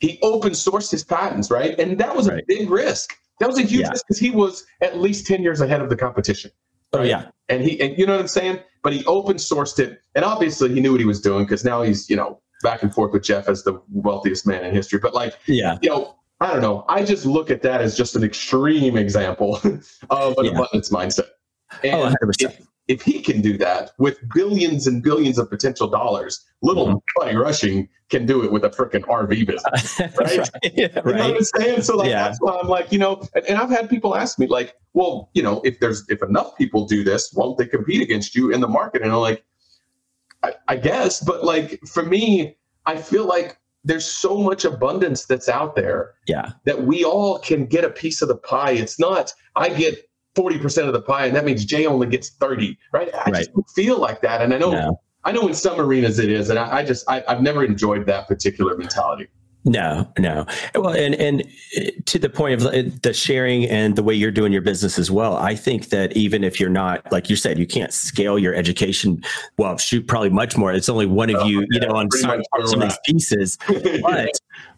he 0.00 0.18
open 0.22 0.52
sourced 0.52 0.90
his 0.90 1.04
patents 1.04 1.50
right 1.50 1.78
and 1.78 1.98
that 1.98 2.14
was 2.14 2.28
right. 2.28 2.42
a 2.42 2.44
big 2.46 2.70
risk 2.70 3.14
that 3.40 3.48
was 3.48 3.58
a 3.58 3.62
huge 3.62 3.82
yeah. 3.82 3.92
because 3.92 4.18
he 4.18 4.30
was 4.30 4.66
at 4.82 4.98
least 4.98 5.26
10 5.26 5.42
years 5.42 5.60
ahead 5.60 5.80
of 5.80 5.88
the 5.88 5.96
competition. 5.96 6.50
Oh, 6.92 6.98
right? 6.98 7.04
Oh, 7.04 7.08
yeah. 7.08 7.30
And 7.48 7.62
he, 7.62 7.80
and 7.80 7.96
you 7.98 8.06
know 8.06 8.14
what 8.14 8.22
I'm 8.22 8.28
saying? 8.28 8.60
But 8.82 8.92
he 8.92 9.04
open 9.04 9.36
sourced 9.36 9.78
it. 9.78 10.00
And 10.14 10.24
obviously 10.24 10.72
he 10.72 10.80
knew 10.80 10.92
what 10.92 11.00
he 11.00 11.06
was 11.06 11.20
doing 11.20 11.44
because 11.44 11.64
now 11.64 11.82
he's, 11.82 12.08
you 12.08 12.16
know, 12.16 12.40
back 12.62 12.82
and 12.82 12.92
forth 12.92 13.12
with 13.12 13.22
Jeff 13.22 13.48
as 13.48 13.62
the 13.64 13.80
wealthiest 13.92 14.46
man 14.46 14.64
in 14.64 14.74
history. 14.74 14.98
But 14.98 15.14
like, 15.14 15.34
yeah, 15.46 15.78
you 15.82 15.90
know, 15.90 16.16
I 16.40 16.52
don't 16.52 16.62
know. 16.62 16.84
I 16.88 17.04
just 17.04 17.26
look 17.26 17.50
at 17.50 17.62
that 17.62 17.80
as 17.80 17.96
just 17.96 18.14
an 18.16 18.22
extreme 18.22 18.96
example 18.96 19.56
of 20.10 20.38
an 20.38 20.44
yeah. 20.44 20.50
abundance 20.52 20.90
mindset. 20.90 21.28
And 21.82 21.94
oh, 21.94 22.14
100%. 22.22 22.44
If, 22.44 22.67
if 22.88 23.02
he 23.02 23.20
can 23.20 23.40
do 23.40 23.56
that 23.58 23.92
with 23.98 24.18
billions 24.34 24.86
and 24.86 25.02
billions 25.02 25.38
of 25.38 25.48
potential 25.50 25.88
dollars, 25.88 26.44
little 26.62 26.86
mm-hmm. 26.86 26.98
Buddy 27.16 27.36
Rushing 27.36 27.88
can 28.08 28.24
do 28.24 28.42
it 28.42 28.50
with 28.50 28.64
a 28.64 28.70
freaking 28.70 29.02
RV 29.02 29.46
business, 29.46 30.00
right? 30.18 30.38
right. 30.38 30.50
Yeah, 30.74 30.88
you 31.04 31.12
know 31.12 31.28
what 31.28 31.36
I'm 31.36 31.44
saying? 31.44 31.82
So 31.82 31.96
like 31.96 32.08
yeah. 32.08 32.24
that's 32.24 32.38
why 32.40 32.58
I'm 32.60 32.68
like, 32.68 32.90
you 32.90 32.98
know, 32.98 33.22
and, 33.34 33.44
and, 33.44 33.58
I've 33.58 33.68
had 33.68 33.90
people 33.90 34.16
ask 34.16 34.38
me 34.38 34.46
like, 34.46 34.74
well, 34.94 35.30
you 35.34 35.42
know, 35.42 35.60
if 35.64 35.78
there's 35.80 36.04
if 36.08 36.22
enough 36.22 36.56
people 36.56 36.86
do 36.86 37.04
this, 37.04 37.32
won't 37.34 37.58
they 37.58 37.66
compete 37.66 38.00
against 38.00 38.34
you 38.34 38.50
in 38.50 38.60
the 38.60 38.68
market? 38.68 39.02
And 39.02 39.12
I'm 39.12 39.18
like, 39.18 39.44
I, 40.42 40.54
I 40.68 40.76
guess, 40.76 41.20
but 41.20 41.44
like 41.44 41.80
for 41.86 42.02
me, 42.02 42.56
I 42.86 42.96
feel 42.96 43.26
like 43.26 43.58
there's 43.84 44.06
so 44.06 44.38
much 44.38 44.64
abundance 44.64 45.26
that's 45.26 45.48
out 45.48 45.76
there. 45.76 46.14
Yeah. 46.26 46.52
That 46.64 46.84
we 46.84 47.04
all 47.04 47.38
can 47.38 47.66
get 47.66 47.84
a 47.84 47.90
piece 47.90 48.22
of 48.22 48.28
the 48.28 48.36
pie. 48.36 48.72
It's 48.72 48.98
not 48.98 49.32
I 49.56 49.68
get 49.68 50.07
40% 50.38 50.86
of 50.86 50.92
the 50.92 51.02
pie 51.02 51.26
and 51.26 51.34
that 51.34 51.44
means 51.44 51.64
Jay 51.64 51.86
only 51.86 52.06
gets 52.06 52.30
30, 52.30 52.78
right? 52.92 53.12
I 53.14 53.30
right. 53.30 53.34
just 53.36 53.52
don't 53.52 53.68
feel 53.70 53.98
like 53.98 54.20
that. 54.22 54.40
And 54.42 54.54
I 54.54 54.58
know, 54.58 54.70
no. 54.70 55.00
I 55.24 55.32
know 55.32 55.48
in 55.48 55.54
some 55.54 55.80
arenas 55.80 56.18
it 56.18 56.30
is. 56.30 56.48
And 56.50 56.58
I, 56.58 56.78
I 56.78 56.84
just, 56.84 57.04
I, 57.10 57.24
I've 57.26 57.42
never 57.42 57.64
enjoyed 57.64 58.06
that 58.06 58.28
particular 58.28 58.76
mentality. 58.76 59.28
No, 59.64 60.10
no. 60.18 60.46
Well, 60.74 60.94
and 60.94 61.14
and 61.16 61.42
uh, 61.76 61.90
to 62.06 62.18
the 62.18 62.30
point 62.30 62.60
of 62.60 62.66
uh, 62.66 62.90
the 63.02 63.12
sharing 63.12 63.64
and 63.64 63.96
the 63.96 64.02
way 64.02 64.14
you're 64.14 64.30
doing 64.30 64.52
your 64.52 64.62
business 64.62 64.98
as 64.98 65.10
well, 65.10 65.36
I 65.36 65.54
think 65.56 65.90
that 65.90 66.16
even 66.16 66.44
if 66.44 66.58
you're 66.58 66.70
not, 66.70 67.10
like 67.12 67.28
you 67.28 67.36
said, 67.36 67.58
you 67.58 67.66
can't 67.66 67.92
scale 67.92 68.38
your 68.38 68.54
education. 68.54 69.22
Well, 69.58 69.76
shoot, 69.76 70.06
probably 70.06 70.30
much 70.30 70.56
more. 70.56 70.72
It's 70.72 70.88
only 70.88 71.06
one 71.06 71.28
of 71.28 71.42
oh, 71.42 71.46
you, 71.46 71.60
yeah, 71.60 71.66
you 71.72 71.80
know, 71.80 71.96
on 71.96 72.10
some, 72.12 72.42
some 72.64 72.82
of 72.82 72.88
these 72.88 72.98
pieces. 73.04 73.58
But 74.02 74.30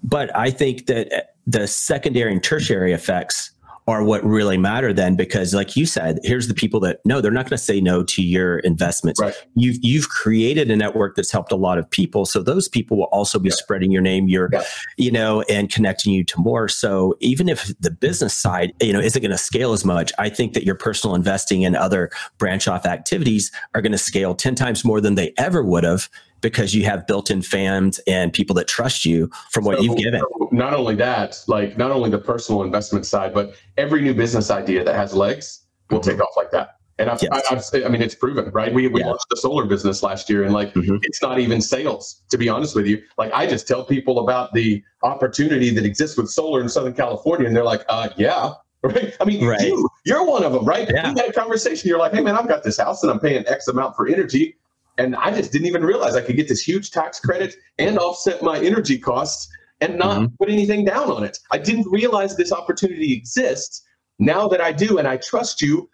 but 0.02 0.36
I 0.36 0.50
think 0.50 0.86
that 0.86 1.12
uh, 1.12 1.20
the 1.46 1.66
secondary 1.66 2.32
and 2.32 2.42
tertiary 2.42 2.92
effects 2.92 3.52
are 3.86 4.02
what 4.04 4.24
really 4.24 4.56
matter 4.56 4.92
then 4.92 5.16
because 5.16 5.54
like 5.54 5.76
you 5.76 5.86
said 5.86 6.18
here's 6.22 6.48
the 6.48 6.54
people 6.54 6.80
that 6.80 7.00
no 7.04 7.20
they're 7.20 7.30
not 7.30 7.44
going 7.44 7.56
to 7.56 7.58
say 7.58 7.80
no 7.80 8.02
to 8.02 8.22
your 8.22 8.58
investments 8.60 9.20
right. 9.20 9.34
you've 9.54 9.78
you've 9.82 10.08
created 10.08 10.70
a 10.70 10.76
network 10.76 11.16
that's 11.16 11.30
helped 11.30 11.50
a 11.50 11.56
lot 11.56 11.78
of 11.78 11.90
people 11.90 12.24
so 12.24 12.42
those 12.42 12.68
people 12.68 12.96
will 12.96 13.04
also 13.06 13.38
be 13.38 13.48
yeah. 13.48 13.54
spreading 13.56 13.90
your 13.90 14.02
name 14.02 14.28
your 14.28 14.48
yeah. 14.52 14.62
you 14.96 15.10
know 15.10 15.42
and 15.42 15.70
connecting 15.70 16.12
you 16.12 16.24
to 16.24 16.38
more 16.38 16.68
so 16.68 17.14
even 17.20 17.48
if 17.48 17.72
the 17.80 17.90
business 17.90 18.34
side 18.34 18.72
you 18.80 18.92
know 18.92 19.00
isn't 19.00 19.22
going 19.22 19.30
to 19.30 19.38
scale 19.38 19.72
as 19.72 19.84
much 19.84 20.12
i 20.18 20.28
think 20.28 20.52
that 20.52 20.64
your 20.64 20.74
personal 20.74 21.14
investing 21.14 21.64
and 21.64 21.76
other 21.76 22.10
branch 22.38 22.68
off 22.68 22.86
activities 22.86 23.50
are 23.74 23.82
going 23.82 23.92
to 23.92 23.98
scale 23.98 24.34
10 24.34 24.54
times 24.54 24.84
more 24.84 25.00
than 25.00 25.14
they 25.14 25.32
ever 25.38 25.62
would 25.62 25.84
have 25.84 26.08
because 26.40 26.74
you 26.74 26.84
have 26.84 27.06
built-in 27.06 27.42
fans 27.42 27.98
and 28.06 28.32
people 28.32 28.54
that 28.54 28.68
trust 28.68 29.04
you 29.04 29.30
from 29.50 29.64
what 29.64 29.78
so, 29.78 29.84
you've 29.84 29.96
given. 29.96 30.22
Not 30.50 30.72
only 30.74 30.94
that, 30.96 31.42
like 31.46 31.76
not 31.76 31.90
only 31.90 32.10
the 32.10 32.18
personal 32.18 32.62
investment 32.62 33.06
side, 33.06 33.34
but 33.34 33.54
every 33.76 34.00
new 34.02 34.14
business 34.14 34.50
idea 34.50 34.84
that 34.84 34.94
has 34.94 35.14
legs 35.14 35.66
will 35.90 36.00
mm-hmm. 36.00 36.10
take 36.10 36.20
off 36.20 36.36
like 36.36 36.50
that. 36.52 36.76
And 37.00 37.08
I've, 37.08 37.22
yes. 37.22 37.30
I, 37.50 37.78
I've, 37.78 37.84
i 37.86 37.88
mean, 37.88 38.02
it's 38.02 38.14
proven, 38.14 38.50
right? 38.50 38.72
We, 38.74 38.86
we 38.88 39.00
yeah. 39.00 39.06
launched 39.06 39.24
the 39.30 39.36
solar 39.36 39.64
business 39.64 40.02
last 40.02 40.28
year 40.28 40.44
and 40.44 40.52
like, 40.52 40.74
mm-hmm. 40.74 40.96
it's 41.02 41.22
not 41.22 41.38
even 41.38 41.62
sales, 41.62 42.22
to 42.28 42.36
be 42.36 42.50
honest 42.50 42.76
with 42.76 42.86
you. 42.86 43.02
Like 43.16 43.32
I 43.32 43.46
just 43.46 43.66
tell 43.66 43.84
people 43.84 44.18
about 44.18 44.52
the 44.52 44.82
opportunity 45.02 45.70
that 45.70 45.86
exists 45.86 46.18
with 46.18 46.28
solar 46.28 46.60
in 46.60 46.68
Southern 46.68 46.92
California. 46.92 47.46
And 47.46 47.56
they're 47.56 47.64
like, 47.64 47.84
uh, 47.88 48.10
yeah, 48.18 48.52
right? 48.82 49.16
I 49.18 49.24
mean, 49.24 49.46
right. 49.46 49.60
you, 49.62 49.88
you're 50.04 50.26
one 50.26 50.44
of 50.44 50.52
them, 50.52 50.66
right? 50.66 50.90
Yeah. 50.92 51.12
We 51.12 51.20
had 51.20 51.30
a 51.30 51.32
conversation. 51.32 51.88
You're 51.88 51.98
like, 51.98 52.12
hey 52.12 52.20
man, 52.20 52.36
I've 52.36 52.48
got 52.48 52.64
this 52.64 52.78
house 52.78 53.02
and 53.02 53.10
I'm 53.10 53.20
paying 53.20 53.46
X 53.46 53.68
amount 53.68 53.96
for 53.96 54.06
energy. 54.06 54.56
And 55.00 55.16
I 55.16 55.30
just 55.30 55.50
didn't 55.50 55.66
even 55.66 55.82
realize 55.82 56.14
I 56.14 56.20
could 56.20 56.36
get 56.36 56.46
this 56.46 56.60
huge 56.60 56.90
tax 56.90 57.18
credit 57.18 57.56
and 57.78 57.98
offset 57.98 58.42
my 58.42 58.58
energy 58.58 58.98
costs 58.98 59.50
and 59.80 59.96
not 59.96 60.18
mm-hmm. 60.18 60.34
put 60.38 60.50
anything 60.50 60.84
down 60.84 61.10
on 61.10 61.24
it. 61.24 61.38
I 61.50 61.56
didn't 61.56 61.90
realize 61.90 62.36
this 62.36 62.52
opportunity 62.52 63.14
exists. 63.14 63.82
Now 64.18 64.46
that 64.48 64.60
I 64.60 64.72
do, 64.72 64.98
and 64.98 65.08
I 65.08 65.16
trust 65.16 65.62
you, 65.62 65.88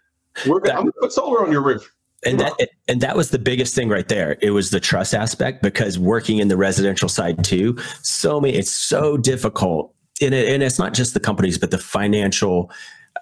we're 0.48 0.58
gonna, 0.58 0.74
I'm 0.74 0.82
going 0.82 0.92
to 0.92 1.00
put 1.02 1.12
solar 1.12 1.46
on 1.46 1.52
your 1.52 1.62
roof. 1.62 1.88
And 2.24 2.40
that 2.40 2.54
and 2.88 3.00
that 3.00 3.16
was 3.16 3.30
the 3.30 3.38
biggest 3.38 3.76
thing 3.76 3.88
right 3.88 4.08
there. 4.08 4.36
It 4.40 4.50
was 4.50 4.70
the 4.70 4.80
trust 4.80 5.14
aspect 5.14 5.62
because 5.62 5.98
working 5.98 6.38
in 6.38 6.48
the 6.48 6.56
residential 6.56 7.08
side 7.08 7.44
too, 7.44 7.78
so 8.02 8.40
many 8.40 8.56
it's 8.56 8.72
so 8.72 9.16
difficult. 9.16 9.94
And, 10.20 10.34
it, 10.34 10.48
and 10.48 10.62
it's 10.62 10.78
not 10.78 10.94
just 10.94 11.14
the 11.14 11.20
companies, 11.20 11.58
but 11.58 11.70
the 11.70 11.78
financial 11.78 12.72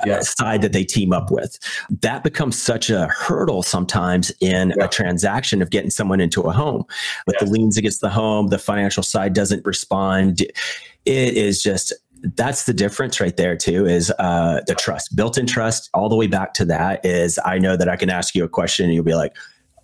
yeah. 0.05 0.21
side 0.21 0.63
that 0.63 0.73
they 0.73 0.85
team 0.85 1.13
up 1.13 1.31
with. 1.31 1.59
That 2.01 2.23
becomes 2.23 2.61
such 2.61 2.91
a 2.91 3.07
hurdle 3.07 3.63
sometimes 3.63 4.33
in 4.41 4.73
yeah. 4.77 4.85
a 4.85 4.89
transaction 4.89 5.63
of 5.63 5.71
getting 5.71 5.91
someone 5.91 6.21
into 6.21 6.43
a 6.43 6.53
home. 6.53 6.85
With 7.27 7.37
the 7.39 7.47
liens 7.47 7.77
against 7.77 8.01
the 8.01 8.11
home, 8.11 8.49
the 8.49 8.59
financial 8.59 9.03
side 9.03 9.33
doesn't 9.33 9.65
respond. 9.65 10.41
It 10.41 11.35
is 11.37 11.63
just 11.63 11.93
that's 12.37 12.65
the 12.65 12.73
difference 12.73 13.21
right 13.21 13.37
there 13.37 13.55
too 13.55 13.85
is 13.85 14.11
uh, 14.19 14.63
the 14.67 14.75
trust 14.75 15.15
built-in 15.15 15.47
trust 15.47 15.91
all 15.93 16.09
the 16.09 16.17
way 16.17 16.27
back 16.27 16.55
to 16.55 16.65
that 16.65 17.05
is 17.05 17.39
i 17.45 17.59
know 17.59 17.77
that 17.77 17.87
i 17.87 17.97
can 17.97 18.09
ask 18.09 18.35
you 18.35 18.43
a 18.43 18.49
question 18.49 18.87
and 18.87 18.95
you'll 18.95 19.05
be 19.05 19.15
like 19.15 19.37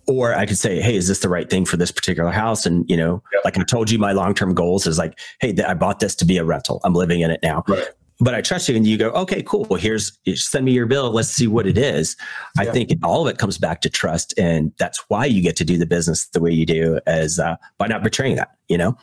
or 0.07 0.33
I 0.33 0.45
could 0.47 0.57
say, 0.57 0.81
"Hey, 0.81 0.95
is 0.95 1.07
this 1.07 1.19
the 1.19 1.29
right 1.29 1.49
thing 1.49 1.63
for 1.63 1.77
this 1.77 1.91
particular 1.91 2.31
house?" 2.31 2.65
And 2.65 2.89
you 2.89 2.97
know, 2.97 3.21
yep. 3.31 3.45
like 3.45 3.57
I 3.57 3.63
told 3.63 3.91
you, 3.91 3.99
my 3.99 4.11
long-term 4.11 4.55
goals 4.55 4.87
is 4.87 4.97
like, 4.97 5.17
"Hey, 5.39 5.53
th- 5.53 5.67
I 5.67 5.75
bought 5.75 5.99
this 5.99 6.15
to 6.15 6.25
be 6.25 6.37
a 6.37 6.43
rental. 6.43 6.81
I'm 6.83 6.93
living 6.93 7.21
in 7.21 7.29
it 7.29 7.39
now." 7.43 7.63
Right 7.67 7.87
but 8.21 8.35
I 8.35 8.41
trust 8.41 8.69
you 8.69 8.75
and 8.75 8.85
you 8.85 8.97
go, 8.97 9.09
okay, 9.09 9.41
cool. 9.41 9.65
Well, 9.69 9.79
here's 9.79 10.19
send 10.35 10.63
me 10.63 10.71
your 10.73 10.85
bill. 10.85 11.11
Let's 11.11 11.29
see 11.29 11.47
what 11.47 11.65
it 11.65 11.77
is. 11.77 12.15
Yeah. 12.55 12.69
I 12.69 12.71
think 12.71 12.91
all 13.03 13.27
of 13.27 13.33
it 13.33 13.39
comes 13.39 13.57
back 13.57 13.81
to 13.81 13.89
trust. 13.89 14.33
And 14.37 14.71
that's 14.77 15.03
why 15.07 15.25
you 15.25 15.41
get 15.41 15.55
to 15.57 15.65
do 15.65 15.77
the 15.77 15.87
business 15.87 16.27
the 16.27 16.39
way 16.39 16.51
you 16.51 16.65
do 16.65 16.99
as 17.07 17.39
uh, 17.39 17.55
by 17.79 17.87
not 17.87 18.03
betraying 18.03 18.35
that, 18.35 18.51
you 18.69 18.77
know? 18.77 18.95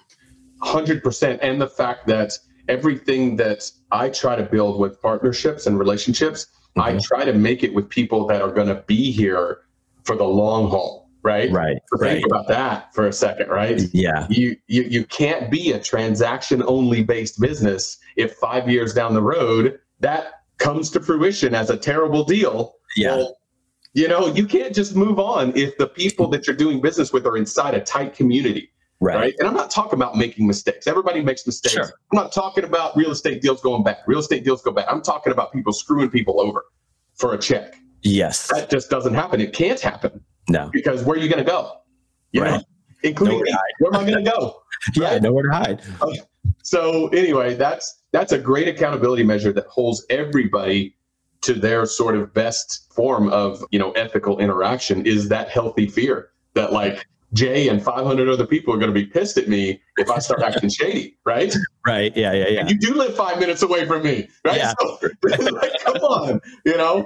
hundred 0.63 1.03
percent. 1.03 1.41
And 1.43 1.61
the 1.61 1.69
fact 1.69 2.07
that 2.07 2.33
everything 2.69 3.37
that 3.37 3.71
I 3.91 4.09
try 4.09 4.37
to 4.37 4.43
build 4.43 4.81
with 4.81 5.01
partnerships 5.01 5.67
and 5.67 5.79
relationships, 5.79 6.47
mm-hmm. 6.77 6.81
I 6.81 6.99
try 6.99 7.25
to 7.25 7.33
make 7.33 7.63
it 7.63 7.75
with 7.75 7.89
people 7.89 8.27
that 8.29 8.41
are 8.43 8.53
going 8.53 8.69
to 8.69 8.83
be 8.87 9.11
here 9.11 9.63
for 10.05 10.17
the 10.17 10.25
long 10.25 10.69
haul 10.69 11.08
right? 11.23 11.51
Right. 11.51 11.77
So 11.89 11.99
think 11.99 12.25
right. 12.25 12.25
about 12.25 12.49
that 12.49 12.95
for 12.95 13.07
a 13.07 13.13
second, 13.13 13.49
right? 13.49 13.83
Yeah. 13.93 14.27
You, 14.31 14.57
you 14.67 14.83
you 14.83 15.05
can't 15.05 15.51
be 15.51 15.73
a 15.73 15.81
transaction 15.81 16.63
only 16.67 17.03
based 17.03 17.41
business 17.41 17.99
if 18.17 18.35
five 18.35 18.69
years 18.69 18.95
down 18.95 19.15
the 19.15 19.23
road 19.23 19.79
that 20.01 20.43
comes 20.59 20.91
to 20.91 21.01
fruition 21.01 21.55
as 21.55 21.71
a 21.71 21.77
terrible 21.77 22.25
deal. 22.25 22.77
Yeah. 22.97 23.17
Well, 23.17 23.39
you 23.95 24.07
know, 24.07 24.27
you 24.27 24.47
can't 24.47 24.75
just 24.75 24.95
move 24.95 25.19
on 25.19 25.57
if 25.57 25.77
the 25.79 25.87
people 25.87 26.29
that 26.29 26.47
you're 26.47 26.57
doing 26.57 26.81
business 26.81 27.13
with 27.13 27.27
are 27.27 27.37
inside 27.37 27.75
a 27.75 27.81
tight 27.81 28.15
community. 28.15 28.71
Right. 29.01 29.17
right. 29.17 29.35
And 29.39 29.49
I'm 29.49 29.55
not 29.55 29.71
talking 29.71 29.95
about 29.95 30.17
making 30.17 30.47
mistakes. 30.47 30.87
Everybody 30.87 31.23
makes 31.23 31.47
mistakes. 31.47 31.75
Sure. 31.75 31.85
I'm 31.85 32.17
not 32.17 32.33
talking 32.33 32.65
about 32.65 32.97
real 32.97 33.13
estate 33.13 33.41
deals 33.41 33.61
going 33.63 33.85
bad. 33.85 33.99
Real 34.07 34.19
estate 34.19 34.45
deals 34.45 34.61
go 34.63 34.73
bad. 34.73 34.87
I'm 34.89 35.03
talking 35.03 35.33
about 35.33 35.53
people 35.53 35.73
screwing 35.73 36.11
people 36.11 36.41
over 36.41 36.65
for 37.15 37.35
a 37.35 37.39
check. 37.39 37.77
Yes. 38.03 38.49
That 38.49 38.71
just 38.71 38.91
doesn't 38.91 39.15
happen. 39.15 39.41
It 39.41 39.53
can't 39.53 39.81
happen. 39.81 40.21
No. 40.49 40.71
Because 40.73 41.05
where 41.05 41.19
are 41.19 41.21
you 41.21 41.29
going 41.29 41.45
to 41.45 41.51
go? 41.51 41.73
You 42.33 42.43
right. 42.43 42.51
know, 42.53 42.63
including. 43.03 43.41
Where 43.81 43.95
am 43.95 44.01
I 44.01 44.11
going 44.11 44.25
to 44.25 44.31
go? 44.31 44.63
yeah, 44.95 45.13
right? 45.13 45.23
nowhere 45.23 45.45
to 45.45 45.51
hide. 45.51 45.83
Okay. 46.03 46.21
So 46.63 47.09
anyway, 47.09 47.55
that's 47.55 48.03
that's 48.13 48.33
a 48.33 48.39
great 48.39 48.69
accountability 48.69 49.25
measure 49.25 49.53
that 49.53 49.67
holds 49.67 50.05
everybody 50.11 50.97
to 51.43 51.55
their 51.55 51.87
sort 51.87 52.17
of 52.17 52.35
best 52.35 52.93
form 52.93 53.29
of 53.31 53.63
you 53.71 53.79
know 53.79 53.93
ethical 53.93 54.39
interaction. 54.39 55.07
Is 55.07 55.29
that 55.29 55.49
healthy 55.49 55.87
fear 55.87 56.31
that 56.55 56.73
like 56.73 57.07
Jay 57.35 57.69
and 57.69 57.83
500 57.83 58.29
other 58.29 58.47
people 58.47 58.73
are 58.73 58.79
going 58.79 58.93
to 58.93 58.99
be 59.01 59.07
pissed 59.07 59.37
at 59.37 59.49
me 59.49 59.81
if 59.99 60.11
I 60.11 60.19
start 60.19 60.43
acting 60.43 60.71
shady, 60.71 61.19
right? 61.25 61.55
Right. 61.87 62.17
Yeah. 62.17 62.33
Yeah. 62.33 62.49
Yeah. 62.49 62.61
And 62.61 62.71
you 62.71 62.79
do 62.79 62.95
live 62.95 63.15
five 63.15 63.39
minutes 63.39 63.63
away 63.63 63.87
from 63.87 64.03
me, 64.03 64.29
right? 64.45 64.57
Yeah. 64.57 64.73
So, 64.81 64.99
like, 65.53 65.73
come 65.85 65.97
on, 65.97 66.41
you 66.65 66.77
know. 66.77 67.05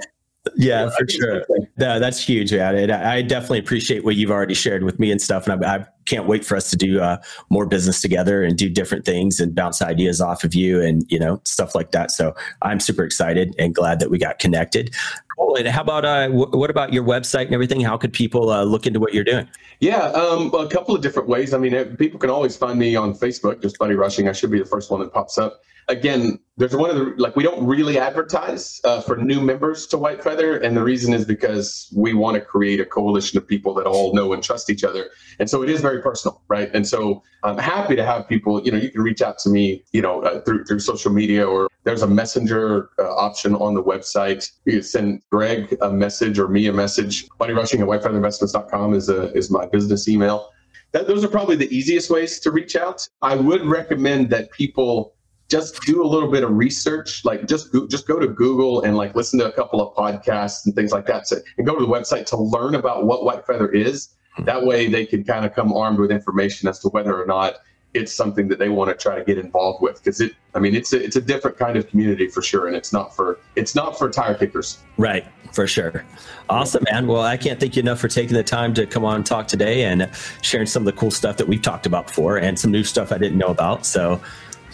Yeah, 0.57 0.91
for 0.99 1.07
sure. 1.09 1.45
No, 1.77 1.99
that's 2.01 2.25
huge, 2.25 2.53
man. 2.53 2.91
I 2.91 3.23
definitely 3.23 3.61
appreciate 3.61 4.05
what 4.05 4.17
you've 4.17 4.31
already 4.31 4.55
shared 4.55 4.83
with 4.83 4.99
me 4.99 5.11
and 5.11 5.21
stuff. 5.21 5.47
And 5.47 5.65
I, 5.65 5.77
I 5.77 5.87
can't 6.13 6.27
wait 6.27 6.45
for 6.45 6.57
us 6.57 6.69
to 6.71 6.77
do 6.77 7.01
uh, 7.01 7.17
more 7.49 7.65
business 7.65 8.03
together 8.03 8.43
and 8.43 8.59
do 8.59 8.69
different 8.69 9.07
things 9.07 9.41
and 9.41 9.55
bounce 9.55 9.81
ideas 9.81 10.21
off 10.21 10.45
of 10.45 10.55
you 10.55 10.83
and, 10.83 11.11
you 11.11 11.19
know, 11.19 11.41
stuff 11.45 11.75
like 11.75 11.91
that. 11.93 12.11
So 12.11 12.35
I'm 12.61 12.81
super 12.81 13.03
excited 13.03 13.55
and 13.59 13.75
glad 13.75 13.99
that 14.01 14.11
we 14.11 14.19
got 14.19 14.39
connected. 14.39 14.95
Cool. 15.39 15.57
And 15.57 15.67
how 15.69 15.81
about, 15.81 16.05
uh, 16.05 16.29
w- 16.29 16.51
what 16.51 16.69
about 16.69 16.93
your 16.93 17.03
website 17.03 17.47
and 17.47 17.55
everything? 17.55 17.81
How 17.81 17.97
could 17.97 18.13
people 18.13 18.51
uh, 18.51 18.63
look 18.63 18.87
into 18.87 19.01
what 19.01 19.15
you're 19.15 19.25
doing? 19.25 19.49
Yeah, 19.81 20.09
um, 20.09 20.53
a 20.55 20.69
couple 20.69 20.95
of 20.95 21.01
different 21.01 21.29
ways. 21.31 21.55
I 21.55 21.59
mean, 21.59 21.97
people 21.97 22.19
can 22.19 22.29
always 22.29 22.59
find 22.59 22.79
me 22.79 22.95
on 22.95 23.15
Facebook, 23.15 23.63
just 23.63 23.79
Buddy 23.79 23.95
Rushing. 23.95 24.29
I 24.29 24.33
should 24.33 24.51
be 24.51 24.59
the 24.59 24.67
first 24.67 24.91
one 24.91 25.01
that 25.01 25.15
pops 25.15 25.39
up 25.39 25.63
again, 25.89 26.39
there's 26.57 26.77
one 26.77 26.91
of 26.91 26.97
the 26.97 27.15
like 27.17 27.35
we 27.35 27.43
don't 27.43 27.65
really 27.65 27.99
advertise 27.99 28.81
uh, 28.85 29.01
for 29.01 29.17
new 29.17 29.41
members 29.41 29.87
to 29.89 29.99
White 29.99 30.23
Feather, 30.23 30.59
and 30.59 30.77
the 30.77 30.83
reason 30.83 31.15
is 31.15 31.25
because 31.25 31.93
we 31.97 32.15
want 32.15 32.35
to 32.35 32.41
create 32.41 32.81
a 32.81 32.85
coalition 32.85 33.39
of 33.39 33.47
people 33.47 33.75
that 33.75 33.87
all 33.87 34.15
know 34.15 34.33
and 34.33 34.43
trust 34.43 34.71
each 34.71 34.85
other, 34.85 35.11
and 35.39 35.49
so 35.49 35.63
it 35.63 35.71
is 35.71 35.81
very 35.81 36.02
personal, 36.03 36.43
right? 36.49 36.71
And 36.75 36.87
so 36.87 37.23
I'm 37.43 37.59
happy 37.59 37.97
to 37.97 38.05
have 38.05 38.29
people. 38.29 38.63
You 38.63 38.73
know, 38.73 38.79
you 38.79 38.91
can 38.91 39.03
reach 39.03 39.23
out 39.23 39.39
to 39.41 39.51
me, 39.51 39.83
you 39.93 40.03
know, 40.03 40.23
uh, 40.23 40.41
through 40.43 40.65
through 40.65 40.81
social 40.81 41.13
media, 41.13 41.47
or 41.47 41.69
there's 41.85 42.03
a 42.03 42.07
messenger 42.07 42.91
uh, 42.99 43.15
option 43.15 43.55
on 43.55 43.75
the 43.75 43.83
website. 43.83 44.51
You 44.65 44.73
can 44.73 44.83
send 44.83 45.23
Greg 45.31 45.77
a 45.81 45.91
message 45.91 46.39
or 46.39 46.49
me 46.49 46.67
a 46.67 46.73
message. 46.73 47.29
Buddy 47.39 47.53
Rushing 47.53 47.81
at 47.81 47.89
WhiteFeatherInvestments.com 47.89 48.95
is 48.95 49.09
a 49.09 49.33
is 49.33 49.51
my 49.51 49.67
business 49.67 50.09
email. 50.09 50.51
That, 50.93 51.07
those 51.07 51.25
are 51.25 51.29
probably 51.29 51.57
the 51.57 51.75
easiest 51.75 52.11
ways 52.11 52.39
to 52.41 52.51
reach 52.51 52.77
out. 52.77 53.09
I 53.23 53.35
would 53.35 53.65
recommend 53.65 54.29
that 54.31 54.51
people 54.53 55.15
just 55.53 55.83
do 55.83 56.03
a 56.03 56.07
little 56.07 56.31
bit 56.31 56.45
of 56.45 56.51
research 56.51 57.27
like 57.27 57.47
just 57.47 57.71
go, 57.73 57.87
just 57.87 58.07
go 58.07 58.19
to 58.19 58.27
google 58.27 58.81
and 58.85 58.97
like 58.97 59.15
listen 59.15 59.39
to 59.39 59.45
a 59.45 59.53
couple 59.53 59.87
of 59.87 59.95
podcasts 59.95 60.65
and 60.65 60.75
things 60.75 60.93
like 60.93 61.05
that 61.05 61.29
so, 61.29 61.37
and 61.59 61.67
go 61.67 61.79
to 61.79 61.85
the 61.85 61.93
website 61.93 62.25
to 62.25 62.39
learn 62.39 62.75
about 62.75 63.05
what 63.05 63.23
white 63.23 63.47
feather 63.47 63.69
is 63.69 64.15
Hmm. 64.35 64.45
that 64.45 64.65
way 64.65 64.89
they 64.89 65.07
can 65.07 65.25
kind 65.25 65.45
of 65.45 65.55
come 65.55 65.73
armed 65.73 65.99
with 65.99 66.11
information 66.11 66.69
as 66.69 66.79
to 66.81 66.89
whether 66.89 67.21
or 67.21 67.27
not 67.27 67.57
it's 67.95 68.15
something 68.15 68.49
that 68.49 68.59
they 68.59 68.71
want 68.71 68.89
to 68.91 68.97
try 68.97 69.17
to 69.17 69.25
get 69.25 69.37
involved 69.39 69.83
with 69.83 70.03
because 70.03 70.21
it 70.21 70.33
i 70.55 70.59
mean 70.59 70.75
it's 70.75 70.93
a, 70.93 71.03
it's 71.03 71.17
a 71.17 71.21
different 71.21 71.59
kind 71.59 71.77
of 71.77 71.89
community 71.89 72.27
for 72.27 72.41
sure 72.41 72.67
and 72.67 72.75
it's 72.75 72.93
not 72.93 73.15
for 73.15 73.39
it's 73.57 73.75
not 73.75 73.99
for 73.99 74.09
tire 74.09 74.35
kickers 74.35 74.79
right 74.97 75.27
for 75.53 75.67
sure 75.67 76.05
awesome 76.49 76.83
man 76.91 77.07
well 77.07 77.21
i 77.21 77.37
can't 77.37 77.61
thank 77.61 77.77
you 77.77 77.81
enough 77.81 77.99
for 77.99 78.09
taking 78.09 78.35
the 78.35 78.43
time 78.43 78.73
to 78.73 78.87
come 78.87 79.05
on 79.05 79.17
and 79.17 79.27
talk 79.27 79.47
today 79.47 79.85
and 79.85 80.09
sharing 80.41 80.67
some 80.67 80.83
of 80.83 80.87
the 80.87 80.99
cool 80.99 81.11
stuff 81.11 81.37
that 81.37 81.47
we've 81.47 81.63
talked 81.63 81.85
about 81.85 82.07
before 82.07 82.39
and 82.39 82.59
some 82.59 82.71
new 82.71 82.85
stuff 82.85 83.13
i 83.13 83.19
didn't 83.19 83.37
know 83.37 83.49
about 83.49 83.85
so 83.85 84.21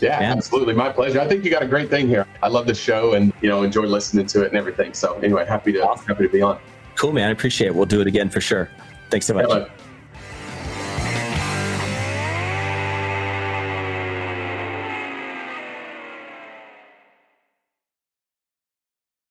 yeah, 0.00 0.20
Man. 0.20 0.36
absolutely. 0.36 0.74
My 0.74 0.90
pleasure. 0.90 1.20
I 1.20 1.26
think 1.26 1.44
you 1.44 1.50
got 1.50 1.62
a 1.62 1.66
great 1.66 1.90
thing 1.90 2.06
here. 2.06 2.26
I 2.42 2.46
love 2.48 2.66
the 2.66 2.74
show 2.74 3.14
and, 3.14 3.32
you 3.40 3.48
know, 3.48 3.62
enjoy 3.62 3.82
listening 3.82 4.26
to 4.26 4.44
it 4.44 4.48
and 4.48 4.56
everything. 4.56 4.94
So 4.94 5.18
anyway, 5.18 5.44
happy 5.44 5.72
to, 5.72 5.84
awesome. 5.84 6.06
happy 6.06 6.24
to 6.24 6.32
be 6.32 6.40
on. 6.40 6.60
Cool, 6.94 7.12
man. 7.12 7.28
I 7.28 7.32
appreciate 7.32 7.68
it. 7.68 7.74
We'll 7.74 7.86
do 7.86 8.00
it 8.00 8.06
again 8.06 8.28
for 8.28 8.40
sure. 8.40 8.70
Thanks 9.10 9.26
so 9.26 9.34
much. 9.34 9.48
Yeah, 9.48 9.68